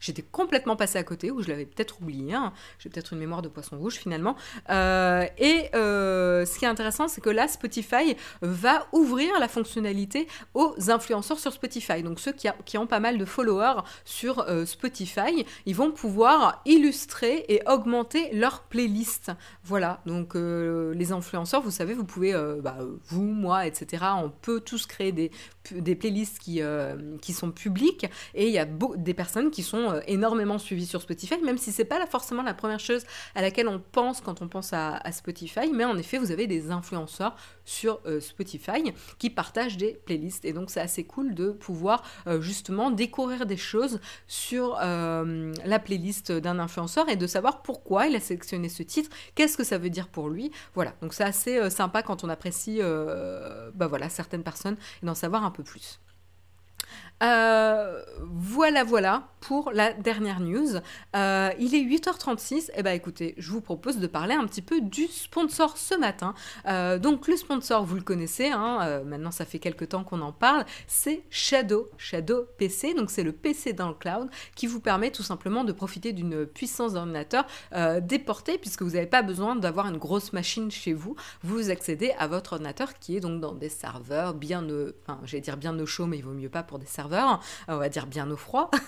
J'étais 0.00 0.22
complètement 0.22 0.76
passé 0.76 0.98
à 0.98 1.02
côté, 1.02 1.30
ou 1.30 1.42
je 1.42 1.48
l'avais 1.48 1.66
peut-être 1.66 2.00
oublié. 2.00 2.34
Hein. 2.34 2.52
J'ai 2.78 2.88
peut-être 2.88 3.12
une 3.12 3.18
mémoire 3.18 3.42
de 3.42 3.48
poisson 3.48 3.78
rouge 3.78 3.94
finalement. 3.94 4.36
Euh, 4.70 5.26
et 5.38 5.68
euh, 5.74 6.46
ce 6.46 6.58
qui 6.58 6.64
est 6.64 6.68
intéressant, 6.68 7.08
c'est 7.08 7.20
que 7.20 7.30
là, 7.30 7.48
Spotify 7.48 8.16
va 8.40 8.86
ouvrir 8.92 9.38
la 9.40 9.48
fonctionnalité 9.48 10.28
aux 10.54 10.74
influenceurs 10.90 11.38
sur 11.38 11.52
Spotify. 11.52 12.02
Donc 12.02 12.20
ceux 12.20 12.32
qui, 12.32 12.78
ont 12.78 12.86
pas 12.86 13.00
mal 13.00 13.18
de 13.18 13.24
followers 13.24 13.82
sur 14.04 14.40
euh, 14.40 14.64
Spotify, 14.64 15.44
ils 15.66 15.74
vont 15.74 15.90
pouvoir 15.90 16.62
illustrer 16.64 17.44
et 17.48 17.62
augmenter 17.66 18.32
leur 18.32 18.62
playlist. 18.62 19.32
Voilà, 19.64 20.00
donc 20.06 20.34
les 20.34 21.12
influenceurs, 21.12 21.62
vous 21.62 21.70
savez, 21.70 21.94
vous 21.94 22.04
pouvez, 22.04 22.32
bah, 22.62 22.78
vous, 23.08 23.24
moi, 23.24 23.66
etc., 23.66 24.04
on 24.16 24.30
peut 24.30 24.60
tous 24.60 24.86
créer 24.86 25.12
des, 25.12 25.30
des 25.72 25.94
playlists 25.94 26.38
qui, 26.38 26.60
qui 27.20 27.32
sont 27.32 27.50
publiques. 27.50 28.06
Et 28.34 28.46
il 28.46 28.52
y 28.52 28.58
a 28.58 28.66
des 28.66 29.14
personnes 29.14 29.50
qui 29.50 29.62
sont 29.62 29.87
euh, 29.92 30.00
énormément 30.06 30.58
suivis 30.58 30.86
sur 30.86 31.02
Spotify, 31.02 31.38
même 31.42 31.58
si 31.58 31.72
c'est 31.72 31.84
pas 31.84 32.04
forcément 32.06 32.42
la 32.42 32.54
première 32.54 32.80
chose 32.80 33.04
à 33.34 33.42
laquelle 33.42 33.68
on 33.68 33.80
pense 33.80 34.20
quand 34.20 34.42
on 34.42 34.48
pense 34.48 34.72
à, 34.72 35.00
Spotify, 35.12 35.70
mais 35.72 35.84
en 35.84 35.96
effet, 35.96 36.18
vous 36.18 36.30
avez 36.30 36.46
des 36.46 36.70
influenceurs 36.70 37.34
sur 37.64 38.00
euh, 38.06 38.20
Spotify 38.20 38.92
qui 39.18 39.30
partagent 39.30 39.76
des 39.76 40.00
playlists. 40.04 40.44
Et 40.44 40.52
donc, 40.52 40.70
c'est 40.70 40.80
assez 40.80 41.04
cool 41.04 41.34
de 41.34 41.50
pouvoir 41.50 42.02
euh, 42.26 42.40
justement 42.40 42.90
découvrir 42.90 43.46
des 43.46 43.56
choses 43.56 44.00
sur 44.26 44.76
la 44.78 45.78
playlist 45.78 46.32
d'un 46.32 46.58
influenceur 46.58 47.08
et 47.08 47.16
de 47.16 47.26
savoir 47.26 47.62
pourquoi 47.62 48.06
il 48.06 48.16
a 48.16 48.20
sélectionné 48.20 48.68
ce 48.68 48.82
titre, 48.82 49.10
qu'est-ce 49.34 49.56
que 49.56 49.64
ça 49.64 49.78
veut 49.78 49.90
dire 49.90 50.08
pour 50.08 50.28
lui. 50.28 50.50
Voilà, 50.74 50.94
donc 51.02 51.14
c'est 51.14 51.24
assez 51.24 51.70
sympa 51.70 52.02
quand 52.02 52.24
on 52.24 52.28
apprécie 52.28 52.80
bah 53.74 53.86
voilà, 53.86 54.08
certaines 54.08 54.42
personnes 54.42 54.76
et 55.02 55.06
d'en 55.06 55.14
savoir 55.14 55.44
un 55.44 55.50
peu 55.50 55.62
plus. 55.62 55.98
Euh, 57.22 58.02
voilà, 58.20 58.84
voilà 58.84 59.28
pour 59.40 59.70
la 59.72 59.92
dernière 59.92 60.40
news. 60.40 60.76
Euh, 61.16 61.50
il 61.58 61.74
est 61.74 61.82
8h36. 61.82 62.54
Et 62.54 62.72
eh 62.76 62.82
ben 62.82 62.92
écoutez, 62.92 63.34
je 63.38 63.50
vous 63.50 63.60
propose 63.60 63.98
de 63.98 64.06
parler 64.06 64.34
un 64.34 64.46
petit 64.46 64.62
peu 64.62 64.80
du 64.80 65.06
sponsor 65.06 65.76
ce 65.76 65.94
matin. 65.94 66.34
Euh, 66.66 66.98
donc 66.98 67.28
le 67.28 67.36
sponsor, 67.36 67.84
vous 67.84 67.94
le 67.94 68.02
connaissez, 68.02 68.48
hein, 68.48 69.02
maintenant 69.04 69.30
ça 69.30 69.44
fait 69.44 69.58
quelques 69.58 69.90
temps 69.90 70.04
qu'on 70.04 70.20
en 70.20 70.32
parle, 70.32 70.64
c'est 70.86 71.22
Shadow, 71.30 71.88
Shadow 71.98 72.46
PC. 72.58 72.94
Donc 72.94 73.10
c'est 73.10 73.22
le 73.22 73.32
PC 73.32 73.72
dans 73.72 73.88
le 73.88 73.94
cloud 73.94 74.28
qui 74.54 74.66
vous 74.66 74.80
permet 74.80 75.10
tout 75.10 75.22
simplement 75.22 75.64
de 75.64 75.72
profiter 75.72 76.12
d'une 76.12 76.46
puissance 76.46 76.94
d'ordinateur 76.94 77.46
déportée 78.02 78.58
puisque 78.58 78.82
vous 78.82 78.90
n'avez 78.90 79.06
pas 79.06 79.22
besoin 79.22 79.56
d'avoir 79.56 79.86
une 79.86 79.98
grosse 79.98 80.32
machine 80.32 80.70
chez 80.70 80.92
vous. 80.92 81.16
Vous 81.42 81.70
accédez 81.70 82.12
à 82.18 82.26
votre 82.26 82.54
ordinateur 82.54 82.98
qui 82.98 83.16
est 83.16 83.20
donc 83.20 83.40
dans 83.40 83.54
des 83.54 83.68
serveurs 83.68 84.34
bien, 84.34 84.66
enfin 85.02 85.20
j'allais 85.24 85.40
dire 85.40 85.56
bien 85.56 85.78
au 85.78 85.86
chaud, 85.86 86.06
mais 86.06 86.18
il 86.18 86.24
vaut 86.24 86.32
mieux 86.32 86.48
pas 86.48 86.62
pour 86.62 86.78
des 86.78 86.86
serveurs 86.86 87.07
on 87.68 87.76
va 87.76 87.88
dire 87.88 88.06
bien 88.06 88.30
au 88.30 88.36
froid. 88.36 88.70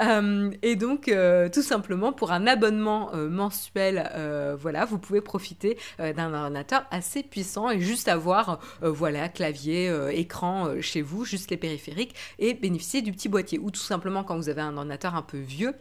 Euh, 0.00 0.50
et 0.62 0.76
donc, 0.76 1.08
euh, 1.08 1.48
tout 1.48 1.62
simplement, 1.62 2.12
pour 2.12 2.32
un 2.32 2.46
abonnement 2.46 3.14
euh, 3.14 3.28
mensuel, 3.28 4.10
voilà, 4.58 4.84
vous 4.84 4.98
pouvez 4.98 5.20
profiter 5.20 5.78
d'un 5.98 6.34
ordinateur 6.34 6.84
assez 6.90 7.22
puissant 7.22 7.70
et 7.70 7.80
juste 7.80 8.08
avoir, 8.08 8.60
voilà, 8.82 9.28
clavier, 9.28 9.92
écran 10.12 10.80
chez 10.80 11.02
vous, 11.02 11.24
juste 11.24 11.50
les 11.50 11.56
périphériques, 11.56 12.14
et 12.38 12.54
bénéficier 12.54 13.02
du 13.02 13.12
petit 13.12 13.28
boîtier. 13.28 13.58
Ou 13.58 13.70
tout 13.70 13.80
simplement, 13.80 14.24
quand 14.24 14.36
vous 14.36 14.48
avez 14.48 14.62
un 14.62 14.76
ordinateur 14.76 15.14
un 15.14 15.22
peu 15.22 15.38
vieux, 15.38 15.74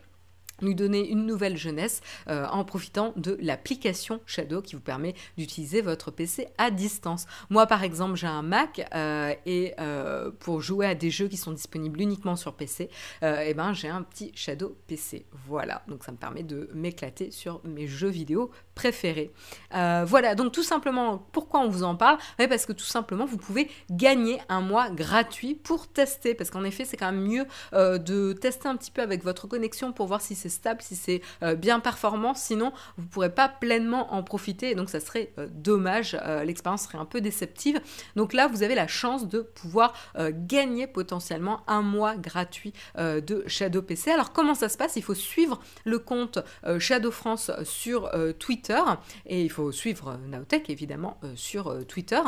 lui 0.62 0.76
donner 0.76 1.10
une 1.10 1.26
nouvelle 1.26 1.58
jeunesse 1.58 2.02
euh, 2.30 2.46
en 2.48 2.64
profitant 2.64 3.14
de 3.16 3.38
l'application 3.42 4.22
Shadow 4.26 4.62
qui 4.62 4.76
vous 4.76 4.82
permet 4.82 5.16
d'utiliser 5.38 5.82
votre 5.82 6.12
PC 6.12 6.48
à 6.58 6.72
distance. 6.72 7.26
Moi 7.50 7.66
par 7.68 7.84
exemple 7.84 8.16
j'ai 8.16 8.28
un 8.28 8.42
Mac 8.42 8.88
euh, 8.94 9.34
et 9.46 9.74
euh, 9.80 10.32
pour 10.40 10.62
jouer 10.62 10.86
à 10.86 10.96
des 10.96 11.10
jeux 11.10 11.28
qui 11.28 11.38
sont 11.38 11.52
disponibles 11.52 12.02
uniquement 12.02 12.36
sur 12.36 12.54
PC, 12.54 12.90
eh 13.22 13.54
ben, 13.54 13.74
j'ai 13.74 13.90
un 13.90 14.02
petit 14.02 14.32
Shadow 14.36 14.78
PC. 14.88 15.26
Voilà, 15.48 15.84
donc 15.88 16.04
ça 16.04 16.12
me 16.12 16.18
permet 16.18 16.44
de 16.44 16.70
m'éclater 16.74 17.32
sur 17.32 17.62
mes 17.64 17.88
jeux 17.88 18.10
vidéo 18.10 18.52
préférés. 18.76 19.32
voilà, 19.72 20.36
donc 20.36 20.52
tout 20.52 20.64
simplement 20.64 21.18
pourquoi 21.32 21.62
on 21.62 21.70
vous 21.70 21.84
en 21.84 21.96
parle? 21.96 22.18
Parce 22.38 22.66
que 22.66 22.74
tout 22.74 22.86
simplement 22.86 23.26
vous 23.26 23.38
pouvez 23.38 23.70
gagner 23.90 24.40
un 24.50 24.62
mois 24.62 24.90
gratuit 24.90 25.56
pour 25.56 25.88
tester 25.88 26.36
parce 26.36 26.50
qu'en 26.50 26.64
effet 26.64 26.86
c'est 26.86 26.98
quand 26.98 27.12
même 27.12 27.24
mieux 27.24 27.46
de 27.74 28.34
tester 28.34 28.68
un 28.68 28.76
petit 28.76 28.92
peu 28.92 29.02
avec 29.02 29.24
votre 29.24 29.48
connexion 29.48 29.92
pour 29.92 30.08
voir 30.08 30.22
si 30.22 30.36
c'est 30.36 30.45
stable, 30.50 30.82
si 30.82 30.96
c'est 30.96 31.22
euh, 31.44 31.56
bien 31.56 31.80
performant, 31.80 32.34
sinon 32.34 32.72
vous 32.98 33.04
ne 33.04 33.10
pourrez 33.10 33.34
pas 33.34 33.50
pleinement 33.50 34.14
en 34.14 34.24
profiter 34.24 34.72
et 34.72 34.76
donc 34.76 34.90
ça 34.90 35.00
serait 35.00 35.32
euh, 35.38 35.48
dommage, 35.52 36.18
euh, 36.26 36.44
l'expérience 36.44 36.84
serait 36.84 36.98
un 36.98 37.06
peu 37.06 37.22
déceptive. 37.22 37.82
Donc 38.16 38.34
là, 38.34 38.48
vous 38.48 38.64
avez 38.64 38.76
la 38.76 38.88
chance 38.88 39.28
de 39.28 39.42
pouvoir 39.42 39.94
gagner 40.32 40.88
potentiellement 40.88 41.62
un 41.68 41.82
mois 41.82 42.16
gratuit 42.16 42.74
de 42.98 43.44
Shadow 43.48 43.82
PC. 43.82 44.12
Alors 44.12 44.32
comment 44.32 44.54
ça 44.54 44.70
se 44.70 44.78
passe? 44.78 44.96
Il 44.96 45.04
faut 45.04 45.14
suivre 45.14 45.60
le 45.84 46.00
compte 46.00 46.40
Shadow 46.80 47.12
France 47.12 47.52
sur 47.64 48.12
Twitter 48.40 48.80
et 49.26 49.44
il 49.44 49.50
faut 49.50 49.72
suivre 49.72 50.18
Naotech 50.28 50.70
évidemment 50.70 51.20
sur 51.36 51.86
Twitter. 51.88 52.22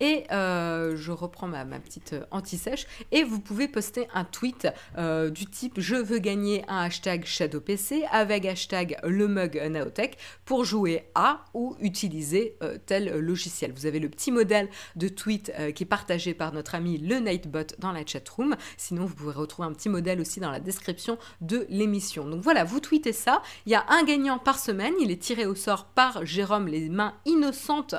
Et 0.00 0.24
euh, 0.32 0.96
je 0.96 1.12
reprends 1.12 1.46
ma, 1.46 1.64
petite 1.64 2.14
euh, 2.14 2.24
anti-sèche. 2.30 2.86
Et 3.12 3.22
vous 3.22 3.40
pouvez 3.40 3.68
poster 3.68 4.08
un 4.14 4.24
tweet 4.24 4.68
euh, 4.96 5.30
du 5.30 5.46
type 5.46 5.74
Je 5.78 5.96
veux 5.96 6.18
gagner 6.18 6.64
un 6.68 6.78
hashtag 6.78 7.24
ShadowPC 7.24 8.04
avec 8.10 8.46
hashtag 8.46 8.98
le 9.04 9.28
mug 9.28 9.60
Naotech 9.70 10.16
pour 10.44 10.64
jouer 10.64 11.04
à 11.14 11.44
ou 11.54 11.76
utiliser 11.80 12.56
tel 12.86 13.18
logiciel. 13.18 13.72
Vous 13.72 13.86
avez 13.86 13.98
le 13.98 14.08
petit 14.08 14.32
modèle 14.32 14.68
de 14.96 15.08
tweet 15.08 15.52
qui 15.74 15.82
est 15.82 15.86
partagé 15.86 16.34
par 16.34 16.52
notre 16.52 16.74
ami 16.74 16.98
le 16.98 17.18
Nightbot 17.18 17.76
dans 17.78 17.92
la 17.92 18.04
chatroom. 18.04 18.56
Sinon, 18.76 19.04
vous 19.04 19.14
pouvez 19.14 19.32
retrouver 19.32 19.68
un 19.68 19.72
petit 19.72 19.88
modèle 19.88 20.20
aussi 20.20 20.40
dans 20.40 20.50
la 20.50 20.60
description 20.60 21.18
de 21.40 21.66
l'émission. 21.68 22.28
Donc 22.28 22.42
voilà, 22.42 22.64
vous 22.64 22.80
tweetez 22.80 23.12
ça. 23.12 23.42
Il 23.66 23.72
y 23.72 23.74
a 23.74 23.84
un 23.88 24.04
gagnant 24.04 24.38
par 24.38 24.58
semaine. 24.58 24.94
Il 25.00 25.10
est 25.10 25.22
tiré 25.22 25.46
au 25.46 25.54
sort 25.54 25.86
par 25.86 26.24
Jérôme, 26.24 26.68
les 26.68 26.88
mains 26.88 27.14
innocentes 27.24 27.94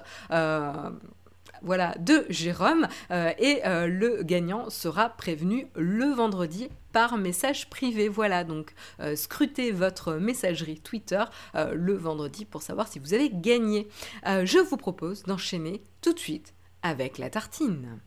voilà, 1.61 1.95
de 1.99 2.25
Jérôme. 2.29 2.87
Euh, 3.11 3.31
et 3.37 3.61
euh, 3.65 3.87
le 3.87 4.23
gagnant 4.23 4.69
sera 4.69 5.09
prévenu 5.09 5.67
le 5.75 6.05
vendredi 6.13 6.69
par 6.91 7.17
message 7.17 7.69
privé. 7.69 8.09
Voilà, 8.09 8.43
donc 8.43 8.73
euh, 8.99 9.15
scrutez 9.15 9.71
votre 9.71 10.13
messagerie 10.13 10.79
Twitter 10.79 11.23
le 11.53 11.93
vendredi 11.95 12.45
pour 12.45 12.61
savoir 12.61 12.87
si 12.87 12.99
vous 12.99 13.13
avez 13.13 13.29
gagné. 13.29 13.87
je 14.25 14.59
vous 14.59 14.77
propose 14.77 15.23
d'enchaîner 15.23 15.81
tout 16.01 16.13
de 16.13 16.19
suite 16.19 16.53
avec 16.81 17.17
la 17.17 17.29
tartine. 17.29 17.99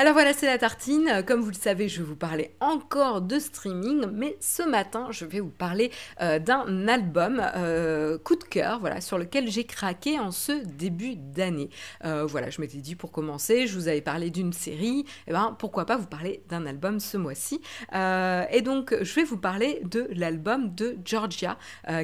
Alors 0.00 0.12
voilà, 0.12 0.32
c'est 0.32 0.46
la 0.46 0.58
tartine. 0.58 1.24
Comme 1.26 1.40
vous 1.40 1.50
le 1.50 1.56
savez, 1.56 1.88
je 1.88 1.98
vais 1.98 2.04
vous 2.04 2.14
parler 2.14 2.54
encore 2.60 3.20
de 3.20 3.40
streaming, 3.40 4.06
mais 4.12 4.36
ce 4.38 4.62
matin, 4.62 5.08
je 5.10 5.24
vais 5.24 5.40
vous 5.40 5.50
parler 5.50 5.90
euh, 6.20 6.38
d'un 6.38 6.86
album 6.86 7.42
euh, 7.56 8.16
coup 8.16 8.36
de 8.36 8.44
cœur, 8.44 8.78
voilà, 8.78 9.00
sur 9.00 9.18
lequel 9.18 9.50
j'ai 9.50 9.64
craqué 9.64 10.20
en 10.20 10.30
ce 10.30 10.52
début 10.64 11.16
d'année. 11.16 11.68
Euh, 12.04 12.24
voilà, 12.26 12.48
je 12.48 12.60
m'étais 12.60 12.78
dit 12.78 12.94
pour 12.94 13.10
commencer, 13.10 13.66
je 13.66 13.74
vous 13.74 13.88
avais 13.88 14.00
parlé 14.00 14.30
d'une 14.30 14.52
série, 14.52 15.00
et 15.00 15.04
eh 15.26 15.32
ben 15.32 15.56
pourquoi 15.58 15.84
pas 15.84 15.96
vous 15.96 16.06
parler 16.06 16.44
d'un 16.48 16.64
album 16.66 17.00
ce 17.00 17.16
mois-ci. 17.16 17.60
et 17.92 18.62
donc, 18.62 18.94
je 19.00 19.14
vais 19.16 19.24
vous 19.24 19.38
parler 19.38 19.80
de 19.82 20.06
l'album 20.12 20.76
de 20.76 20.96
Georgia, 21.04 21.58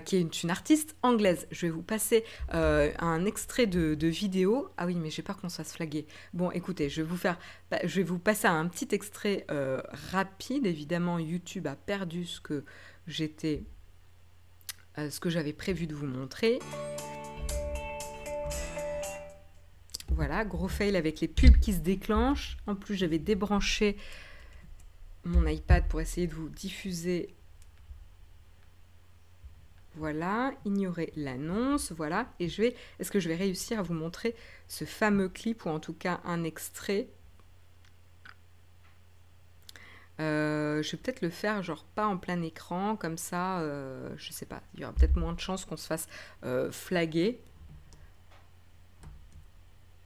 qui 0.04 0.16
est 0.16 0.42
une, 0.42 0.50
artiste 0.50 0.96
anglaise. 1.02 1.46
Je 1.52 1.66
vais 1.66 1.70
vous 1.70 1.82
passer 1.82 2.24
un 2.50 3.24
extrait 3.24 3.66
de, 3.66 4.06
vidéo. 4.08 4.70
Ah 4.78 4.86
oui, 4.86 4.96
mais 4.96 5.10
j'ai 5.10 5.22
peur 5.22 5.36
qu'on 5.36 5.48
se 5.48 5.58
fasse 5.58 5.74
flaguer. 5.74 6.06
Bon, 6.32 6.50
écoutez, 6.50 6.88
je 6.88 7.02
vais 7.02 7.08
vous 7.08 7.16
faire 7.16 7.38
bah, 7.70 7.78
je 7.86 7.96
vais 7.96 8.02
vous 8.02 8.18
passer 8.18 8.46
un 8.46 8.66
petit 8.68 8.88
extrait 8.92 9.46
euh, 9.50 9.80
rapide. 10.12 10.66
Évidemment, 10.66 11.18
YouTube 11.18 11.66
a 11.66 11.76
perdu 11.76 12.24
ce 12.24 12.40
que 12.40 12.64
j'étais, 13.06 13.64
euh, 14.98 15.10
ce 15.10 15.20
que 15.20 15.30
j'avais 15.30 15.52
prévu 15.52 15.86
de 15.86 15.94
vous 15.94 16.06
montrer. 16.06 16.58
Voilà, 20.08 20.44
gros 20.44 20.68
fail 20.68 20.96
avec 20.96 21.20
les 21.20 21.28
pubs 21.28 21.58
qui 21.58 21.72
se 21.72 21.80
déclenchent. 21.80 22.56
En 22.66 22.74
plus, 22.74 22.94
j'avais 22.94 23.18
débranché 23.18 23.96
mon 25.24 25.46
iPad 25.46 25.86
pour 25.88 26.00
essayer 26.00 26.26
de 26.26 26.34
vous 26.34 26.48
diffuser. 26.48 27.34
Voilà, 29.96 30.52
ignorer 30.64 31.12
l'annonce, 31.16 31.92
voilà. 31.92 32.32
Et 32.40 32.48
je 32.48 32.62
vais, 32.62 32.76
est-ce 32.98 33.10
que 33.10 33.20
je 33.20 33.28
vais 33.28 33.36
réussir 33.36 33.78
à 33.78 33.82
vous 33.82 33.94
montrer 33.94 34.34
ce 34.68 34.84
fameux 34.84 35.28
clip 35.28 35.64
ou 35.66 35.68
en 35.68 35.80
tout 35.80 35.94
cas 35.94 36.20
un 36.24 36.44
extrait? 36.44 37.08
Euh, 40.20 40.82
je 40.82 40.92
vais 40.92 40.98
peut-être 40.98 41.22
le 41.22 41.30
faire, 41.30 41.62
genre 41.62 41.84
pas 41.94 42.06
en 42.06 42.16
plein 42.16 42.40
écran, 42.42 42.96
comme 42.96 43.18
ça, 43.18 43.58
euh, 43.60 44.10
je 44.16 44.32
sais 44.32 44.46
pas, 44.46 44.62
il 44.74 44.80
y 44.80 44.84
aura 44.84 44.92
peut-être 44.92 45.16
moins 45.16 45.32
de 45.32 45.40
chances 45.40 45.64
qu'on 45.64 45.76
se 45.76 45.86
fasse 45.86 46.06
euh, 46.44 46.70
flaguer. 46.70 47.40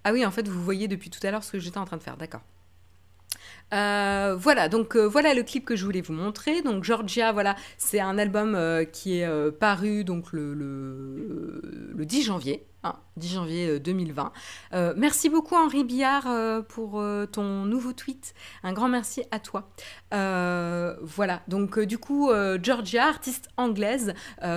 Ah 0.04 0.12
oui, 0.12 0.24
en 0.24 0.30
fait, 0.30 0.48
vous 0.48 0.62
voyez 0.62 0.88
depuis 0.88 1.10
tout 1.10 1.24
à 1.26 1.30
l'heure 1.30 1.44
ce 1.44 1.52
que 1.52 1.58
j'étais 1.58 1.78
en 1.78 1.84
train 1.84 1.98
de 1.98 2.02
faire, 2.02 2.16
d'accord. 2.16 2.42
Voilà, 3.70 4.70
donc 4.70 4.96
voilà 4.96 5.34
le 5.34 5.42
clip 5.42 5.66
que 5.66 5.76
je 5.76 5.84
voulais 5.84 6.00
vous 6.00 6.14
montrer. 6.14 6.62
Donc 6.62 6.84
Georgia, 6.84 7.32
voilà, 7.32 7.54
c'est 7.76 8.00
un 8.00 8.16
album 8.16 8.58
qui 8.92 9.18
est 9.18 9.50
paru 9.58 10.04
donc 10.04 10.32
le, 10.32 10.54
le 10.54 12.06
10 12.06 12.22
janvier. 12.22 12.66
10 13.18 13.28
janvier 13.28 13.80
2020. 13.80 14.32
Euh, 14.72 14.78
euh, 14.78 14.94
merci 14.96 15.28
beaucoup 15.28 15.54
Henri 15.54 15.84
Billard 15.84 16.26
euh, 16.26 16.62
pour 16.62 17.02
ton 17.32 17.64
nouveau 17.64 17.92
tweet. 17.92 18.34
Un 18.62 18.72
grand 18.72 18.88
merci 18.88 19.24
à 19.30 19.38
toi. 19.38 19.68
voilà, 20.10 21.42
donc 21.48 21.78
du 21.80 21.98
coup, 21.98 22.30
Georgia, 22.62 23.06
artiste 23.06 23.48
anglaise, 23.56 24.14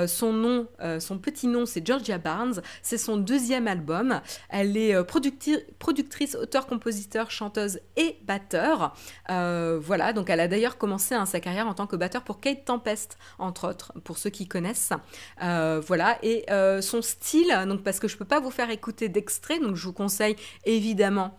son 0.07 0.33
nom, 0.33 0.67
son 0.99 1.17
petit 1.17 1.47
nom 1.47 1.65
c'est 1.65 1.85
Georgia 1.85 2.17
Barnes, 2.17 2.61
c'est 2.81 2.97
son 2.97 3.17
deuxième 3.17 3.67
album. 3.67 4.21
Elle 4.49 4.77
est 4.77 5.03
productrice, 5.03 6.35
auteur, 6.35 6.67
compositeur, 6.67 7.31
chanteuse 7.31 7.79
et 7.95 8.17
batteur. 8.23 8.95
voilà, 9.27 10.13
donc 10.13 10.29
elle 10.29 10.39
a 10.39 10.47
d'ailleurs 10.47 10.77
commencé 10.77 11.15
hein, 11.15 11.25
sa 11.25 11.39
carrière 11.39 11.67
en 11.67 11.73
tant 11.73 11.87
que 11.87 11.95
batteur 11.95 12.23
pour 12.23 12.39
Kate 12.39 12.65
Tempest, 12.65 13.17
entre 13.39 13.69
autres, 13.69 13.93
pour 14.03 14.17
ceux 14.17 14.29
qui 14.29 14.47
connaissent. 14.47 14.93
voilà, 15.39 16.17
et 16.23 16.45
son 16.81 17.01
style, 17.01 17.53
donc 17.67 17.83
parce 17.83 17.99
que 17.99 18.07
je 18.07 18.17
peux 18.17 18.25
pas 18.25 18.39
vous 18.39 18.50
faire 18.51 18.69
écouter 18.69 19.09
d'extrait, 19.09 19.59
donc 19.59 19.75
je 19.75 19.85
vous 19.85 19.93
conseille 19.93 20.35
évidemment 20.65 21.37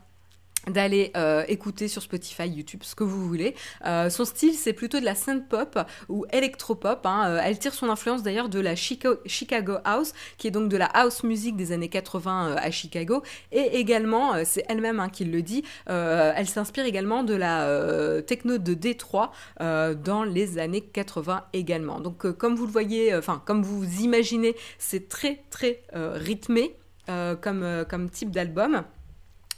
d'aller 0.69 1.11
euh, 1.17 1.45
écouter 1.49 1.89
sur 1.89 2.03
Spotify, 2.03 2.49
YouTube, 2.49 2.81
ce 2.83 2.95
que 2.95 3.05
vous 3.05 3.27
voulez. 3.27 3.55
Euh, 3.85 4.11
son 4.11 4.25
style, 4.25 4.55
c'est 4.55 4.73
plutôt 4.73 5.01
de 5.01 5.05
la 5.05 5.15
synth 5.15 5.49
pop 5.49 5.79
ou 6.09 6.25
electropop. 6.31 7.05
Hein. 7.05 7.25
Euh, 7.29 7.41
elle 7.43 7.59
tire 7.59 7.75
son 7.75 7.89
influence 7.89 8.23
d'ailleurs 8.23 8.49
de 8.49 8.61
la 8.61 8.77
Chicago 8.77 9.79
House, 9.85 10.13
qui 10.39 10.47
est 10.47 10.51
donc 10.51 10.69
de 10.69 10.77
la 10.77 10.87
house 10.87 11.25
music 11.25 11.57
des 11.57 11.73
années 11.73 11.89
80 11.89 12.57
à 12.57 12.71
Chicago. 12.71 13.23
Et 13.51 13.79
également, 13.79 14.45
c'est 14.45 14.65
elle-même 14.69 15.01
hein, 15.01 15.09
qui 15.09 15.25
le 15.25 15.43
dit, 15.43 15.65
elle 15.87 16.49
s'inspire 16.49 16.85
également 16.85 17.23
de 17.23 17.35
la 17.35 18.23
techno 18.23 18.59
de 18.59 18.75
Détroit 18.75 19.33
dans 19.61 20.25
les 20.25 20.59
années 20.59 20.81
80 20.81 21.45
également. 21.53 22.01
Donc, 22.01 22.31
comme 22.33 22.55
vous 22.55 22.67
le 22.67 22.73
voyez, 22.73 23.15
enfin, 23.15 23.43
comme 23.45 23.63
vous 23.63 23.85
imaginez, 24.01 24.55
c'est 24.79 25.09
très 25.09 25.43
très 25.51 25.83
rythmé 25.93 26.77
comme, 27.07 27.85
comme 27.89 28.11
type 28.11 28.31
d'album. 28.31 28.85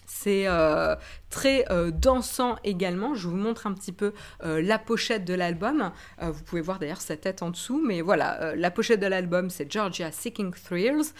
C'est 0.06 0.46
euh, 0.46 0.94
très 1.34 1.64
euh, 1.72 1.90
dansant 1.90 2.54
également. 2.62 3.16
Je 3.16 3.26
vous 3.26 3.34
montre 3.34 3.66
un 3.66 3.72
petit 3.72 3.90
peu 3.90 4.12
euh, 4.44 4.62
la 4.62 4.78
pochette 4.78 5.24
de 5.24 5.34
l'album. 5.34 5.90
vous 6.22 6.42
pouvez 6.44 6.60
voir 6.60 6.78
d'ailleurs 6.78 7.00
sa 7.00 7.16
tête 7.16 7.42
en 7.42 7.50
dessous, 7.50 7.82
mais 7.84 8.02
voilà, 8.02 8.54
la 8.54 8.70
pochette 8.70 9.00
de 9.00 9.06
l'album 9.08 9.50
c'est 9.50 9.70
Georgia 9.70 10.12
Seeking 10.12 10.52
Thrills 10.52 11.12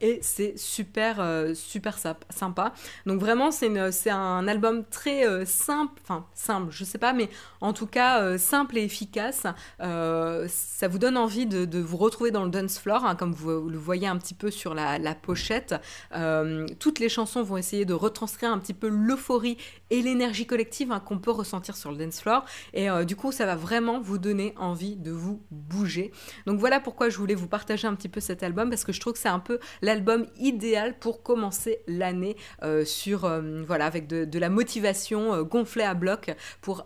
et 0.00 0.18
c'est 0.22 0.56
super 0.56 1.16
super 1.54 1.98
sympa. 2.30 2.72
Donc 3.06 3.20
vraiment 3.20 3.50
c'est 3.50 4.10
un 4.10 4.48
album 4.48 4.84
très 4.84 5.44
simple, 5.44 6.00
enfin 6.02 6.24
simple, 6.34 6.68
je 6.70 6.84
sais 6.84 6.98
pas, 6.98 7.12
mais 7.12 7.28
en 7.60 7.72
tout 7.72 7.86
cas 7.86 8.38
simple 8.38 8.78
et 8.78 8.84
efficace. 8.84 9.46
ça 9.80 10.88
vous 10.88 10.98
donne 10.98 11.16
envie 11.16 11.46
de, 11.46 11.78
vous 11.80 11.96
retrouver 11.96 12.30
dans 12.30 12.44
le 12.44 12.50
dance 12.50 12.78
floor, 12.78 13.04
hein, 13.04 13.16
comme 13.16 13.32
vous, 13.32 13.68
le 13.68 13.78
voyez 13.78 14.06
un 14.06 14.16
petit 14.16 14.34
peu 14.34 14.50
sur 14.50 14.74
la, 14.74 14.98
la 14.98 15.14
pochette. 15.14 15.74
toutes 16.78 17.00
les 17.00 17.08
chansons 17.08 17.42
vont 17.42 17.56
essayer 17.56 17.84
de 17.84 17.94
retranscrire 17.94 18.52
un 18.52 18.58
petit 18.58 18.74
peu 18.74 18.88
l'euphorie 19.08 19.56
et 19.90 20.02
l'énergie 20.02 20.46
collective 20.46 20.92
hein, 20.92 21.00
qu'on 21.00 21.18
peut 21.18 21.30
ressentir 21.30 21.76
sur 21.76 21.90
le 21.90 21.96
dance 21.96 22.20
floor. 22.20 22.44
Et 22.74 22.90
euh, 22.90 23.04
du 23.04 23.16
coup, 23.16 23.32
ça 23.32 23.46
va 23.46 23.56
vraiment 23.56 24.00
vous 24.00 24.18
donner 24.18 24.54
envie 24.56 24.96
de 24.96 25.10
vous 25.10 25.42
bouger. 25.50 26.12
Donc 26.46 26.60
voilà 26.60 26.78
pourquoi 26.78 27.08
je 27.08 27.16
voulais 27.16 27.34
vous 27.34 27.48
partager 27.48 27.88
un 27.88 27.94
petit 27.94 28.08
peu 28.08 28.20
cet 28.20 28.42
album 28.42 28.68
parce 28.68 28.84
que 28.84 28.92
je 28.92 29.00
trouve 29.00 29.14
que 29.14 29.18
c'est 29.18 29.28
un 29.28 29.38
peu 29.38 29.58
l'album 29.82 30.26
idéal 30.36 30.98
pour 30.98 31.22
commencer 31.22 31.80
l'année 31.86 32.36
euh, 32.62 32.84
sur 32.84 33.24
euh, 33.24 33.62
voilà 33.66 33.86
avec 33.86 34.06
de, 34.06 34.38
la 34.38 34.50
motivation 34.50 35.42
gonflée 35.42 35.82
à 35.82 35.94
bloc 35.94 36.30
pour 36.60 36.84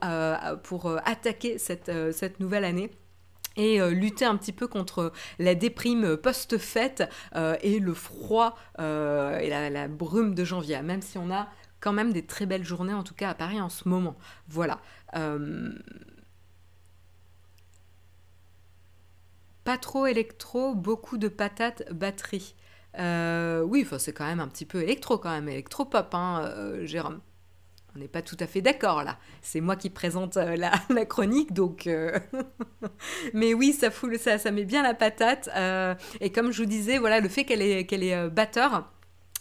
pour 0.62 0.96
attaquer 1.04 1.58
cette 1.58 1.90
cette 2.12 2.40
nouvelle 2.40 2.64
année 2.64 2.90
et 3.56 3.78
lutter 3.90 4.24
un 4.24 4.36
petit 4.36 4.52
peu 4.52 4.66
contre 4.66 5.12
la 5.38 5.54
déprime 5.54 6.16
post-fête 6.16 7.04
et 7.60 7.78
le 7.78 7.92
froid 7.92 8.56
et 8.78 9.50
la, 9.50 9.68
la, 9.68 9.88
brume 9.88 10.34
de 10.34 10.44
janvier, 10.44 10.80
même 10.80 11.02
si 11.02 11.18
on 11.18 11.30
a 11.30 11.48
quand 11.82 11.92
même 11.92 12.12
des 12.12 12.24
très 12.24 12.46
belles 12.46 12.64
journées, 12.64 12.94
en 12.94 13.02
tout 13.02 13.12
cas 13.12 13.28
à 13.28 13.34
Paris 13.34 13.60
en 13.60 13.68
ce 13.68 13.88
moment. 13.88 14.16
Voilà. 14.48 14.80
Euh, 15.16 15.72
pas 19.64 19.76
trop 19.76 20.06
électro, 20.06 20.74
beaucoup 20.74 21.18
de 21.18 21.28
patates, 21.28 21.92
batterie. 21.92 22.54
Euh, 22.98 23.62
oui, 23.62 23.86
c'est 23.98 24.12
quand 24.12 24.24
même 24.24 24.40
un 24.40 24.48
petit 24.48 24.64
peu 24.64 24.82
électro, 24.82 25.18
quand 25.18 25.30
même, 25.30 25.48
électro-pop, 25.48 26.14
hein, 26.14 26.44
euh, 26.44 26.86
Jérôme. 26.86 27.20
On 27.94 27.98
n'est 27.98 28.08
pas 28.08 28.22
tout 28.22 28.36
à 28.40 28.46
fait 28.46 28.62
d'accord 28.62 29.02
là. 29.02 29.18
C'est 29.42 29.60
moi 29.60 29.76
qui 29.76 29.90
présente 29.90 30.36
la, 30.36 30.70
chronique, 31.04 31.52
donc. 31.52 31.88
Mais 33.34 33.54
oui, 33.54 33.72
ça, 33.72 33.90
fout, 33.90 34.16
ça, 34.18 34.38
ça 34.38 34.50
met 34.52 34.64
bien 34.64 34.84
la 34.84 34.94
patate. 34.94 35.50
et 36.20 36.30
comme 36.30 36.52
je 36.52 36.62
vous 36.62 36.68
disais, 36.68 36.98
voilà, 36.98 37.18
le 37.18 37.28
fait 37.28 37.44
qu'elle 37.44 37.60
est, 37.60 37.86
qu'elle 37.86 38.04
est 38.04 38.30
batteur, 38.30 38.88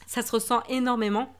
ça 0.07 0.23
se 0.23 0.31
ressent 0.31 0.63
énormément. 0.69 1.31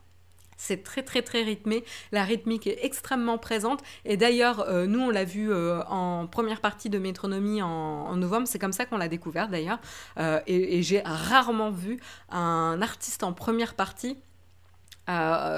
C'est 0.62 0.84
très 0.84 1.02
très 1.02 1.24
très 1.24 1.42
rythmé. 1.42 1.84
La 2.12 2.24
rythmique 2.24 2.68
est 2.68 2.86
extrêmement 2.86 3.40
présente. 3.40 3.82
Et 4.06 4.16
d'ailleurs, 4.16 4.60
euh, 4.70 4.86
nous, 4.86 5.00
on 5.00 5.10
l'a 5.10 5.24
vu 5.24 5.52
euh, 5.52 5.84
en 5.86 6.28
première 6.28 6.62
partie 6.62 6.88
de 6.88 7.00
Métronomie 7.00 7.64
en, 7.64 8.16
novembre. 8.16 8.48
C'est 8.48 8.60
comme 8.60 8.72
ça 8.72 8.86
qu'on 8.86 8.98
l'a 8.98 9.08
découvert 9.08 9.50
d'ailleurs. 9.50 9.80
Euh, 10.20 10.40
et, 10.46 10.84
j'ai 10.84 11.02
rarement 11.04 11.72
vu 11.72 12.00
un 12.30 12.80
artiste 12.82 13.24
en 13.24 13.34
première 13.34 13.74
partie 13.74 14.18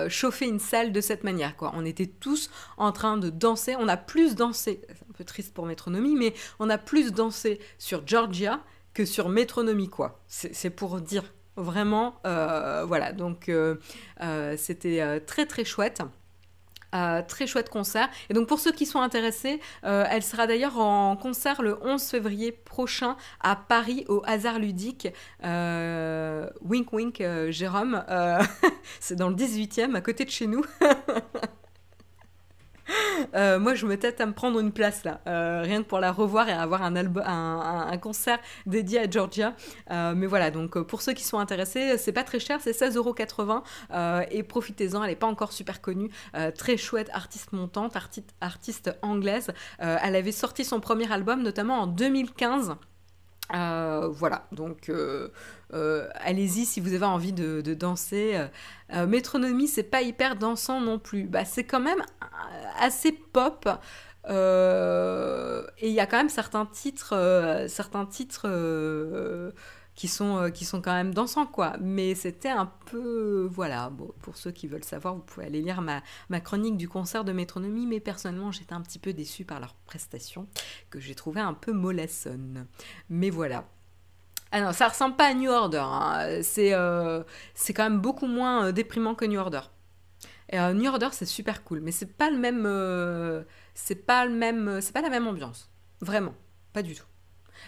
chauffer 0.10 0.48
une 0.48 0.60
salle 0.60 0.92
de 0.92 1.00
cette 1.00 1.24
manière. 1.24 1.56
Quoi. 1.56 1.72
On 1.76 1.86
était 1.86 2.08
tous 2.08 2.50
en 2.78 2.92
train 2.92 3.18
de 3.18 3.30
danser. 3.30 3.76
On 3.78 3.88
a 3.88 3.98
plus 3.98 4.34
dansé, 4.34 4.82
c'est 4.88 5.06
un 5.08 5.14
peu 5.14 5.24
triste 5.24 5.54
pour 5.54 5.68
Métronomie, 5.68 6.16
mais 6.16 6.34
on 6.58 6.72
a 6.72 6.80
plus 6.80 7.12
dansé 7.12 7.60
sur 7.78 8.08
Georgia 8.08 8.62
que 8.96 9.06
sur 9.06 9.30
Métronomie. 9.30 9.90
quoi. 9.90 10.24
C'est 10.28 10.72
pour 10.72 11.00
dire 11.02 11.24
Vraiment, 11.56 12.16
euh, 12.26 12.84
voilà, 12.86 13.12
donc 13.12 13.48
euh, 13.48 13.76
euh, 14.22 14.56
c'était 14.58 15.22
très 15.22 15.46
très 15.46 15.64
chouette. 15.64 16.02
très 17.28 17.48
chouette 17.48 17.70
concert. 17.70 18.10
Et 18.30 18.34
donc 18.34 18.48
pour 18.48 18.60
ceux 18.60 18.72
qui 18.72 18.86
sont 18.86 19.02
intéressés, 19.02 19.60
elle 19.84 20.24
sera 20.24 20.48
d'ailleurs 20.48 20.80
en 20.80 21.16
concert 21.16 21.62
le 21.62 21.78
11 21.84 22.02
février 22.04 22.52
prochain 22.52 23.18
à 23.40 23.56
Paris 23.56 24.06
au 24.08 24.24
Hasard 24.26 24.60
Ludique. 24.60 25.08
wink 25.44 26.94
wink 26.94 27.24
Jérôme, 27.50 28.04
c'est 29.00 29.16
dans 29.16 29.30
le 29.30 29.36
18e 29.36 29.96
à 29.96 30.02
côté 30.02 30.26
de 30.26 30.32
chez 30.32 30.48
nous. 30.48 30.64
Euh, 33.36 33.58
moi, 33.58 33.74
je 33.74 33.86
me 33.86 33.98
tête 33.98 34.22
à 34.22 34.26
me 34.26 34.34
prendre 34.34 34.60
une 34.60 34.72
place 34.72 35.04
là, 35.06 35.22
euh, 35.28 35.62
rien 35.64 35.82
que 35.82 35.88
pour 35.88 36.00
la 36.00 36.12
revoir 36.12 36.50
et 36.50 36.52
avoir 36.52 36.84
un, 36.84 36.96
un, 36.96 37.98
concert 37.98 38.38
dédié 38.66 39.00
à 39.00 39.10
Georgia. 39.10 39.56
Euh, 39.92 40.14
mais 40.16 40.28
voilà, 40.28 40.52
donc 40.52 40.78
pour 40.84 41.02
ceux 41.02 41.14
qui 41.14 41.24
sont 41.24 41.40
intéressés, 41.40 41.98
c'est 41.98 42.12
pas 42.12 42.24
très 42.24 42.40
cher, 42.40 42.60
c'est 42.62 42.72
16,80€ 42.72 44.28
et 44.30 44.44
profitez-en, 44.44 45.04
elle 45.04 45.10
n'est 45.10 45.16
pas 45.16 45.28
encore 45.28 45.54
super 45.54 45.82
connue. 45.82 46.10
très 46.58 46.78
chouette 46.78 47.10
artiste 47.14 47.54
montante, 47.54 47.96
artiste 48.42 48.96
anglaise. 49.02 49.52
elle 49.80 50.16
avait 50.16 50.32
sorti 50.32 50.66
son 50.66 50.80
premier 50.80 51.12
album 51.12 51.42
notamment 51.42 51.82
en 51.82 51.88
2015. 51.88 52.76
Euh, 53.54 54.10
voilà, 54.10 54.48
donc 54.52 54.90
euh, 54.90 55.30
euh, 55.74 56.08
allez-y 56.16 56.66
si 56.66 56.80
vous 56.80 56.94
avez 56.94 57.06
envie 57.06 57.34
de, 57.34 57.62
danser. 57.74 58.40
Métronomie, 59.08 59.68
c'est 59.68 59.84
pas 59.84 60.02
hyper 60.02 60.36
dansant 60.36 60.80
non 60.82 61.00
plus. 61.00 61.24
Bah, 61.24 61.46
c'est 61.46 61.64
quand 61.64 61.80
même 61.80 62.04
assez 62.80 63.12
pop. 63.12 63.68
et 64.28 64.32
il 65.88 65.94
y 65.94 66.00
a 66.00 66.06
quand 66.06 66.18
même 66.18 66.30
certains 66.30 66.66
titres, 66.66 67.66
certains 67.68 68.06
titres 68.06 68.48
qui 69.96 70.08
sont, 70.08 70.38
euh, 70.38 70.50
qui 70.50 70.66
sont 70.66 70.82
quand 70.82 70.94
même 70.94 71.14
dansants, 71.14 71.46
quoi. 71.46 71.76
Mais 71.80 72.16
c'était 72.16 72.50
un 72.50 72.66
peu. 72.86 73.48
Voilà, 73.52 73.90
bon, 73.90 74.12
pour 74.22 74.38
ceux 74.38 74.52
qui 74.52 74.68
veulent 74.68 74.84
savoir, 74.84 75.16
vous 75.16 75.22
pouvez 75.22 75.46
aller 75.46 75.62
lire 75.62 75.82
ma, 75.82 76.02
ma 76.30 76.40
chronique 76.40 76.78
du 76.78 76.90
concert 76.90 77.24
de 77.24 77.32
Métronomie, 77.32 77.86
mais 77.86 78.00
personnellement, 78.00 78.52
j'étais 78.52 78.74
un 78.74 78.82
petit 78.82 79.00
peu 79.00 79.14
déçue 79.14 79.46
par 79.46 79.60
leur 79.60 79.74
prestation, 79.86 80.48
que 80.90 81.00
j'ai 81.00 81.16
trouvé 81.16 81.42
un 81.42 81.54
peu 81.54 81.72
mollassonne. 81.72 82.68
Mais 83.10 83.30
voilà. 83.30 83.66
Ah 84.52 84.62
non, 84.62 84.74
ça 84.74 84.88
ressemble 84.88 85.16
pas 85.16 85.28
à 85.28 85.34
New 85.34 85.50
Order. 85.50 85.84
Hein. 85.84 86.42
C'est 86.44 86.74
euh, 86.74 87.24
quand 87.76 87.84
même 87.84 88.00
beaucoup 88.00 88.28
moins 88.28 88.68
euh, 88.68 88.72
déprimant 88.72 89.16
que 89.16 89.26
New 89.26 89.40
Order. 89.40 89.62
Et, 90.50 90.60
New 90.74 90.90
Order, 90.90 91.10
c'est 91.12 91.26
super 91.26 91.64
cool, 91.64 91.80
mais 91.82 91.92
c'est 91.92 92.18
pas 92.18 92.30
le 92.30 92.38
même. 92.38 92.64
c'est 93.74 93.96
pas 93.96 94.26
le 94.26 94.34
même. 94.34 94.82
C'est 94.82 94.94
pas 94.94 95.02
la 95.02 95.10
même 95.10 95.28
ambiance. 95.28 95.72
Vraiment, 96.02 96.36
pas 96.74 96.84
du 96.84 96.94
tout. 96.94 97.06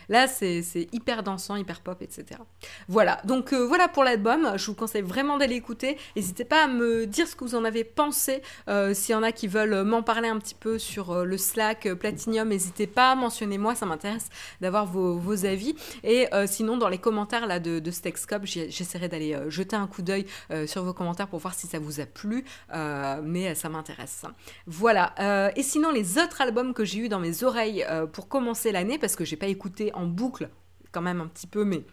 Là, 0.09 0.27
c'est 0.27 0.63
hyper 0.91 1.23
dansant, 1.23 1.55
hyper 1.55 1.81
pop, 1.81 2.01
etc. 2.01 2.39
Voilà, 2.87 3.19
donc 3.25 3.53
euh, 3.53 3.65
voilà 3.65 3.87
pour 3.87 4.03
l'album. 4.03 4.53
Je 4.55 4.65
vous 4.67 4.75
conseille 4.75 5.01
vraiment 5.01 5.37
d'aller 5.37 5.55
écouter. 5.55 5.97
N'hésitez 6.15 6.45
pas 6.45 6.63
à 6.63 6.67
me 6.67 7.05
dire 7.05 7.27
ce 7.27 7.35
que 7.35 7.43
vous 7.43 7.55
en 7.55 7.65
avez 7.65 7.83
pensé. 7.83 8.41
Euh, 8.69 8.93
s'il 8.93 9.13
y 9.13 9.15
en 9.15 9.23
a 9.23 9.31
qui 9.31 9.47
veulent 9.47 9.83
m'en 9.83 10.03
parler 10.03 10.29
un 10.29 10.37
petit 10.39 10.55
peu 10.55 10.77
sur 10.79 11.25
le 11.25 11.37
Slack 11.37 11.93
Platinum, 11.93 12.49
n'hésitez 12.49 12.87
pas, 12.87 13.15
mentionnez-moi, 13.15 13.75
ça 13.75 13.85
m'intéresse 13.85 14.27
d'avoir 14.61 14.85
vos, 14.85 15.45
avis. 15.45 15.75
Et 16.03 16.27
sinon, 16.45 16.77
dans 16.77 16.87
les 16.87 16.97
commentaires 16.97 17.45
là, 17.45 17.59
de, 17.59 17.79
de 17.79 17.91
Stexcop, 17.91 18.45
j'essaierai 18.45 19.09
d'aller 19.09 19.37
jeter 19.49 19.75
un 19.75 19.87
coup 19.87 20.01
d'œil 20.01 20.25
sur 20.65 20.83
vos 20.83 20.93
commentaires 20.93 21.27
pour 21.27 21.39
voir 21.39 21.53
si 21.53 21.67
ça 21.67 21.79
vous 21.79 21.99
a 21.99 22.05
plu. 22.05 22.45
mais 23.23 23.53
ça 23.55 23.69
m'intéresse. 23.69 24.23
Voilà. 24.65 25.51
et 25.55 25.63
sinon, 25.63 25.91
les 25.91 26.17
autres 26.17 26.41
albums 26.41 26.73
que 26.73 26.85
j'ai 26.85 26.99
eu 26.99 27.09
dans 27.09 27.19
mes 27.19 27.43
oreilles 27.43 27.85
pour 28.13 28.27
commencer 28.27 28.71
l'année, 28.71 28.97
parce 28.97 29.15
que 29.15 29.25
j'ai 29.25 29.35
pas 29.35 29.47
écouté 29.47 29.84
en 29.93 30.05
boucle, 30.05 30.49
quand 30.91 31.01
même 31.01 31.21
un 31.21 31.27
petit 31.27 31.47
peu, 31.47 31.65
mais 31.65 31.83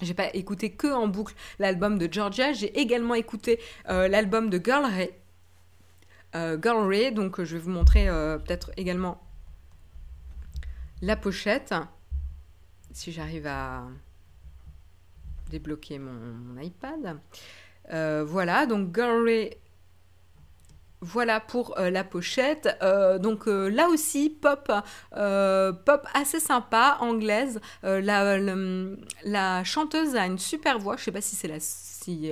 j'ai 0.00 0.14
pas 0.14 0.32
écouté 0.34 0.70
que 0.72 0.86
en 0.86 1.08
boucle 1.08 1.34
l'album 1.58 1.98
de 1.98 2.12
Georgia, 2.12 2.52
j'ai 2.52 2.78
également 2.78 3.14
écouté 3.14 3.60
euh, 3.88 4.08
l'album 4.08 4.50
de 4.50 4.60
Girl 4.62 4.84
Ray. 4.84 5.10
Euh, 6.34 6.58
Girl 6.62 6.86
Ray, 6.86 7.12
donc 7.12 7.42
je 7.42 7.56
vais 7.56 7.62
vous 7.62 7.70
montrer 7.70 8.08
euh, 8.08 8.38
peut-être 8.38 8.70
également 8.76 9.20
la 11.02 11.16
pochette, 11.16 11.74
si 12.92 13.12
j'arrive 13.12 13.46
à 13.46 13.86
débloquer 15.50 15.98
mon 15.98 16.60
iPad. 16.60 17.18
voilà, 18.26 18.66
donc 18.66 18.94
Girl 18.94 19.24
Ray 19.24 19.56
voilà 21.00 21.40
pour 21.40 21.78
euh, 21.78 21.90
la 21.90 22.04
pochette. 22.04 22.76
Euh, 22.82 23.18
donc 23.18 23.46
euh, 23.46 23.68
là 23.68 23.88
aussi, 23.88 24.30
pop, 24.30 24.70
pop 24.70 26.06
assez 26.14 26.40
sympa, 26.40 26.98
anglaise. 27.00 27.60
La, 27.82 29.64
chanteuse 29.64 30.16
a 30.16 30.26
une 30.26 30.38
super 30.38 30.78
voix. 30.78 30.96
Je 30.96 31.04
sais 31.04 31.12
pas 31.12 31.20
si 31.20 31.36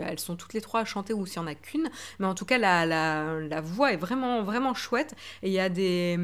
elles 0.02 0.18
sont 0.18 0.36
toutes 0.36 0.54
les 0.54 0.60
trois 0.60 0.80
à 0.80 0.84
chanter 0.84 1.12
ou 1.12 1.26
s'il 1.26 1.36
y 1.36 1.38
en 1.40 1.46
a 1.46 1.54
qu'une, 1.54 1.90
mais 2.18 2.26
en 2.26 2.34
tout 2.34 2.44
cas 2.44 2.58
la, 2.58 3.60
voix 3.60 3.92
est 3.92 3.96
vraiment 3.96 4.74
chouette 4.74 5.14
et 5.42 5.48
il 5.48 5.52
y 5.52 5.60
a 5.60 5.68
des, 5.68 6.18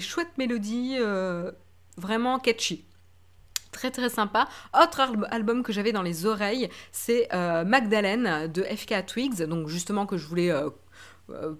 chouettes 0.00 0.36
mélodies 0.38 0.98
vraiment 1.96 2.38
catchy 2.38 2.84
très 3.70 3.90
très 3.90 4.08
sympa. 4.08 4.48
Autre 4.74 5.00
album 5.30 5.62
que 5.62 5.72
j'avais 5.72 5.92
dans 5.92 6.02
les 6.02 6.26
oreilles, 6.26 6.68
c'est 6.92 7.28
Magdalene 7.32 8.50
de 8.52 8.62
FK 8.62 9.06
Twigs, 9.06 9.42
donc 9.44 9.68
justement 9.68 10.06
que 10.06 10.16
je 10.16 10.26
voulais 10.26 10.50
euh, 10.50 10.70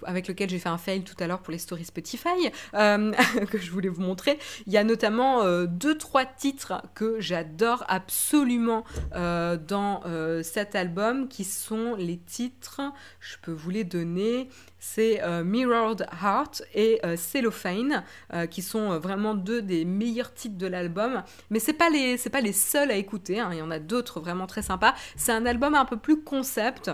avec 0.05 0.29
lequel 0.29 0.49
j'ai 0.49 0.59
fait 0.59 0.69
un 0.69 0.79
fail 0.79 1.03
tout 1.03 1.15
à 1.21 1.27
l'heure 1.27 1.41
pour 1.41 1.53
les 1.53 1.59
stories 1.59 1.85
Spotify, 1.85 2.51
euh, 2.75 3.13
que 3.51 3.59
je 3.59 3.71
voulais 3.71 3.89
vous 3.89 4.03
montrer. 4.03 4.39
Il 4.67 4.73
y 4.73 4.77
a 4.77 4.85
notamment 4.85 5.43
euh, 5.43 5.67
deux, 5.67 5.97
trois 5.97 6.25
titres 6.25 6.83
que 6.95 7.21
j'adore 7.21 7.85
absolument 7.89 8.85
dans 9.13 10.03
cet 10.43 10.75
album, 10.75 11.29
qui 11.29 11.45
sont 11.45 11.95
les 11.97 12.19
titres, 12.19 12.81
je 13.21 13.37
peux 13.43 13.53
vous 13.53 13.71
les 13.71 13.85
donner, 13.85 14.49
c'est 14.79 15.21
Mirrored 15.45 16.07
Heart 16.23 16.63
et 16.75 17.01
Cellophane, 17.17 18.05
qui 18.51 18.63
sont 18.63 18.99
vraiment 18.99 19.35
deux 19.35 19.63
des 19.63 19.85
meilleurs 19.85 20.33
titres 20.35 20.59
de 20.59 20.67
l'album. 20.67 21.23
Mais 21.51 21.59
c'est 21.59 21.73
pas 21.73 21.91
les, 21.91 22.17
pas 22.31 22.41
les 22.41 22.53
seuls 22.53 22.91
à 22.91 22.95
écouter, 22.95 23.41
hein. 23.41 23.51
il 23.53 23.59
y 23.59 23.63
en 23.63 23.71
a 23.71 23.79
d'autres 23.79 24.21
vraiment 24.21 24.47
très 24.47 24.63
sympas. 24.63 24.95
C'est 25.17 25.33
un 25.33 25.47
album 25.47 25.75
un 25.75 25.85
peu 25.85 25.97
plus 25.97 26.23
concept 26.23 26.91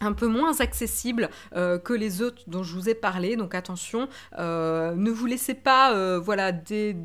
un 0.00 0.12
peu 0.12 0.26
moins 0.26 0.60
accessible 0.60 1.30
euh, 1.54 1.78
que 1.78 1.92
les 1.92 2.22
autres 2.22 2.42
dont 2.46 2.62
je 2.62 2.74
vous 2.74 2.88
ai 2.88 2.94
parlé. 2.94 3.36
Donc 3.36 3.54
attention, 3.54 4.08
euh, 4.38 4.94
ne 4.94 5.10
vous 5.10 5.26
laissez 5.26 5.54
pas 5.54 5.94
euh, 5.94 6.18
voilà, 6.18 6.52
des, 6.52 6.96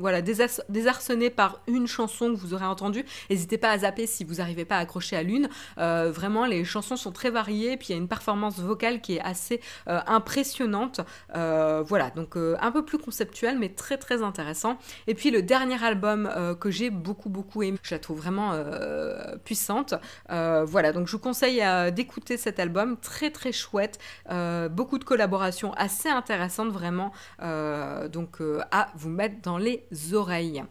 voilà, 0.00 0.22
désarçonner 0.22 1.30
par 1.30 1.60
une 1.66 1.86
chanson 1.86 2.34
que 2.34 2.38
vous 2.38 2.54
aurez 2.54 2.64
entendue. 2.64 3.04
N'hésitez 3.28 3.58
pas 3.58 3.70
à 3.70 3.78
zapper 3.78 4.06
si 4.06 4.24
vous 4.24 4.36
n'arrivez 4.36 4.64
pas 4.64 4.76
à 4.76 4.80
accrocher 4.80 5.16
à 5.16 5.22
l'une. 5.22 5.48
vraiment, 5.76 6.46
les 6.46 6.64
chansons 6.64 6.96
sont 6.96 7.12
très 7.12 7.30
variées, 7.30 7.76
puis 7.76 7.88
il 7.88 7.92
y 7.92 7.94
a 7.94 7.98
une 7.98 8.08
performance 8.08 8.58
vocale 8.58 9.00
qui 9.00 9.16
est 9.16 9.20
assez 9.20 9.60
impressionnante. 9.86 11.00
voilà, 11.34 12.10
donc 12.14 12.36
un 12.36 12.72
peu 12.72 12.84
plus 12.84 12.98
conceptuel, 12.98 13.58
mais 13.58 13.68
très 13.70 13.98
très 13.98 14.22
intéressant. 14.22 14.78
Et 15.06 15.14
puis 15.14 15.30
le 15.30 15.42
dernier 15.42 15.82
album 15.82 16.30
que 16.60 16.70
j'ai 16.70 16.90
beaucoup 16.90 17.28
beaucoup 17.28 17.62
aimé, 17.62 17.78
je 17.82 17.94
la 17.94 17.98
trouve 17.98 18.18
vraiment 18.18 18.52
puissante. 19.44 19.94
voilà, 20.28 20.92
donc 20.92 21.06
je 21.06 21.12
vous 21.12 21.22
conseille 21.22 21.62
d'écouter 21.92 22.36
cet 22.36 22.58
album, 22.58 22.96
très 22.96 23.30
très 23.30 23.52
chouette, 23.52 23.98
euh, 24.30 24.68
beaucoup 24.68 24.98
de 24.98 25.04
collaborations 25.04 25.72
assez 25.74 26.08
intéressantes 26.08 26.70
vraiment, 26.70 27.12
euh, 27.42 28.08
donc 28.08 28.40
euh, 28.40 28.60
à 28.70 28.88
vous 28.94 29.10
mettre 29.10 29.40
dans 29.42 29.58
les 29.58 29.86
oreilles. 30.12 30.64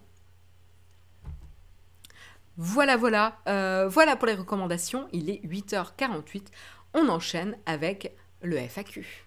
Voilà, 2.57 2.97
voilà, 2.97 3.39
voilà 3.87 4.15
pour 4.15 4.27
les 4.27 4.35
recommandations, 4.35 5.07
il 5.13 5.29
est 5.29 5.41
8h48, 5.45 6.47
on 6.93 7.07
enchaîne 7.07 7.57
avec 7.65 8.15
le 8.41 8.57
FAQ. 8.57 9.25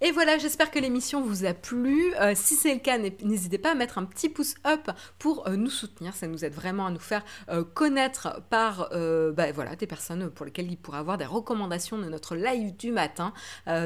Et 0.00 0.12
voilà, 0.12 0.38
j'espère 0.38 0.70
que 0.70 0.78
l'émission 0.78 1.20
vous 1.20 1.44
a 1.44 1.54
plu. 1.54 2.14
Euh, 2.20 2.32
si 2.36 2.54
c'est 2.54 2.72
le 2.72 2.78
cas, 2.78 2.98
n'hésitez 2.98 3.58
pas 3.58 3.72
à 3.72 3.74
mettre 3.74 3.98
un 3.98 4.04
petit 4.04 4.28
pouce 4.28 4.54
up 4.64 4.92
pour 5.18 5.48
euh, 5.48 5.56
nous 5.56 5.70
soutenir. 5.70 6.14
Ça 6.14 6.28
nous 6.28 6.44
aide 6.44 6.54
vraiment 6.54 6.86
à 6.86 6.92
nous 6.92 7.00
faire 7.00 7.24
euh, 7.48 7.64
connaître 7.64 8.40
par 8.48 8.90
bah, 8.90 9.50
voilà, 9.52 9.74
des 9.74 9.88
personnes 9.88 10.30
pour 10.30 10.46
lesquelles 10.46 10.70
il 10.70 10.76
pourrait 10.76 10.98
avoir 10.98 11.18
des 11.18 11.24
recommandations 11.24 11.98
de 11.98 12.04
notre 12.04 12.36
live 12.36 12.76
du 12.76 12.92
matin. 12.92 13.32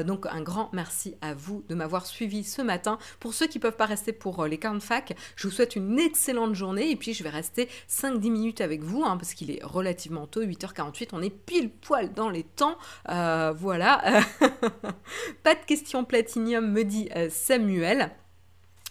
donc 0.05 0.25
un 0.27 0.41
grand 0.41 0.69
merci 0.73 1.15
à 1.21 1.33
vous 1.33 1.63
de 1.67 1.75
m'avoir 1.75 2.05
suivi 2.05 2.43
ce 2.43 2.61
matin. 2.61 2.99
Pour 3.19 3.33
ceux 3.33 3.47
qui 3.47 3.57
ne 3.57 3.63
peuvent 3.63 3.75
pas 3.75 3.85
rester 3.85 4.13
pour 4.13 4.45
les 4.45 4.57
40 4.57 4.81
fac, 4.81 5.15
je 5.35 5.47
vous 5.47 5.53
souhaite 5.53 5.75
une 5.75 5.99
excellente 5.99 6.53
journée 6.53 6.91
et 6.91 6.95
puis 6.95 7.13
je 7.13 7.23
vais 7.23 7.29
rester 7.29 7.69
5-10 7.89 8.31
minutes 8.31 8.61
avec 8.61 8.83
vous 8.83 9.03
hein, 9.03 9.17
parce 9.17 9.33
qu'il 9.33 9.51
est 9.51 9.63
relativement 9.63 10.27
tôt, 10.27 10.43
8h48. 10.43 11.09
On 11.13 11.21
est 11.21 11.29
pile 11.29 11.71
poil 11.71 12.13
dans 12.13 12.29
les 12.29 12.43
temps. 12.43 12.77
voilà. 13.07 14.01
pas 15.43 15.55
de 15.55 15.65
questions 15.65 16.02
Platinium, 16.05 16.71
me 16.71 16.83
dit 16.83 17.09
euh, 17.15 17.29
Samuel. 17.29 18.11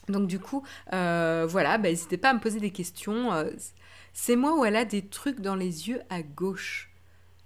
Donc 0.09 0.27
du 0.27 0.39
coup, 0.39 0.65
euh, 0.93 1.47
voilà, 1.49 1.79
bah, 1.79 1.89
n'hésitez 1.89 2.17
pas 2.17 2.31
à 2.31 2.35
me 2.35 2.41
poser 2.41 2.61
des 2.61 2.71
questions. 2.71 3.33
Euh, 3.33 3.51
c'est 4.13 4.37
moi 4.37 4.59
ou 4.59 4.65
elle 4.65 4.77
a 4.77 4.85
des 4.85 5.03
trucs 5.03 5.41
dans 5.41 5.55
les 5.55 5.89
yeux 5.89 6.01
à 6.11 6.23
gauche 6.23 6.89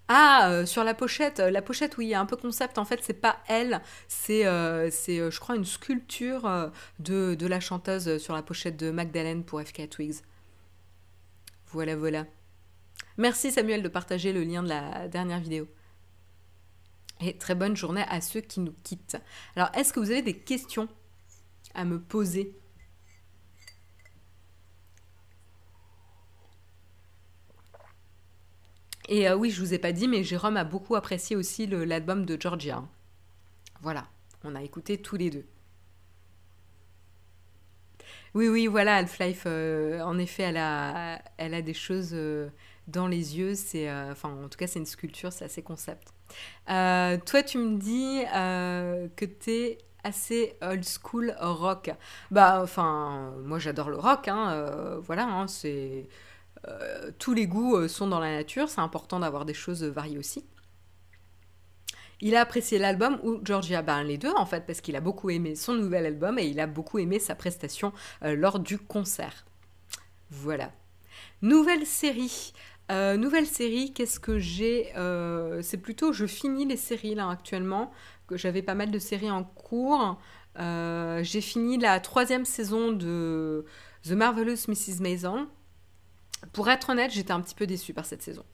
ah, 0.08 0.64
sur 0.66 0.84
la 0.84 0.94
pochette, 0.94 1.40
la 1.40 1.62
pochette, 1.62 1.98
oui, 1.98 2.06
il 2.06 2.08
y 2.10 2.14
a 2.14 2.20
un 2.20 2.26
peu 2.26 2.36
concept. 2.36 2.78
En 2.78 2.84
fait, 2.84 3.00
c'est 3.02 3.12
pas 3.12 3.38
elle, 3.48 3.82
c'est, 4.06 4.44
c'est 4.92 5.16
je 5.32 5.40
crois, 5.40 5.56
une 5.56 5.64
sculpture 5.64 6.70
de, 7.00 7.34
de, 7.34 7.46
la 7.48 7.58
chanteuse 7.58 8.18
sur 8.18 8.32
la 8.32 8.42
pochette 8.42 8.76
de 8.76 8.92
Magdalene 8.92 9.42
pour 9.42 9.60
FK 9.60 9.88
Twigs. 9.88 10.18
Voilà, 11.72 11.96
voilà. 11.96 12.24
Merci 13.16 13.50
Samuel 13.50 13.82
de 13.82 13.88
partager 13.88 14.32
le 14.32 14.44
lien 14.44 14.62
de 14.62 14.68
la 14.68 15.08
dernière 15.08 15.40
vidéo. 15.40 15.66
Et 17.20 17.36
très 17.36 17.54
bonne 17.54 17.76
journée 17.76 18.04
à 18.08 18.20
ceux 18.20 18.40
qui 18.40 18.60
nous 18.60 18.74
quittent. 18.82 19.16
Alors, 19.56 19.70
est-ce 19.74 19.92
que 19.92 20.00
vous 20.00 20.10
avez 20.10 20.22
des 20.22 20.36
questions 20.36 20.88
à 21.74 21.84
me 21.84 21.98
poser? 21.98 22.54
Et 29.08 29.28
euh, 29.28 29.36
oui, 29.36 29.50
je 29.50 29.60
vous 29.60 29.72
ai 29.72 29.78
pas 29.78 29.92
dit, 29.92 30.08
mais 30.08 30.24
Jérôme 30.24 30.56
a 30.56 30.64
beaucoup 30.64 30.96
apprécié 30.96 31.36
aussi 31.36 31.66
l'album 31.66 32.26
de 32.26 32.40
Georgia. 32.40 32.84
Voilà, 33.80 34.08
on 34.44 34.54
a 34.54 34.62
écouté 34.62 34.98
tous 34.98 35.16
les 35.16 35.30
deux. 35.30 35.46
Oui, 38.34 38.48
oui, 38.48 38.66
voilà, 38.66 38.96
Half-Life, 38.96 39.44
euh, 39.46 40.00
en 40.02 40.18
effet, 40.18 40.42
elle 40.42 40.56
a, 40.58 41.62
des 41.62 41.74
choses 41.74 42.10
euh, 42.12 42.50
dans 42.88 43.06
les 43.06 43.38
yeux. 43.38 43.54
En 44.24 44.48
tout 44.48 44.58
cas, 44.58 44.66
c'est 44.66 44.78
une 44.78 44.86
sculpture, 44.86 45.32
c'est 45.32 45.44
assez 45.44 45.62
concept. 45.62 46.12
Euh, 46.68 47.18
toi, 47.24 47.42
tu 47.42 47.58
me 47.58 47.78
dis 47.78 48.22
euh, 48.34 49.08
que 49.16 49.24
t'es 49.24 49.78
assez 50.04 50.56
old 50.62 50.84
school 50.84 51.34
rock. 51.40 51.90
Bah, 52.30 52.60
enfin, 52.62 53.34
moi 53.44 53.58
j'adore 53.58 53.90
le 53.90 53.96
rock, 53.96 54.28
hein, 54.28 54.50
euh, 54.50 54.98
voilà, 55.00 55.24
hein, 55.24 55.46
c'est. 55.46 56.08
tous 57.18 57.34
les 57.34 57.46
goûts 57.46 57.86
sont 57.88 58.08
dans 58.08 58.18
la 58.18 58.32
nature, 58.32 58.68
c'est 58.68 58.80
important 58.80 59.20
d'avoir 59.20 59.44
des 59.44 59.54
choses 59.54 59.84
variées 59.84 60.18
aussi. 60.18 60.44
Il 62.20 62.34
a 62.34 62.40
apprécié 62.40 62.78
l'album 62.78 63.18
ou 63.22 63.40
Georgia? 63.44 63.82
Ben 63.82 64.02
les 64.02 64.18
deux 64.18 64.32
en 64.36 64.46
fait, 64.46 64.66
parce 64.66 64.80
qu'il 64.80 64.96
a 64.96 65.00
beaucoup 65.00 65.30
aimé 65.30 65.54
son 65.54 65.74
nouvel 65.74 66.06
album 66.06 66.38
et 66.38 66.46
il 66.46 66.58
a 66.60 66.66
beaucoup 66.66 66.98
aimé 66.98 67.18
sa 67.18 67.34
prestation 67.34 67.92
lors 68.22 68.58
du 68.58 68.78
concert. 68.78 69.44
Voilà. 70.30 70.72
Nouvelle 71.42 71.86
série. 71.86 72.52
Euh, 72.90 73.16
nouvelle 73.16 73.46
série, 73.46 73.92
qu'est-ce 73.92 74.20
que 74.20 74.38
j'ai 74.38 74.92
euh, 74.96 75.60
C'est 75.62 75.78
plutôt, 75.78 76.12
je 76.12 76.26
finis 76.26 76.64
les 76.66 76.76
séries 76.76 77.14
là 77.14 77.28
actuellement, 77.28 77.90
j'avais 78.30 78.62
pas 78.62 78.74
mal 78.74 78.90
de 78.90 78.98
séries 78.98 79.30
en 79.30 79.42
cours. 79.42 80.18
Euh, 80.58 81.22
j'ai 81.22 81.40
fini 81.40 81.78
la 81.78 82.00
troisième 82.00 82.44
saison 82.44 82.92
de 82.92 83.64
The 84.04 84.12
Marvelous 84.12 84.68
Mrs. 84.68 85.00
Maison. 85.00 85.48
pour 86.52 86.68
être 86.70 86.90
honnête, 86.90 87.10
j'étais 87.10 87.32
un 87.32 87.40
petit 87.40 87.54
peu 87.54 87.66
déçue 87.66 87.92
par 87.92 88.04
cette 88.04 88.22
saison. 88.22 88.44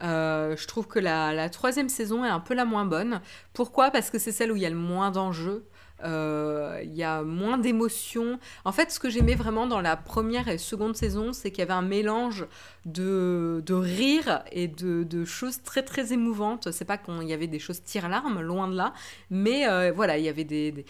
Je 0.00 0.66
trouve 0.66 0.86
que 0.86 0.98
la, 0.98 1.48
troisième 1.50 1.88
saison 1.88 2.24
est 2.24 2.28
un 2.28 2.40
peu 2.40 2.54
la 2.54 2.64
moins 2.64 2.86
bonne. 2.86 3.20
Pourquoi? 3.52 3.90
Parce 3.90 4.10
que 4.10 4.18
c'est 4.18 4.32
celle 4.32 4.50
où 4.50 4.56
il 4.56 4.62
y 4.62 4.66
a 4.66 4.70
le 4.70 4.76
moins 4.76 5.10
d'enjeux. 5.10 5.68
Euh, 6.04 6.80
il 6.82 6.94
y 6.94 7.02
a 7.02 7.22
moins 7.22 7.58
d'émotions. 7.58 8.38
En 8.64 8.72
fait, 8.72 8.90
ce 8.90 9.00
que 9.00 9.08
j'aimais 9.08 9.34
vraiment 9.34 9.66
dans 9.66 9.80
la 9.80 9.96
première 9.96 10.48
et 10.48 10.58
seconde 10.58 10.96
saison, 10.96 11.32
c'est 11.32 11.50
qu'il 11.50 11.60
y 11.60 11.62
avait 11.62 11.72
un 11.72 11.82
mélange 11.82 12.46
de, 12.84 13.62
de 13.64 13.74
rire 13.74 14.44
et 14.52 14.68
de, 14.68 15.24
choses 15.24 15.62
très 15.62 15.82
très 15.82 16.12
émouvantes. 16.12 16.70
C'est 16.70 16.84
pas 16.84 16.98
qu'il 16.98 17.22
y 17.28 17.32
avait 17.32 17.46
des 17.46 17.58
choses 17.58 17.82
tire-larmes, 17.82 18.40
loin 18.40 18.68
de 18.68 18.76
là, 18.76 18.92
mais 19.30 19.66
euh, 19.66 19.92
voilà, 19.94 20.18
il 20.18 20.24
y 20.24 20.28
avait 20.28 20.44
des, 20.44 20.84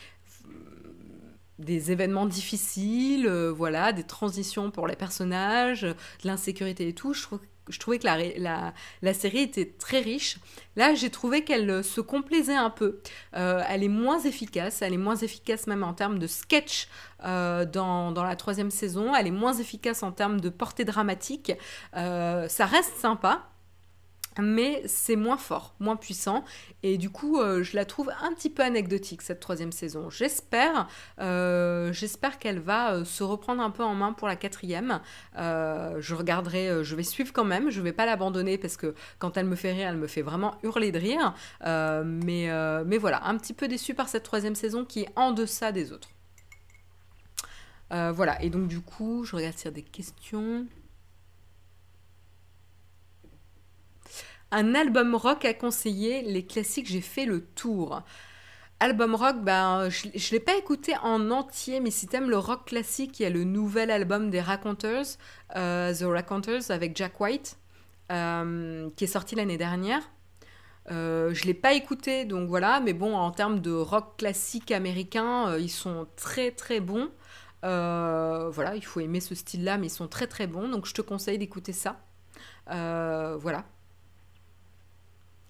des 1.58 1.92
événements 1.92 2.26
difficiles, 2.26 3.28
voilà, 3.28 3.92
des 3.92 4.04
transitions 4.04 4.70
pour 4.70 4.88
les 4.88 4.96
personnages, 4.96 5.82
de 5.82 5.94
l'insécurité 6.24 6.88
et 6.88 6.94
tout. 6.94 7.12
Je 7.12 7.22
trouve 7.22 7.40
je 7.68 7.78
trouvais 7.78 7.98
que 7.98 8.06
la, 8.06 8.72
la, 9.02 9.14
série 9.14 9.40
était 9.40 9.74
très 9.78 10.00
riche. 10.00 10.38
Là, 10.76 10.94
j'ai 10.94 11.10
trouvé 11.10 11.44
qu'elle 11.44 11.68
euh, 11.70 11.82
se 11.82 12.00
complaisait 12.00 12.54
un 12.54 12.70
peu. 12.70 13.00
Euh, 13.36 13.62
elle 13.68 13.82
est 13.82 13.88
moins 13.88 14.20
efficace, 14.20 14.82
elle 14.82 14.92
est 14.92 14.98
moins 14.98 15.16
efficace 15.16 15.66
même 15.66 15.82
en 15.82 15.94
termes 15.94 16.18
de 16.18 16.26
sketch 16.26 16.88
euh, 17.24 17.64
dans, 17.64 18.12
dans, 18.12 18.24
la 18.24 18.36
troisième 18.36 18.70
saison, 18.70 19.14
elle 19.14 19.26
est 19.26 19.32
moins 19.32 19.54
efficace 19.54 20.02
en 20.02 20.12
termes 20.12 20.40
de 20.40 20.48
portée 20.48 20.84
dramatique. 20.84 21.52
ça 21.94 22.66
reste 22.66 22.96
sympa, 22.98 23.48
mais 24.40 24.82
c'est 24.86 25.16
moins 25.16 25.36
fort, 25.36 25.74
moins 25.80 25.96
puissant, 25.96 26.44
et 26.82 26.98
du 26.98 27.10
coup, 27.10 27.40
euh, 27.40 27.62
je 27.62 27.76
la 27.76 27.84
trouve 27.84 28.10
un 28.20 28.32
petit 28.32 28.50
peu 28.50 28.62
anecdotique 28.62 29.22
cette 29.22 29.40
troisième 29.40 29.72
saison. 29.72 30.10
J'espère, 30.10 30.88
euh, 31.20 31.92
j'espère 31.92 32.38
qu'elle 32.38 32.58
va 32.58 32.94
euh, 32.94 33.04
se 33.04 33.22
reprendre 33.22 33.62
un 33.62 33.70
peu 33.70 33.82
en 33.82 33.94
main 33.94 34.12
pour 34.12 34.28
la 34.28 34.36
quatrième. 34.36 35.00
je 35.36 36.14
regarderai, 36.14 36.84
je 36.84 36.96
vais 36.96 37.02
suivre 37.02 37.32
quand 37.32 37.44
même, 37.44 37.70
je 37.70 37.80
vais 37.80 37.92
pas 37.92 38.06
l'abandonner 38.06 38.58
parce 38.58 38.76
que 38.76 38.94
quand 39.18 39.36
elle 39.36 39.46
me 39.46 39.56
fait 39.56 39.72
rire, 39.72 39.88
elle 39.88 39.96
me 39.96 40.06
fait 40.06 40.22
vraiment 40.22 40.56
hurler 40.62 40.92
de 40.92 40.98
rire. 40.98 41.34
mais, 41.64 42.48
mais 42.84 42.98
voilà, 42.98 43.26
un 43.26 43.36
petit 43.38 43.54
peu 43.54 43.68
déçu 43.68 43.94
par 43.94 44.08
cette 44.08 44.24
troisième 44.24 44.54
saison 44.54 44.84
qui 44.84 45.00
est 45.00 45.08
en 45.16 45.32
deçà 45.32 45.72
des 45.72 45.92
autres. 45.92 46.10
voilà, 47.90 48.42
et 48.42 48.50
donc 48.50 48.68
du 48.68 48.80
coup, 48.80 49.24
je 49.24 49.36
regarde 49.36 49.56
s'il 49.56 49.66
y 49.66 49.68
a 49.68 49.72
des 49.72 49.82
questions. 49.82 50.66
Un 54.56 54.76
album 54.76 55.16
rock 55.16 55.44
à 55.46 55.52
conseiller, 55.52 56.22
les 56.22 56.46
classiques, 56.46 56.86
j'ai 56.86 57.00
fait 57.00 57.24
le 57.24 57.40
tour. 57.40 58.02
Album 58.78 59.16
rock, 59.16 59.38
ben, 59.42 59.88
je 59.88 60.06
ne 60.06 60.30
l'ai 60.30 60.38
pas 60.38 60.54
écouté 60.56 60.94
en 61.02 61.32
entier, 61.32 61.80
mais 61.80 61.90
si 61.90 62.06
t'aimes 62.06 62.30
le 62.30 62.38
rock 62.38 62.66
classique, 62.66 63.18
il 63.18 63.24
y 63.24 63.26
a 63.26 63.30
le 63.30 63.42
nouvel 63.42 63.90
album 63.90 64.30
des 64.30 64.40
Raconteurs, 64.40 65.06
euh, 65.56 65.92
The 65.92 66.04
Raconteurs, 66.04 66.70
avec 66.70 66.96
Jack 66.96 67.20
White, 67.20 67.58
euh, 68.12 68.88
qui 68.94 69.02
est 69.02 69.08
sorti 69.08 69.34
l'année 69.34 69.56
dernière. 69.58 70.08
Euh, 70.92 71.34
je 71.34 71.46
l'ai 71.46 71.54
pas 71.54 71.72
écouté, 71.72 72.24
donc 72.24 72.48
voilà, 72.48 72.78
mais 72.78 72.92
bon, 72.92 73.16
en 73.16 73.32
termes 73.32 73.58
de 73.58 73.72
rock 73.72 74.18
classique 74.18 74.70
américain, 74.70 75.58
ils 75.58 75.68
sont 75.68 76.06
très 76.14 76.52
très 76.52 76.78
bons. 76.78 77.10
voilà, 77.62 78.76
il 78.76 78.84
faut 78.84 79.00
aimer 79.00 79.18
ce 79.18 79.34
style-là, 79.34 79.78
mais 79.78 79.88
ils 79.88 79.90
sont 79.90 80.06
très 80.06 80.28
très 80.28 80.46
bons, 80.46 80.68
donc 80.68 80.86
je 80.86 80.94
te 80.94 81.02
conseille 81.02 81.38
d'écouter 81.38 81.72
ça. 81.72 81.98
voilà. 82.68 83.64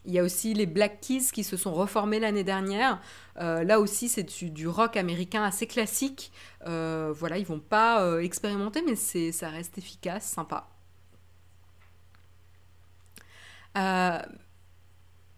Il 0.06 0.12
y 0.12 0.18
a 0.18 0.22
aussi 0.22 0.52
les 0.52 0.66
Black 0.66 1.00
Keys 1.00 1.30
qui 1.32 1.44
se 1.44 1.56
sont 1.56 1.72
reformés 1.72 2.20
l'année 2.20 2.44
dernière. 2.44 3.00
Euh, 3.40 3.64
là 3.64 3.80
aussi, 3.80 4.08
c'est 4.08 4.22
du, 4.22 4.68
rock 4.68 4.96
américain 4.96 5.42
assez 5.42 5.66
classique. 5.66 6.30
Euh, 6.66 7.12
voilà, 7.16 7.38
ils 7.38 7.46
vont 7.46 7.60
pas 7.60 8.02
euh, 8.02 8.20
expérimenter, 8.20 8.82
mais 8.82 8.96
ça 8.96 9.48
reste 9.48 9.78
efficace, 9.78 10.26
sympa. 10.26 10.68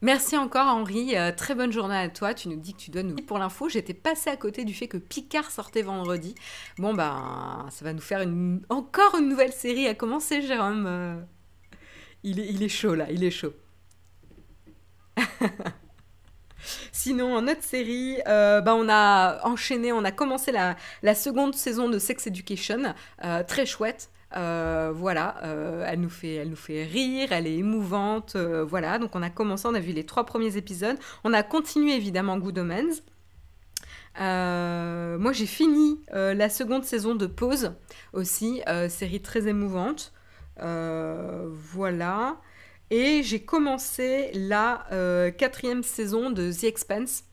Merci 0.02 0.36
encore 0.36 0.66
Henri, 0.66 1.14
très 1.36 1.54
bonne 1.54 1.72
journée 1.72 1.96
à 1.96 2.08
toi. 2.08 2.34
Tu 2.34 2.48
nous 2.48 2.56
dis 2.56 2.74
que 2.74 2.78
tu 2.78 2.90
dois 2.90 3.02
nous... 3.02 3.16
Pour 3.16 3.38
l'info, 3.38 3.68
j'étais 3.68 3.94
passée 3.94 4.30
à 4.30 4.36
côté 4.36 4.64
du 4.64 4.74
fait 4.74 4.88
que 4.88 4.98
Picard 4.98 5.50
sortait 5.50 5.82
vendredi. 5.82 6.34
Bon 6.76 6.92
ben, 6.92 7.66
ça 7.70 7.84
va 7.84 7.92
nous 7.94 8.00
faire 8.00 8.26
encore 8.68 9.16
une 9.18 9.28
nouvelle 9.28 9.52
série 9.52 9.86
à 9.86 9.94
commencer 9.94 10.42
Jérôme? 10.42 11.24
Il 12.24 12.62
est 12.62 12.68
chaud 12.68 12.94
là, 12.94 13.10
il 13.10 13.24
est 13.24 13.30
chaud. 13.30 13.54
Sinon, 16.92 17.34
en 17.34 17.46
autre 17.46 17.62
série, 17.62 18.18
euh, 18.26 18.60
bah, 18.60 18.74
on 18.74 18.88
a 18.88 19.44
enchaîné, 19.46 19.92
on 19.92 20.04
a 20.04 20.12
commencé 20.12 20.52
la, 20.52 21.14
seconde 21.14 21.54
saison 21.54 21.88
de 21.88 21.98
Sex 21.98 22.26
Education, 22.26 22.94
euh, 23.24 23.42
très 23.42 23.66
chouette. 23.66 24.10
Euh, 24.36 24.92
voilà, 24.94 25.36
elle, 25.86 26.00
nous 26.00 26.10
fait, 26.10 26.34
elle 26.34 26.50
nous 26.50 26.56
fait 26.56 26.84
rire, 26.84 27.32
elle 27.32 27.46
est 27.46 27.56
émouvante. 27.56 28.36
voilà, 28.36 28.98
donc 28.98 29.14
on 29.14 29.22
a 29.22 29.30
commencé, 29.30 29.66
on 29.66 29.74
a 29.74 29.80
vu 29.80 29.92
les 29.92 30.04
trois 30.04 30.26
premiers 30.26 30.56
épisodes. 30.56 30.98
On 31.24 31.32
a 31.32 31.42
continué 31.42 31.94
évidemment 31.94 32.36
Good 32.36 32.58
Omens. 32.58 33.02
moi 34.18 35.32
j'ai 35.32 35.46
fini 35.46 36.00
la 36.12 36.50
seconde 36.50 36.84
saison 36.84 37.14
de 37.14 37.26
Pause 37.26 37.72
aussi, 38.12 38.62
série 38.88 39.22
très 39.22 39.46
émouvante. 39.46 40.12
voilà. 40.58 42.36
Et 42.90 43.22
j'ai 43.24 43.40
commencé 43.40 44.30
la 44.32 44.86
euh, 44.92 45.30
quatrième 45.30 45.82
saison 45.82 46.30
de 46.30 46.52
The 46.52 46.64
Expanse, 46.64 47.24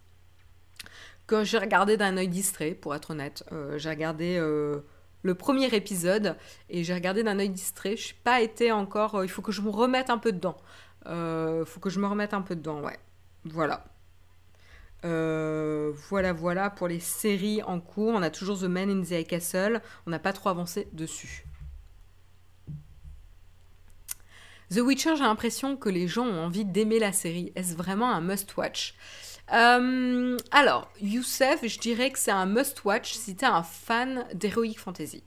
que 1.27 1.43
j'ai 1.43 1.59
regardé 1.59 1.95
d'un 1.95 2.17
œil 2.17 2.27
distrait, 2.27 2.71
pour 2.71 2.95
être 2.95 3.11
honnête. 3.11 3.43
Euh, 3.51 3.77
j'ai 3.77 3.89
regardé 3.89 4.37
euh, 4.37 4.79
le 5.21 5.35
premier 5.35 5.73
épisode 5.75 6.35
et 6.69 6.83
j'ai 6.83 6.93
regardé 6.93 7.23
d'un 7.23 7.37
œil 7.37 7.49
distrait. 7.49 7.95
Je 7.95 8.09
n'ai 8.09 8.19
pas 8.23 8.41
été 8.41 8.71
encore. 8.71 9.23
il 9.23 9.29
faut 9.29 9.43
que 9.43 9.51
je 9.51 9.61
me 9.61 9.69
remette 9.69 10.09
un 10.09 10.17
peu 10.17 10.31
dedans. 10.31 10.57
Il 11.05 11.65
faut 11.65 11.79
que 11.79 11.89
je 11.89 11.99
me 11.99 12.07
remette 12.07 12.33
un 12.33 12.41
peu 12.41 12.55
dedans, 12.55 12.81
ouais. 12.81 12.97
Voilà. 13.45 13.85
voilà, 15.03 16.33
voilà 16.33 16.69
pour 16.71 16.87
les 16.87 16.99
séries 16.99 17.61
en 17.61 17.79
cours. 17.79 18.13
On 18.15 18.21
a 18.23 18.31
toujours 18.31 18.59
The 18.59 18.63
Man 18.63 18.89
in 18.89 19.03
the 19.03 19.27
Castle. 19.27 19.81
On 20.07 20.09
n'a 20.09 20.19
pas 20.19 20.33
trop 20.33 20.49
avancé 20.49 20.87
dessus. 20.93 21.45
The 24.73 24.79
Witcher, 24.79 25.15
j'ai 25.15 25.23
l'impression 25.23 25.77
que 25.77 25.89
les 25.89 26.07
gens 26.07 26.25
ont 26.25 26.45
envie 26.45 26.65
d'aimer 26.65 26.97
la 26.97 27.11
série. 27.11 27.51
Est-ce 27.55 27.75
vraiment 27.75 28.11
un 28.11 28.21
must-watch? 28.21 28.95
Euh, 29.53 30.37
alors, 30.49 30.89
Youssef, 30.99 31.67
je 31.67 31.77
dirais 31.77 32.09
que 32.09 32.17
c'est 32.17 32.31
un 32.31 32.47
must-watch 32.47 33.13
si 33.13 33.35
t'es 33.35 33.45
un 33.45 33.61
fan 33.61 34.25
d'Heroic 34.33 34.75
Fantasy. 34.77 35.23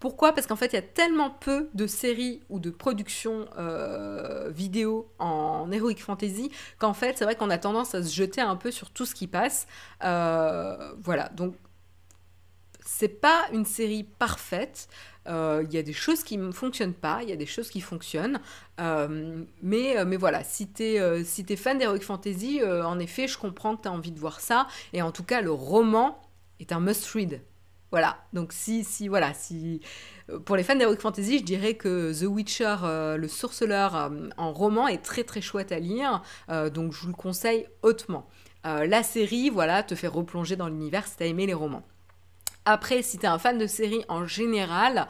Pourquoi? 0.00 0.32
Parce 0.32 0.48
qu'en 0.48 0.56
fait, 0.56 0.72
il 0.72 0.74
y 0.74 0.78
a 0.78 0.82
tellement 0.82 1.30
peu 1.30 1.68
de 1.74 1.86
séries 1.86 2.40
ou 2.48 2.58
de 2.58 2.70
productions 2.70 3.46
euh, 3.58 4.50
vidéo 4.50 5.12
en 5.20 5.70
Heroic 5.70 5.98
Fantasy 5.98 6.50
qu'en 6.78 6.94
fait, 6.94 7.18
c'est 7.18 7.24
vrai 7.24 7.36
qu'on 7.36 7.50
a 7.50 7.58
tendance 7.58 7.94
à 7.94 8.02
se 8.02 8.12
jeter 8.12 8.40
un 8.40 8.56
peu 8.56 8.72
sur 8.72 8.90
tout 8.90 9.06
ce 9.06 9.14
qui 9.14 9.28
passe. 9.28 9.68
Euh, 10.02 10.92
voilà, 11.00 11.28
donc 11.28 11.54
c'est 12.84 13.20
pas 13.20 13.46
une 13.52 13.64
série 13.64 14.02
parfaite. 14.02 14.88
Euh, 15.28 15.64
il 15.66 15.74
y 15.74 15.78
a 15.78 15.82
des 15.82 15.92
choses 15.92 16.22
qui 16.22 16.38
ne 16.38 16.52
fonctionnent 16.52 16.94
pas, 16.94 17.20
il 17.22 17.28
y 17.28 17.32
a 17.32 17.36
des 17.36 17.46
choses 17.46 17.68
qui 17.70 17.80
fonctionnent. 17.80 18.40
Euh, 18.80 19.44
mais, 19.62 19.98
euh, 19.98 20.04
mais 20.06 20.16
voilà, 20.16 20.42
si 20.42 20.70
tu 20.70 20.82
es, 20.82 21.24
si 21.24 21.44
es 21.48 21.56
fan 21.56 21.78
d'Heroic 21.78 22.00
Fantasy, 22.00 22.60
en 22.64 22.98
effet, 22.98 23.28
je 23.28 23.38
comprends 23.38 23.76
que 23.76 23.82
tu 23.82 23.88
as 23.88 23.92
envie 23.92 24.12
de 24.12 24.20
voir 24.20 24.40
ça. 24.40 24.66
Et 24.92 25.02
en 25.02 25.12
tout 25.12 25.24
cas, 25.24 25.40
le 25.40 25.52
roman 25.52 26.20
est 26.60 26.72
un 26.72 26.80
must-read. 26.80 27.42
Voilà, 27.90 28.18
donc 28.34 28.52
si, 28.52 28.84
si, 28.84 29.08
voilà, 29.08 29.32
si... 29.32 29.80
Pour 30.44 30.56
les 30.56 30.62
fans 30.62 30.76
d'Heroic 30.76 31.00
Fantasy, 31.00 31.38
je 31.38 31.44
dirais 31.44 31.74
que 31.74 32.12
The 32.12 32.26
Witcher, 32.26 32.76
le 33.16 33.28
sorceleur 33.28 34.10
en 34.36 34.52
roman, 34.52 34.88
est 34.88 35.02
très 35.02 35.24
très 35.24 35.40
chouette 35.40 35.72
à 35.72 35.78
lire, 35.78 36.22
donc 36.74 36.92
je 36.92 37.00
vous 37.00 37.08
le 37.08 37.14
conseille 37.14 37.66
hautement. 37.82 38.28
la 38.64 39.02
série, 39.02 39.48
voilà, 39.48 39.82
te 39.82 39.94
fait 39.94 40.06
replonger 40.06 40.54
dans 40.54 40.68
l'univers 40.68 41.06
si 41.06 41.16
t'as 41.16 41.24
aimé 41.24 41.46
les 41.46 41.54
romans. 41.54 41.82
Après, 42.70 43.00
si 43.00 43.16
tu 43.16 43.24
es 43.24 43.28
un 43.28 43.38
fan 43.38 43.56
de 43.56 43.66
série 43.66 44.04
en 44.10 44.26
général, 44.26 45.08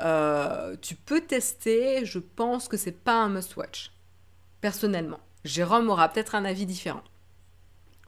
euh, 0.00 0.76
tu 0.80 0.94
peux 0.94 1.20
tester. 1.20 2.04
Je 2.04 2.20
pense 2.20 2.68
que 2.68 2.76
c'est 2.76 2.92
pas 2.92 3.16
un 3.16 3.28
must-watch. 3.28 3.90
Personnellement. 4.60 5.18
Jérôme 5.44 5.90
aura 5.90 6.08
peut-être 6.08 6.36
un 6.36 6.44
avis 6.44 6.66
différent. 6.66 7.02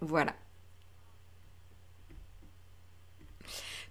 Voilà. 0.01 0.34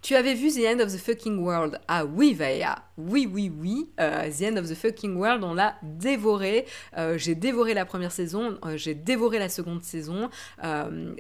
Tu 0.02 0.16
avais 0.16 0.34
vu 0.34 0.50
The 0.50 0.66
End 0.66 0.80
of 0.80 0.93
the 0.93 0.98
Fucking 0.98 1.39
World? 1.39 1.82
Ah 1.89 2.06
oui, 2.06 2.34
Vaya. 2.34 2.82
Oui, 2.98 3.30
oui, 3.30 3.52
oui. 3.54 3.89
Euh, 4.00 4.32
the 4.32 4.43
End 4.43 4.56
of 4.56 4.70
the 4.70 4.76
Fucking 4.76 5.18
World, 5.18 5.43
on 5.43 5.56
l'a 5.56 5.76
dévoré. 5.84 6.66
Euh, 6.98 7.18
j'ai 7.18 7.36
dévoré 7.36 7.74
la 7.74 7.84
première 7.84 8.14
saison. 8.14 8.58
j'ai 8.76 8.96
dévoré 8.96 9.39
la 9.39 9.50
seconde 9.50 9.84
saison. 9.84 10.30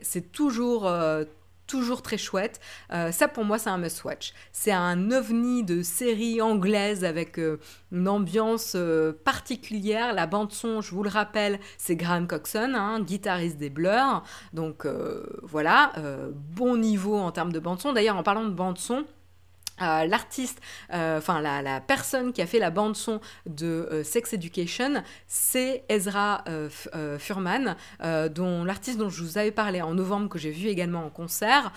c'est 0.01 0.31
toujours 0.31 0.89
toujours 1.67 2.01
très 2.01 2.17
chouette. 2.17 2.59
Euh, 2.91 3.11
ça 3.11 3.27
pour 3.27 3.45
moi 3.45 3.57
c'est 3.57 3.69
un 3.69 3.77
must-watch. 3.77 4.33
C'est 4.51 4.71
un 4.71 5.11
ovni 5.11 5.63
de 5.63 5.81
série 5.81 6.41
anglaise 6.41 7.03
avec 7.03 7.39
euh, 7.39 7.59
une 7.91 8.07
ambiance 8.07 8.73
euh, 8.75 9.13
particulière. 9.23 10.13
La 10.13 10.27
bande 10.27 10.51
son, 10.51 10.81
je 10.81 10.93
vous 10.93 11.03
le 11.03 11.09
rappelle, 11.09 11.59
c'est 11.77 11.95
Graham 11.95 12.27
Coxon, 12.27 12.73
hein, 12.75 12.99
guitariste 13.01 13.57
des 13.57 13.69
Blurs. 13.69 14.23
Donc 14.53 14.87
voilà, 15.43 15.93
bon 16.33 16.77
niveau 16.77 17.17
en 17.17 17.31
termes 17.31 17.51
de 17.51 17.59
bande 17.59 17.79
son. 17.79 17.93
D'ailleurs 17.93 18.17
en 18.17 18.23
parlant 18.23 18.45
de 18.45 18.49
bande 18.49 18.77
son, 18.77 19.05
euh, 19.81 20.05
l'artiste, 20.05 20.61
euh, 20.93 21.17
enfin 21.17 21.41
la, 21.41 21.81
personne 21.81 22.31
qui 22.31 22.41
a 22.41 22.45
fait 22.45 22.59
la 22.59 22.69
bande 22.69 22.95
son 22.95 23.19
de 23.45 23.89
euh, 23.91 24.03
Sex 24.05 24.31
Education, 24.31 25.03
c'est 25.27 25.83
Ezra 25.89 26.43
Furman, 27.19 27.75
dont 28.33 28.63
l'artiste 28.63 28.97
dont 28.97 29.09
je 29.09 29.21
vous 29.21 29.37
avais 29.37 29.51
parlé 29.51 29.81
en 29.81 29.93
novembre 29.93 30.29
que 30.29 30.39
j'ai 30.39 30.51
vu 30.51 30.67
également 30.67 31.05
en 31.05 31.09
concert, 31.09 31.71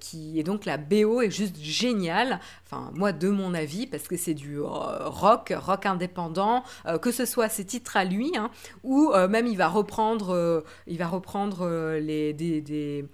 qui 0.00 0.38
est 0.38 0.42
donc 0.42 0.64
la 0.64 0.76
BO 0.76 1.22
est 1.22 1.30
juste 1.30 1.56
géniale. 1.58 2.40
Enfin 2.64 2.90
moi 2.94 3.12
de 3.12 3.28
mon 3.28 3.54
avis 3.54 3.86
parce 3.86 4.08
que 4.08 4.16
c'est 4.16 4.34
du 4.34 4.60
rock, 4.60 5.52
rock 5.56 5.86
indépendant, 5.86 6.64
que 7.00 7.10
ce 7.10 7.24
soit 7.24 7.48
ses 7.48 7.64
titres 7.64 7.96
à 7.96 8.04
lui, 8.04 8.32
hein, 8.36 8.50
ou 8.82 9.12
même 9.28 9.46
il 9.46 9.56
va 9.56 9.68
reprendre, 9.68 10.64
il 10.86 10.98
va 10.98 11.06
reprendre 11.06 11.68
les 11.98 12.32
des, 12.32 13.04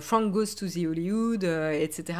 Frank 0.00 0.32
Goes 0.32 0.54
to 0.56 0.66
the 0.68 0.86
Hollywood, 0.86 1.44
etc. 1.44 2.14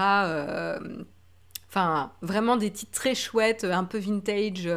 Enfin, 1.73 2.13
vraiment 2.21 2.59
des 2.59 2.71
titres 2.71 2.93
très 2.93 3.15
chouettes, 3.15 3.65
un 3.65 3.85
peu 3.85 3.97
vintage. 3.97 4.69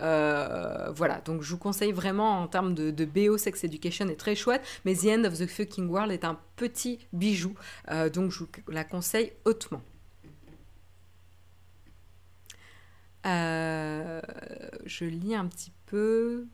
Euh, 0.00 0.90
voilà, 0.90 1.20
donc 1.20 1.42
je 1.42 1.50
vous 1.52 1.58
conseille 1.58 1.92
vraiment 1.92 2.40
en 2.40 2.48
termes 2.48 2.74
de, 2.74 3.04
BO, 3.04 3.38
Sex 3.38 3.62
Education 3.62 4.08
est 4.08 4.16
très 4.16 4.34
chouette, 4.34 4.60
mais 4.84 4.96
The 4.96 5.04
End 5.04 5.24
of 5.26 5.38
the 5.38 5.46
Fucking 5.46 5.88
World 5.88 6.10
est 6.10 6.24
un 6.24 6.36
petit 6.56 7.06
bijou, 7.12 7.54
euh, 7.92 8.10
donc 8.10 8.32
je 8.32 8.40
vous 8.40 8.48
la 8.66 8.82
conseille 8.82 9.32
hautement. 9.44 9.80
Euh, 13.26 14.20
je 14.86 15.04
lis 15.04 15.36
un 15.36 15.46
petit 15.46 15.72
peu. 15.86 16.48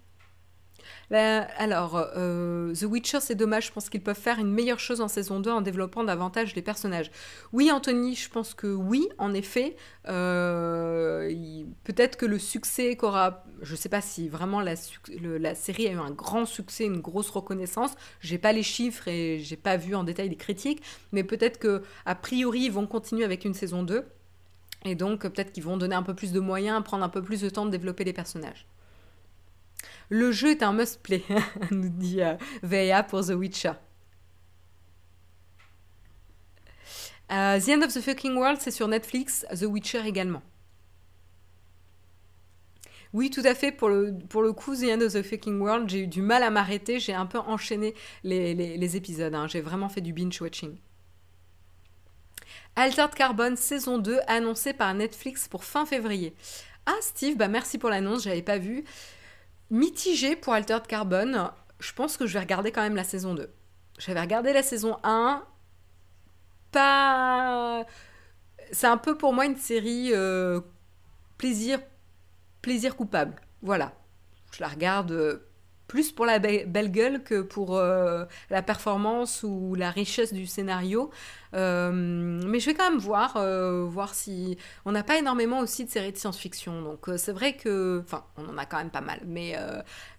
Alors, 1.15 1.97
euh, 2.17 2.75
The 2.75 2.83
Witcher, 2.83 3.21
c'est 3.21 3.35
dommage. 3.35 3.67
Je 3.67 3.73
pense 3.73 3.89
qu'ils 3.89 4.03
peuvent 4.03 4.19
faire 4.19 4.39
une 4.39 4.51
meilleure 4.51 4.81
chose 4.81 5.01
en 5.01 5.09
saison 5.09 5.39
2 5.39 5.51
en 5.51 5.61
développant 5.61 6.03
davantage 6.03 6.55
les 6.57 6.63
personnages. 6.63 7.11
Oui, 7.53 7.71
Anthony, 7.71 8.17
je 8.17 8.29
pense 8.29 8.55
que 8.55 8.67
oui, 8.67 9.09
en 9.19 9.33
effet. 9.33 9.77
Euh, 10.09 11.31
peut-être 11.85 12.17
que 12.17 12.27
le 12.27 12.39
succès 12.39 12.97
qu'aura. 12.97 13.45
Je 13.63 13.73
ne 13.73 13.77
sais 13.77 13.89
pas 13.89 14.01
si 14.01 14.29
vraiment 14.29 14.61
la, 14.61 14.75
la, 15.21 15.55
série 15.55 15.87
a 15.87 15.93
eu 15.93 15.99
un 15.99 16.11
grand 16.11 16.45
succès, 16.45 16.85
une 16.85 17.01
grosse 17.01 17.31
reconnaissance. 17.31 17.93
J'ai 18.21 18.39
pas 18.39 18.53
les 18.53 18.63
chiffres 18.63 19.09
et 19.09 19.39
j'ai 19.39 19.57
pas 19.57 19.77
vu 19.77 19.95
en 19.95 20.05
détail 20.05 20.29
les 20.29 20.37
critiques. 20.37 20.83
Mais 21.13 21.25
peut-être 21.25 21.59
que 21.59 21.83
a 22.05 22.15
priori, 22.15 22.63
ils 22.65 22.73
vont 22.73 22.87
continuer 22.87 23.25
avec 23.25 23.45
une 23.45 23.55
saison 23.55 23.83
2. 23.83 24.05
Et 24.85 24.95
donc, 24.95 25.23
peut-être 25.23 25.53
qu'ils 25.53 25.65
vont 25.65 25.77
donner 25.77 25.95
un 25.95 26.03
peu 26.03 26.15
plus 26.15 26.33
de 26.33 26.41
moyens, 26.41 26.83
prendre 26.85 27.05
un 27.05 27.09
peu 27.09 27.23
plus 27.23 27.41
de 27.41 27.49
temps 27.49 27.65
de 27.65 27.71
développer 27.71 28.05
les 28.05 28.13
personnages. 28.13 28.67
Le 30.09 30.31
jeu 30.31 30.51
est 30.51 30.63
un 30.63 30.73
must-play, 30.73 31.25
nous 31.71 31.89
dit 31.89 32.23
euh, 32.23 33.03
pour 33.03 33.25
The 33.25 33.31
Witcher. 33.31 33.73
Euh, 37.33 37.59
the 37.59 37.69
End 37.71 37.83
of 37.83 37.93
the 37.93 38.01
Fucking 38.01 38.37
World, 38.37 38.59
c'est 38.61 38.71
sur 38.71 38.87
Netflix, 38.87 39.45
The 39.51 39.65
Witcher 39.65 40.07
également. 40.07 40.43
Oui, 43.13 43.31
tout 43.31 43.43
à 43.45 43.55
fait. 43.55 43.73
Pour 43.73 43.89
le, 43.89 44.17
pour 44.29 44.43
le 44.43 44.53
coup, 44.53 44.77
The 44.77 44.85
End 44.85 45.01
of 45.01 45.15
the 45.15 45.23
Fucking 45.23 45.59
World, 45.61 45.89
j'ai 45.89 46.01
eu 46.01 46.07
du 46.07 46.23
mal 46.23 46.43
à 46.43 46.51
m'arrêter. 46.51 47.01
J'ai 47.01 47.15
un 47.15 47.27
peu 47.27 47.39
enchaîné 47.39 47.95
les, 48.23 48.97
épisodes. 48.97 49.35
Hein. 49.35 49.47
J'ai 49.49 49.61
vraiment 49.61 49.89
fait 49.89 50.01
du 50.01 50.13
binge-watching. 50.13 50.77
Altered 52.77 53.15
Carbon 53.15 53.57
saison 53.57 53.99
2 53.99 54.19
annoncée 54.27 54.75
par 54.75 54.93
Netflix 54.95 55.49
pour 55.49 55.65
fin 55.65 55.87
février. 55.87 56.35
Ah 56.85 56.95
Steve, 57.01 57.37
bah 57.37 57.49
merci 57.49 57.79
pour 57.79 57.89
l'annonce, 57.89 58.23
j'avais 58.23 58.43
pas 58.43 58.59
vu 58.59 58.85
mitigé 59.71 60.37
pour 60.37 60.53
Altered 60.53 60.87
Carbon. 60.87 61.51
Je 61.79 61.93
pense 61.93 62.17
que 62.17 62.27
je 62.27 62.33
vais 62.35 62.41
regarder 62.41 62.73
quand 62.73 62.83
même 62.83 62.97
la 62.97 63.05
saison 63.05 63.35
2. 63.35 63.51
J'avais 63.99 64.21
regardé 64.21 64.53
la 64.53 64.63
saison 64.63 64.99
1. 65.03 65.45
Pas. 66.73 67.85
C'est 68.73 68.87
un 68.87 68.99
peu 68.99 69.17
pour 69.17 69.33
moi 69.33 69.47
une 69.47 69.57
série 69.57 70.11
euh, 70.13 70.61
plaisir, 71.39 71.81
plaisir 72.63 72.97
coupable. 72.97 73.37
Voilà. 73.63 73.93
Je 74.53 74.61
la 74.61 74.69
regarde 74.69 75.13
euh, 75.13 75.49
plus 75.87 76.13
pour 76.13 76.27
la 76.27 76.39
belle 76.39 76.91
gueule 76.91 77.23
que 77.23 77.43
pour 77.43 77.77
euh, 77.77 78.25
la 78.51 78.63
performance 78.63 79.43
ou 79.43 79.75
la 79.75 79.91
richesse 79.91 80.33
du 80.33 80.47
scénario. 80.47 81.11
Euh, 81.55 81.91
mais 81.93 82.61
je 82.61 82.67
vais 82.67 82.75
quand 82.75 82.91
même 82.91 82.99
voir, 82.99 83.37
euh, 83.37 83.85
voir 83.85 84.15
si... 84.15 84.59
On 84.85 84.93
n'a 84.93 85.03
pas 85.03 85.19
énormément 85.19 85.61
aussi 85.61 85.85
de 85.85 85.91
séries 85.91 86.13
de 86.13 86.17
science-fiction, 86.17 86.83
donc 86.83 87.09
c'est 87.17 87.33
vrai 87.33 87.57
que... 87.57 88.03
Enfin, 88.05 88.25
on 88.37 88.49
en 88.49 88.59
a 88.59 88.67
quand 88.67 88.79
même 88.79 88.91
pas 88.91 89.01
mal, 89.01 89.21
mais, 89.27 89.57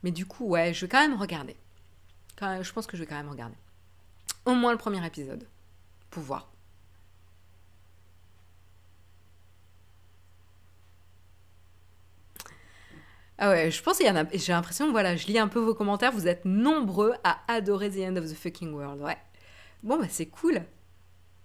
mais 0.04 0.12
du 0.12 0.26
coup, 0.26 0.48
ouais, 0.48 0.74
je 0.74 0.86
vais 0.86 0.90
quand 0.90 1.02
même 1.02 1.20
regarder. 1.20 1.56
je 2.42 2.72
pense 2.72 2.88
que 2.88 2.98
je 2.98 3.04
vais 3.04 3.08
quand 3.08 3.16
même 3.18 3.30
regarder. 3.30 3.58
Au 4.46 4.54
moins 4.54 4.72
le 4.72 4.78
premier 4.78 5.06
épisode, 5.06 5.46
pour 6.10 6.24
voir. 6.24 6.50
Ah 13.40 13.52
ouais, 13.52 13.70
je 13.70 13.84
pense 13.84 13.98
qu'il 13.98 14.08
y 14.08 14.10
en 14.10 14.16
a. 14.16 14.26
J'ai 14.34 14.52
l'impression, 14.52 14.92
voilà, 14.92 15.16
je 15.16 15.28
lis 15.28 15.38
un 15.38 15.48
peu 15.48 15.60
vos 15.60 15.76
commentaires, 15.76 16.12
vous 16.12 16.28
êtes 16.28 16.46
nombreux 16.46 17.14
à 17.24 17.38
adorer 17.48 17.90
The 17.92 18.10
End 18.10 18.16
of 18.16 18.26
the 18.26 18.36
Fucking 18.36 18.74
World. 18.74 19.02
Ouais. 19.02 19.18
Bon, 19.84 20.00
bah 20.00 20.08
c'est 20.10 20.26
cool. 20.26 20.62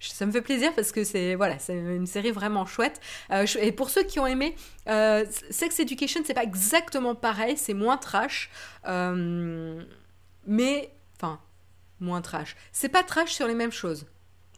Ça 0.01 0.27
me 0.27 0.33
fait 0.33 0.43
plaisir 0.43 0.75
parce 0.75 0.91
que 0.91 1.05
c'est 1.05 1.37
voilà, 1.37 1.59
c'est 1.59 1.77
une 1.77 2.07
série 2.07 2.33
vraiment 2.33 2.67
chouette. 2.67 3.01
Euh, 3.31 3.47
et 3.61 3.71
pour 3.73 3.91
ceux 3.91 4.03
qui 4.03 4.19
ont 4.19 4.27
aimé, 4.27 4.57
euh, 4.89 5.25
Sex 5.51 5.79
Education, 5.79 6.23
c'est 6.25 6.35
pas 6.35 6.43
exactement 6.43 7.15
pareil, 7.15 7.57
c'est 7.57 7.75
moins 7.75 7.97
trash, 7.99 8.51
euh, 8.89 9.85
mais 10.47 10.93
enfin 11.17 11.41
moins 12.01 12.21
trash. 12.21 12.57
C'est 12.73 12.89
pas 12.89 13.05
trash 13.05 13.33
sur 13.33 13.47
les 13.47 13.55
mêmes 13.55 13.71
choses, 13.71 14.07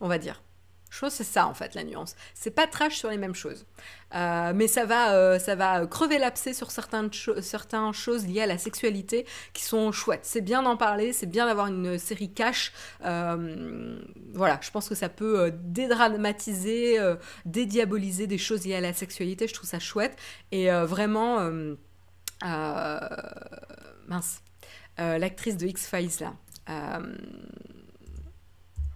on 0.00 0.08
va 0.08 0.16
dire 0.18 0.42
chose, 0.90 1.12
c'est 1.12 1.24
ça 1.24 1.46
en 1.46 1.54
fait 1.54 1.74
la 1.74 1.84
nuance. 1.84 2.16
C'est 2.34 2.50
pas 2.50 2.66
trash 2.66 2.96
sur 2.96 3.10
les 3.10 3.18
mêmes 3.18 3.34
choses. 3.34 3.66
Euh, 4.14 4.52
mais 4.54 4.68
ça 4.68 4.84
va, 4.84 5.14
euh, 5.14 5.38
ça 5.38 5.56
va 5.56 5.86
crever 5.86 6.18
l'abcès 6.18 6.54
sur 6.54 6.70
certaines, 6.70 7.10
certaines 7.40 7.92
choses 7.92 8.26
liées 8.26 8.42
à 8.42 8.46
la 8.46 8.58
sexualité 8.58 9.26
qui 9.52 9.64
sont 9.64 9.90
chouettes. 9.90 10.24
C'est 10.24 10.40
bien 10.40 10.62
d'en 10.62 10.76
parler, 10.76 11.12
c'est 11.12 11.26
bien 11.26 11.46
d'avoir 11.46 11.66
une 11.66 11.98
série 11.98 12.32
cash. 12.32 12.72
Euh, 13.04 13.98
voilà, 14.32 14.60
je 14.62 14.70
pense 14.70 14.88
que 14.88 14.94
ça 14.94 15.08
peut 15.08 15.52
dédramatiser, 15.52 16.98
dédiaboliser 17.44 18.26
des 18.26 18.38
choses 18.38 18.64
liées 18.64 18.76
à 18.76 18.80
la 18.80 18.92
sexualité. 18.92 19.48
Je 19.48 19.54
trouve 19.54 19.68
ça 19.68 19.80
chouette. 19.80 20.16
Et 20.52 20.70
vraiment, 20.70 21.50
mince, 22.42 24.42
l'actrice 24.98 25.56
de 25.56 25.66
X-Files 25.66 26.10
là. 26.20 26.34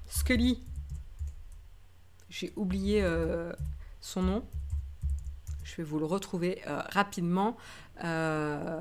Scully, 0.06 0.62
j'ai 2.38 2.52
oublié 2.54 3.02
euh, 3.02 3.52
son 4.00 4.22
nom. 4.22 4.44
Je 5.64 5.76
vais 5.76 5.82
vous 5.82 5.98
le 5.98 6.04
retrouver 6.04 6.62
euh, 6.68 6.80
rapidement. 6.90 7.56
Euh, 8.04 8.80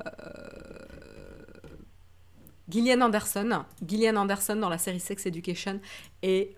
Gillian 2.68 3.00
Anderson. 3.00 3.64
Gillian 3.84 4.14
Anderson 4.14 4.56
dans 4.56 4.68
la 4.68 4.78
série 4.78 5.00
Sex 5.00 5.26
Education 5.26 5.80
est 6.22 6.56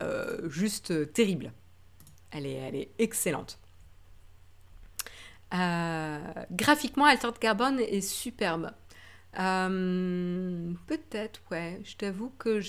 juste 0.48 1.12
terrible. 1.12 1.52
Elle 2.32 2.46
est, 2.46 2.54
elle 2.54 2.76
est 2.76 2.90
excellente. 2.98 3.58
graphiquement, 5.50 7.06
Altered 7.06 7.38
Carbon 7.38 7.78
est 7.78 8.02
superbe. 8.02 8.72
Peut-être, 9.32 11.40
ouais. 11.50 11.80
Je 11.84 11.96
t'avoue 11.96 12.30
que 12.38 12.60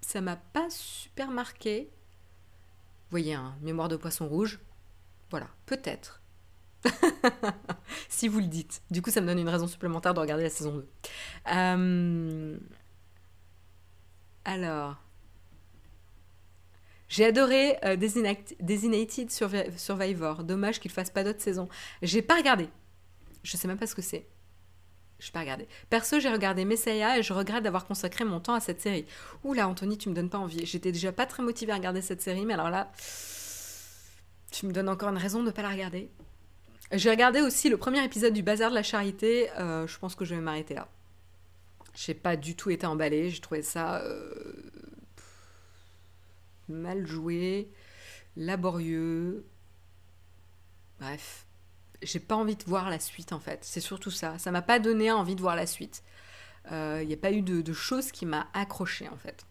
ça 0.00 0.20
m'a 0.20 0.36
pas 0.36 0.68
super 0.70 1.30
marqué 1.30 1.90
voyez, 3.14 3.34
un 3.34 3.54
mémoire 3.60 3.88
de 3.88 3.94
poisson 3.94 4.26
rouge. 4.26 4.58
Voilà, 5.30 5.46
peut-être. 5.66 6.20
si 8.08 8.26
vous 8.26 8.40
le 8.40 8.48
dites. 8.48 8.82
Du 8.90 9.02
coup, 9.02 9.10
ça 9.10 9.20
me 9.20 9.26
donne 9.28 9.38
une 9.38 9.48
raison 9.48 9.68
supplémentaire 9.68 10.14
de 10.14 10.20
regarder 10.20 10.42
la 10.42 10.50
saison 10.50 10.74
2. 10.74 10.88
Euh, 11.54 12.58
alors. 14.44 14.96
J'ai 17.08 17.26
adoré 17.26 17.76
euh, 17.84 17.94
Designated 17.94 19.30
Survivor. 19.30 20.42
Dommage 20.42 20.80
qu'il 20.80 20.90
fasse 20.90 21.10
pas 21.10 21.22
d'autres 21.22 21.40
saisons. 21.40 21.68
J'ai 22.02 22.20
pas 22.20 22.34
regardé. 22.34 22.68
Je 23.44 23.56
sais 23.56 23.68
même 23.68 23.78
pas 23.78 23.86
ce 23.86 23.94
que 23.94 24.02
c'est. 24.02 24.26
Je 25.18 25.30
pas 25.30 25.40
regardé. 25.40 25.66
Perso, 25.90 26.20
j'ai 26.20 26.28
regardé 26.28 26.64
Messiah 26.64 27.18
et 27.18 27.22
je 27.22 27.32
regrette 27.32 27.62
d'avoir 27.62 27.86
consacré 27.86 28.24
mon 28.24 28.40
temps 28.40 28.54
à 28.54 28.60
cette 28.60 28.80
série. 28.80 29.06
Oula, 29.42 29.68
Anthony, 29.68 29.96
tu 29.96 30.08
me 30.08 30.14
donnes 30.14 30.28
pas 30.28 30.38
envie. 30.38 30.66
J'étais 30.66 30.92
déjà 30.92 31.12
pas 31.12 31.26
très 31.26 31.42
motivée 31.42 31.72
à 31.72 31.76
regarder 31.76 32.02
cette 32.02 32.20
série, 32.20 32.44
mais 32.44 32.54
alors 32.54 32.70
là, 32.70 32.90
tu 34.50 34.66
me 34.66 34.72
donnes 34.72 34.88
encore 34.88 35.08
une 35.08 35.18
raison 35.18 35.40
de 35.40 35.46
ne 35.46 35.50
pas 35.50 35.62
la 35.62 35.70
regarder. 35.70 36.10
J'ai 36.92 37.10
regardé 37.10 37.40
aussi 37.40 37.68
le 37.68 37.76
premier 37.76 38.04
épisode 38.04 38.34
du 38.34 38.42
Bazar 38.42 38.70
de 38.70 38.74
la 38.74 38.82
Charité. 38.82 39.50
Euh, 39.58 39.86
je 39.86 39.98
pense 39.98 40.14
que 40.14 40.24
je 40.24 40.34
vais 40.34 40.40
m'arrêter 40.40 40.74
là. 40.74 40.88
J'ai 41.94 42.14
pas 42.14 42.36
du 42.36 42.56
tout 42.56 42.70
été 42.70 42.86
emballée. 42.86 43.30
J'ai 43.30 43.40
trouvé 43.40 43.62
ça 43.62 44.02
euh, 44.02 44.52
mal 46.68 47.06
joué, 47.06 47.70
laborieux. 48.36 49.46
Bref 51.00 51.43
j'ai 52.04 52.20
pas 52.20 52.36
envie 52.36 52.56
de 52.56 52.64
voir 52.64 52.90
la 52.90 52.98
suite 52.98 53.32
en 53.32 53.40
fait. 53.40 53.60
C'est 53.62 53.80
surtout 53.80 54.10
ça. 54.10 54.38
Ça 54.38 54.50
m'a 54.50 54.62
pas 54.62 54.78
donné 54.78 55.10
envie 55.10 55.34
de 55.34 55.40
voir 55.40 55.56
la 55.56 55.66
suite. 55.66 56.02
Il 56.66 56.74
euh, 56.74 57.04
n'y 57.04 57.12
a 57.12 57.16
pas 57.18 57.32
eu 57.32 57.42
de, 57.42 57.60
de 57.60 57.72
choses 57.72 58.10
qui 58.10 58.26
m'a 58.26 58.46
accroché 58.54 59.08
en 59.08 59.16
fait. 59.16 59.46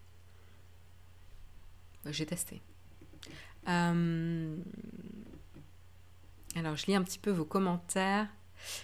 J'ai 2.06 2.26
testé. 2.26 2.60
Euh, 3.68 4.56
alors, 6.56 6.76
je 6.76 6.86
lis 6.86 6.94
un 6.94 7.02
petit 7.02 7.18
peu 7.18 7.30
vos 7.30 7.44
commentaires. 7.44 8.28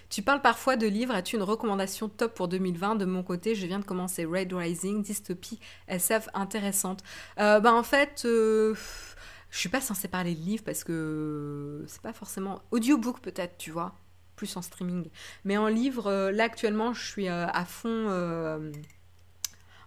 Tu 0.09 0.23
parles 0.23 0.43
parfois 0.43 0.77
de 0.77 0.87
livres. 0.87 1.15
As-tu 1.15 1.37
une 1.37 1.43
recommandation 1.43 2.09
top 2.09 2.35
pour 2.35 2.49
2020 2.49 2.97
De 2.97 3.05
mon 3.05 3.23
côté, 3.23 3.55
je 3.55 3.67
viens 3.67 3.79
de 3.79 3.85
commencer 3.85 4.25
Red 4.25 4.53
Rising, 4.53 5.03
dystopie 5.03 5.61
SF 5.89 6.29
intéressante. 6.35 7.03
Euh, 7.39 7.61
bah, 7.61 7.73
en 7.75 7.83
fait, 7.83 8.27
je 9.51 9.59
suis 9.59 9.69
pas 9.69 9.81
censée 9.81 10.09
parler 10.09 10.35
de 10.35 10.41
livres 10.41 10.65
parce 10.65 10.85
que 10.85 11.85
c'est 11.87 12.03
pas 12.03 12.13
forcément. 12.13 12.63
Audiobook 12.71 13.21
peut-être, 13.21 13.59
tu 13.59 13.71
vois, 13.71 13.95
plus 14.37 14.57
en 14.57 14.63
streaming. 14.63 15.09
Mais 15.45 15.57
en 15.57 15.69
livre, 15.69 16.07
euh, 16.07 16.31
là 16.33 16.45
actuellement, 16.45 16.93
je 16.93 17.05
suis 17.05 17.29
euh, 17.29 17.47
à 17.47 17.65
fond. 17.65 18.09
en 18.09 18.61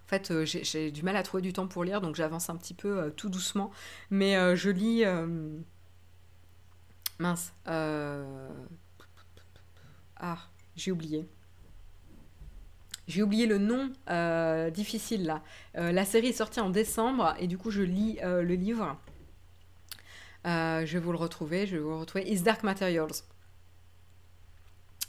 fait, 0.06 0.44
j'ai 0.44 0.90
du 0.90 1.02
mal 1.02 1.16
à 1.16 1.22
trouver 1.22 1.42
du 1.42 1.52
temps 1.52 1.66
pour 1.66 1.84
lire, 1.84 2.00
donc 2.00 2.14
j'avance 2.14 2.50
un 2.50 2.56
petit 2.56 2.74
peu 2.74 3.12
tout 3.16 3.28
doucement. 3.28 3.70
Mais 4.10 4.56
je 4.56 4.70
lis. 4.70 5.04
mince. 7.18 7.52
Ah, 10.16 10.38
j'ai 10.76 10.92
oublié. 10.92 11.28
J'ai 13.06 13.22
oublié 13.22 13.46
le 13.46 13.58
nom 13.58 13.92
euh, 14.08 14.70
difficile 14.70 15.26
là. 15.26 15.42
Euh, 15.76 15.92
la 15.92 16.04
série 16.04 16.28
est 16.28 16.32
sortie 16.32 16.60
en 16.60 16.70
décembre 16.70 17.34
et 17.38 17.46
du 17.46 17.58
coup 17.58 17.70
je 17.70 17.82
lis 17.82 18.18
euh, 18.22 18.42
le 18.42 18.54
livre. 18.54 18.96
Je 20.44 20.92
vais 20.92 20.98
vous 20.98 21.12
le 21.12 21.18
retrouver, 21.18 21.66
je 21.66 21.76
vais 21.76 21.82
vous 21.82 21.90
le 21.90 21.96
retrouver. 21.96 22.30
Is 22.30 22.40
Dark 22.40 22.62
Materials. 22.62 23.22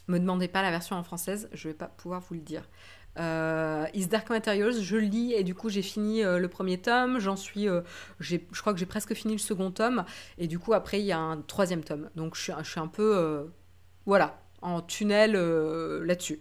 Me 0.08 0.20
demandez 0.20 0.48
pas 0.48 0.62
la 0.62 0.70
version 0.70 0.96
en 0.96 1.04
française, 1.04 1.50
je 1.54 1.68
vais 1.68 1.74
pas 1.74 1.88
pouvoir 1.88 2.22
vous 2.22 2.36
le 2.36 2.42
dire. 2.42 2.70
Is 3.18 4.08
Dark 4.08 4.30
Materials, 4.30 4.82
je 4.82 4.98
lis 4.98 5.34
et 5.34 5.44
du 5.44 5.56
coup 5.56 5.70
j'ai 5.70 5.82
fini 5.82 6.22
le 6.22 6.48
premier 6.48 6.78
tome, 6.80 7.20
j'en 7.20 7.36
suis, 7.36 7.68
je 8.20 8.38
crois 8.60 8.74
que 8.74 8.80
j'ai 8.80 8.86
presque 8.86 9.14
fini 9.14 9.34
le 9.34 9.40
second 9.40 9.72
tome 9.72 10.06
et 10.38 10.48
du 10.48 10.60
coup 10.60 10.74
après 10.74 11.00
il 11.00 11.06
y 11.06 11.12
a 11.12 11.18
un 11.18 11.42
troisième 11.42 11.84
tome. 11.84 12.10
Donc 12.16 12.36
je 12.36 12.42
suis, 12.42 12.54
je 12.62 12.70
suis 12.70 12.80
un 12.80 12.88
peu, 12.88 13.50
voilà, 14.06 14.38
en 14.66 14.82
tunnel 14.82 15.36
euh, 15.36 16.04
là-dessus. 16.06 16.40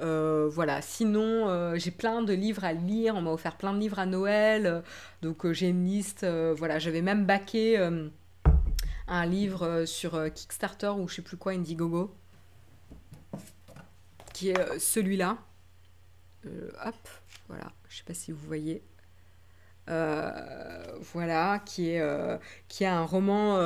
Euh, 0.00 0.48
voilà, 0.50 0.82
sinon 0.82 1.48
euh, 1.48 1.76
j'ai 1.76 1.92
plein 1.92 2.22
de 2.22 2.32
livres 2.32 2.64
à 2.64 2.72
lire, 2.72 3.14
on 3.14 3.22
m'a 3.22 3.30
offert 3.30 3.56
plein 3.56 3.72
de 3.72 3.78
livres 3.78 3.98
à 3.98 4.06
Noël, 4.06 4.82
donc 5.22 5.50
j'ai 5.52 5.68
une 5.68 5.84
liste, 5.86 6.26
voilà, 6.56 6.78
j'avais 6.78 7.02
même 7.02 7.26
baqué 7.26 7.78
un 9.10 9.26
livre 9.26 9.84
sur 9.84 10.32
Kickstarter 10.32 10.88
ou 10.88 11.08
je 11.08 11.16
sais 11.16 11.22
plus 11.22 11.36
quoi, 11.36 11.52
Indiegogo, 11.52 12.14
qui 14.32 14.50
est 14.50 14.78
celui-là. 14.78 15.36
hop, 16.46 17.08
voilà, 17.48 17.72
je 17.88 17.98
sais 17.98 18.04
pas 18.04 18.14
si 18.14 18.32
vous 18.32 18.46
voyez. 18.46 18.82
voilà, 19.86 21.60
qui 21.66 21.90
est, 21.90 22.40
qui 22.68 22.84
est 22.84 22.88
un 22.88 23.04
roman 23.04 23.58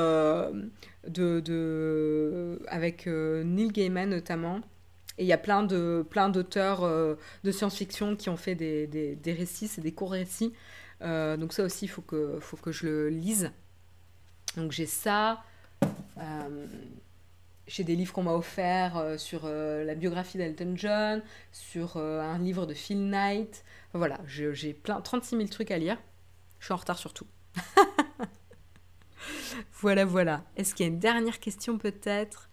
de, 1.07 2.59
avec 2.67 3.07
euh, 3.07 3.43
Neil 3.43 3.69
Gaiman 3.69 4.09
notamment. 4.09 4.61
Et 5.17 5.23
il 5.23 5.27
y 5.27 5.33
a 5.33 5.37
plein 5.37 5.63
de 5.63 6.05
plein 6.09 6.29
d'auteurs 6.29 6.83
euh, 6.83 7.15
de 7.43 7.51
science-fiction 7.51 8.15
qui 8.15 8.29
ont 8.29 8.37
fait 8.37 8.55
des, 8.55 8.87
des, 8.87 9.33
récits, 9.33 9.67
c'est 9.67 9.81
des 9.81 9.93
courts 9.93 10.11
récits. 10.11 10.53
Euh, 11.01 11.37
donc 11.37 11.53
ça 11.53 11.63
aussi, 11.63 11.85
il 11.85 11.87
faut 11.87 12.01
que, 12.01 12.37
faut 12.41 12.57
que 12.57 12.71
je 12.71 12.85
le 12.85 13.09
lise. 13.09 13.51
Donc 14.55 14.71
j'ai 14.71 14.85
ça. 14.85 15.43
j'ai 17.67 17.83
des 17.83 17.95
livres 17.95 18.13
qu'on 18.13 18.23
m'a 18.23 18.33
offerts 18.33 19.15
sur 19.17 19.47
la 19.47 19.95
biographie 19.95 20.37
d'Elton 20.37 20.73
John, 20.75 21.21
sur 21.51 21.97
un 21.97 22.37
livre 22.39 22.65
de 22.65 22.73
Phil 22.73 23.09
Knight. 23.09 23.63
voilà, 23.93 24.19
j'ai 24.25 24.73
plein 24.73 25.01
36 25.01 25.37
000 25.37 25.47
trucs 25.49 25.71
à 25.71 25.77
lire. 25.77 25.97
Je 26.59 26.65
suis 26.65 26.73
en 26.73 26.77
retard 26.77 26.97
sur 26.97 27.13
tout. 27.13 27.27
voilà, 29.73 30.05
voilà. 30.05 30.43
Est-ce 30.55 30.73
qu'il 30.73 30.85
y 30.85 30.89
a 30.89 30.91
une 30.91 30.99
dernière 30.99 31.39
question 31.39 31.77
peut-être? 31.77 32.49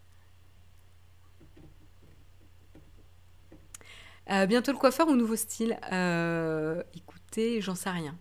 Euh, 4.29 4.45
Bientôt 4.45 4.71
le 4.71 4.77
coiffeur 4.77 5.07
ou 5.07 5.15
nouveau 5.15 5.35
style? 5.35 5.77
Euh, 5.91 6.81
Écoutez, 6.93 7.61
j'en 7.61 7.75
sais 7.75 7.89
rien. 7.89 8.17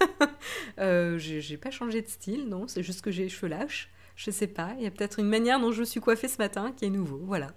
euh, 0.78 1.18
j'ai 1.18 1.56
pas 1.56 1.70
changé 1.70 2.02
de 2.02 2.08
style, 2.08 2.48
non, 2.48 2.66
c'est 2.66 2.82
juste 2.82 3.02
que 3.02 3.10
j'ai 3.10 3.24
les 3.24 3.28
cheveux 3.28 3.48
lâches. 3.48 3.90
Je 4.16 4.30
sais 4.30 4.46
pas, 4.48 4.74
il 4.78 4.82
y 4.82 4.86
a 4.86 4.90
peut-être 4.90 5.20
une 5.20 5.28
manière 5.28 5.60
dont 5.60 5.70
je 5.70 5.80
me 5.80 5.84
suis 5.84 6.00
coiffée 6.00 6.28
ce 6.28 6.38
matin 6.38 6.72
qui 6.76 6.84
est 6.86 6.90
nouveau, 6.90 7.20
voilà. 7.24 7.52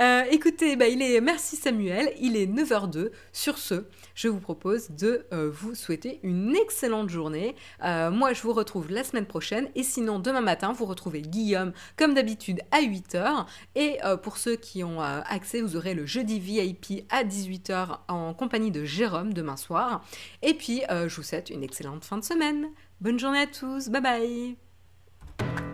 Euh, 0.00 0.24
écoutez, 0.30 0.76
bah, 0.76 0.88
il 0.88 1.02
est 1.02 1.20
merci 1.20 1.56
Samuel, 1.56 2.12
il 2.20 2.36
est 2.36 2.46
9h02. 2.46 3.10
Sur 3.32 3.58
ce, 3.58 3.84
je 4.14 4.28
vous 4.28 4.40
propose 4.40 4.90
de 4.90 5.26
euh, 5.32 5.50
vous 5.50 5.74
souhaiter 5.74 6.20
une 6.22 6.54
excellente 6.56 7.08
journée. 7.08 7.56
Euh, 7.84 8.10
moi, 8.10 8.32
je 8.32 8.42
vous 8.42 8.52
retrouve 8.52 8.90
la 8.90 9.04
semaine 9.04 9.26
prochaine 9.26 9.68
et 9.74 9.82
sinon 9.82 10.18
demain 10.18 10.40
matin, 10.40 10.72
vous 10.72 10.84
retrouvez 10.84 11.22
Guillaume 11.22 11.72
comme 11.96 12.14
d'habitude 12.14 12.60
à 12.70 12.80
8h 12.80 13.46
et 13.74 13.98
pour 14.22 14.36
ceux 14.36 14.56
qui 14.56 14.84
ont 14.84 15.00
accès, 15.00 15.60
vous 15.60 15.76
aurez 15.76 15.94
le 15.94 16.06
jeudi 16.06 16.38
VIP 16.38 17.06
à 17.10 17.24
18h 17.24 17.98
en 18.08 18.34
compagnie 18.34 18.70
de 18.70 18.84
Jérôme 18.84 19.32
demain 19.32 19.56
soir. 19.56 20.04
Et 20.42 20.54
puis, 20.54 20.82
je 20.90 21.14
vous 21.14 21.22
souhaite 21.22 21.50
une 21.50 21.62
excellente 21.62 22.04
fin 22.04 22.18
de 22.18 22.24
semaine. 22.24 22.68
Bonne 23.00 23.18
journée 23.18 23.40
à 23.40 23.46
tous, 23.46 23.88
bye 23.88 24.02
bye 24.02 25.65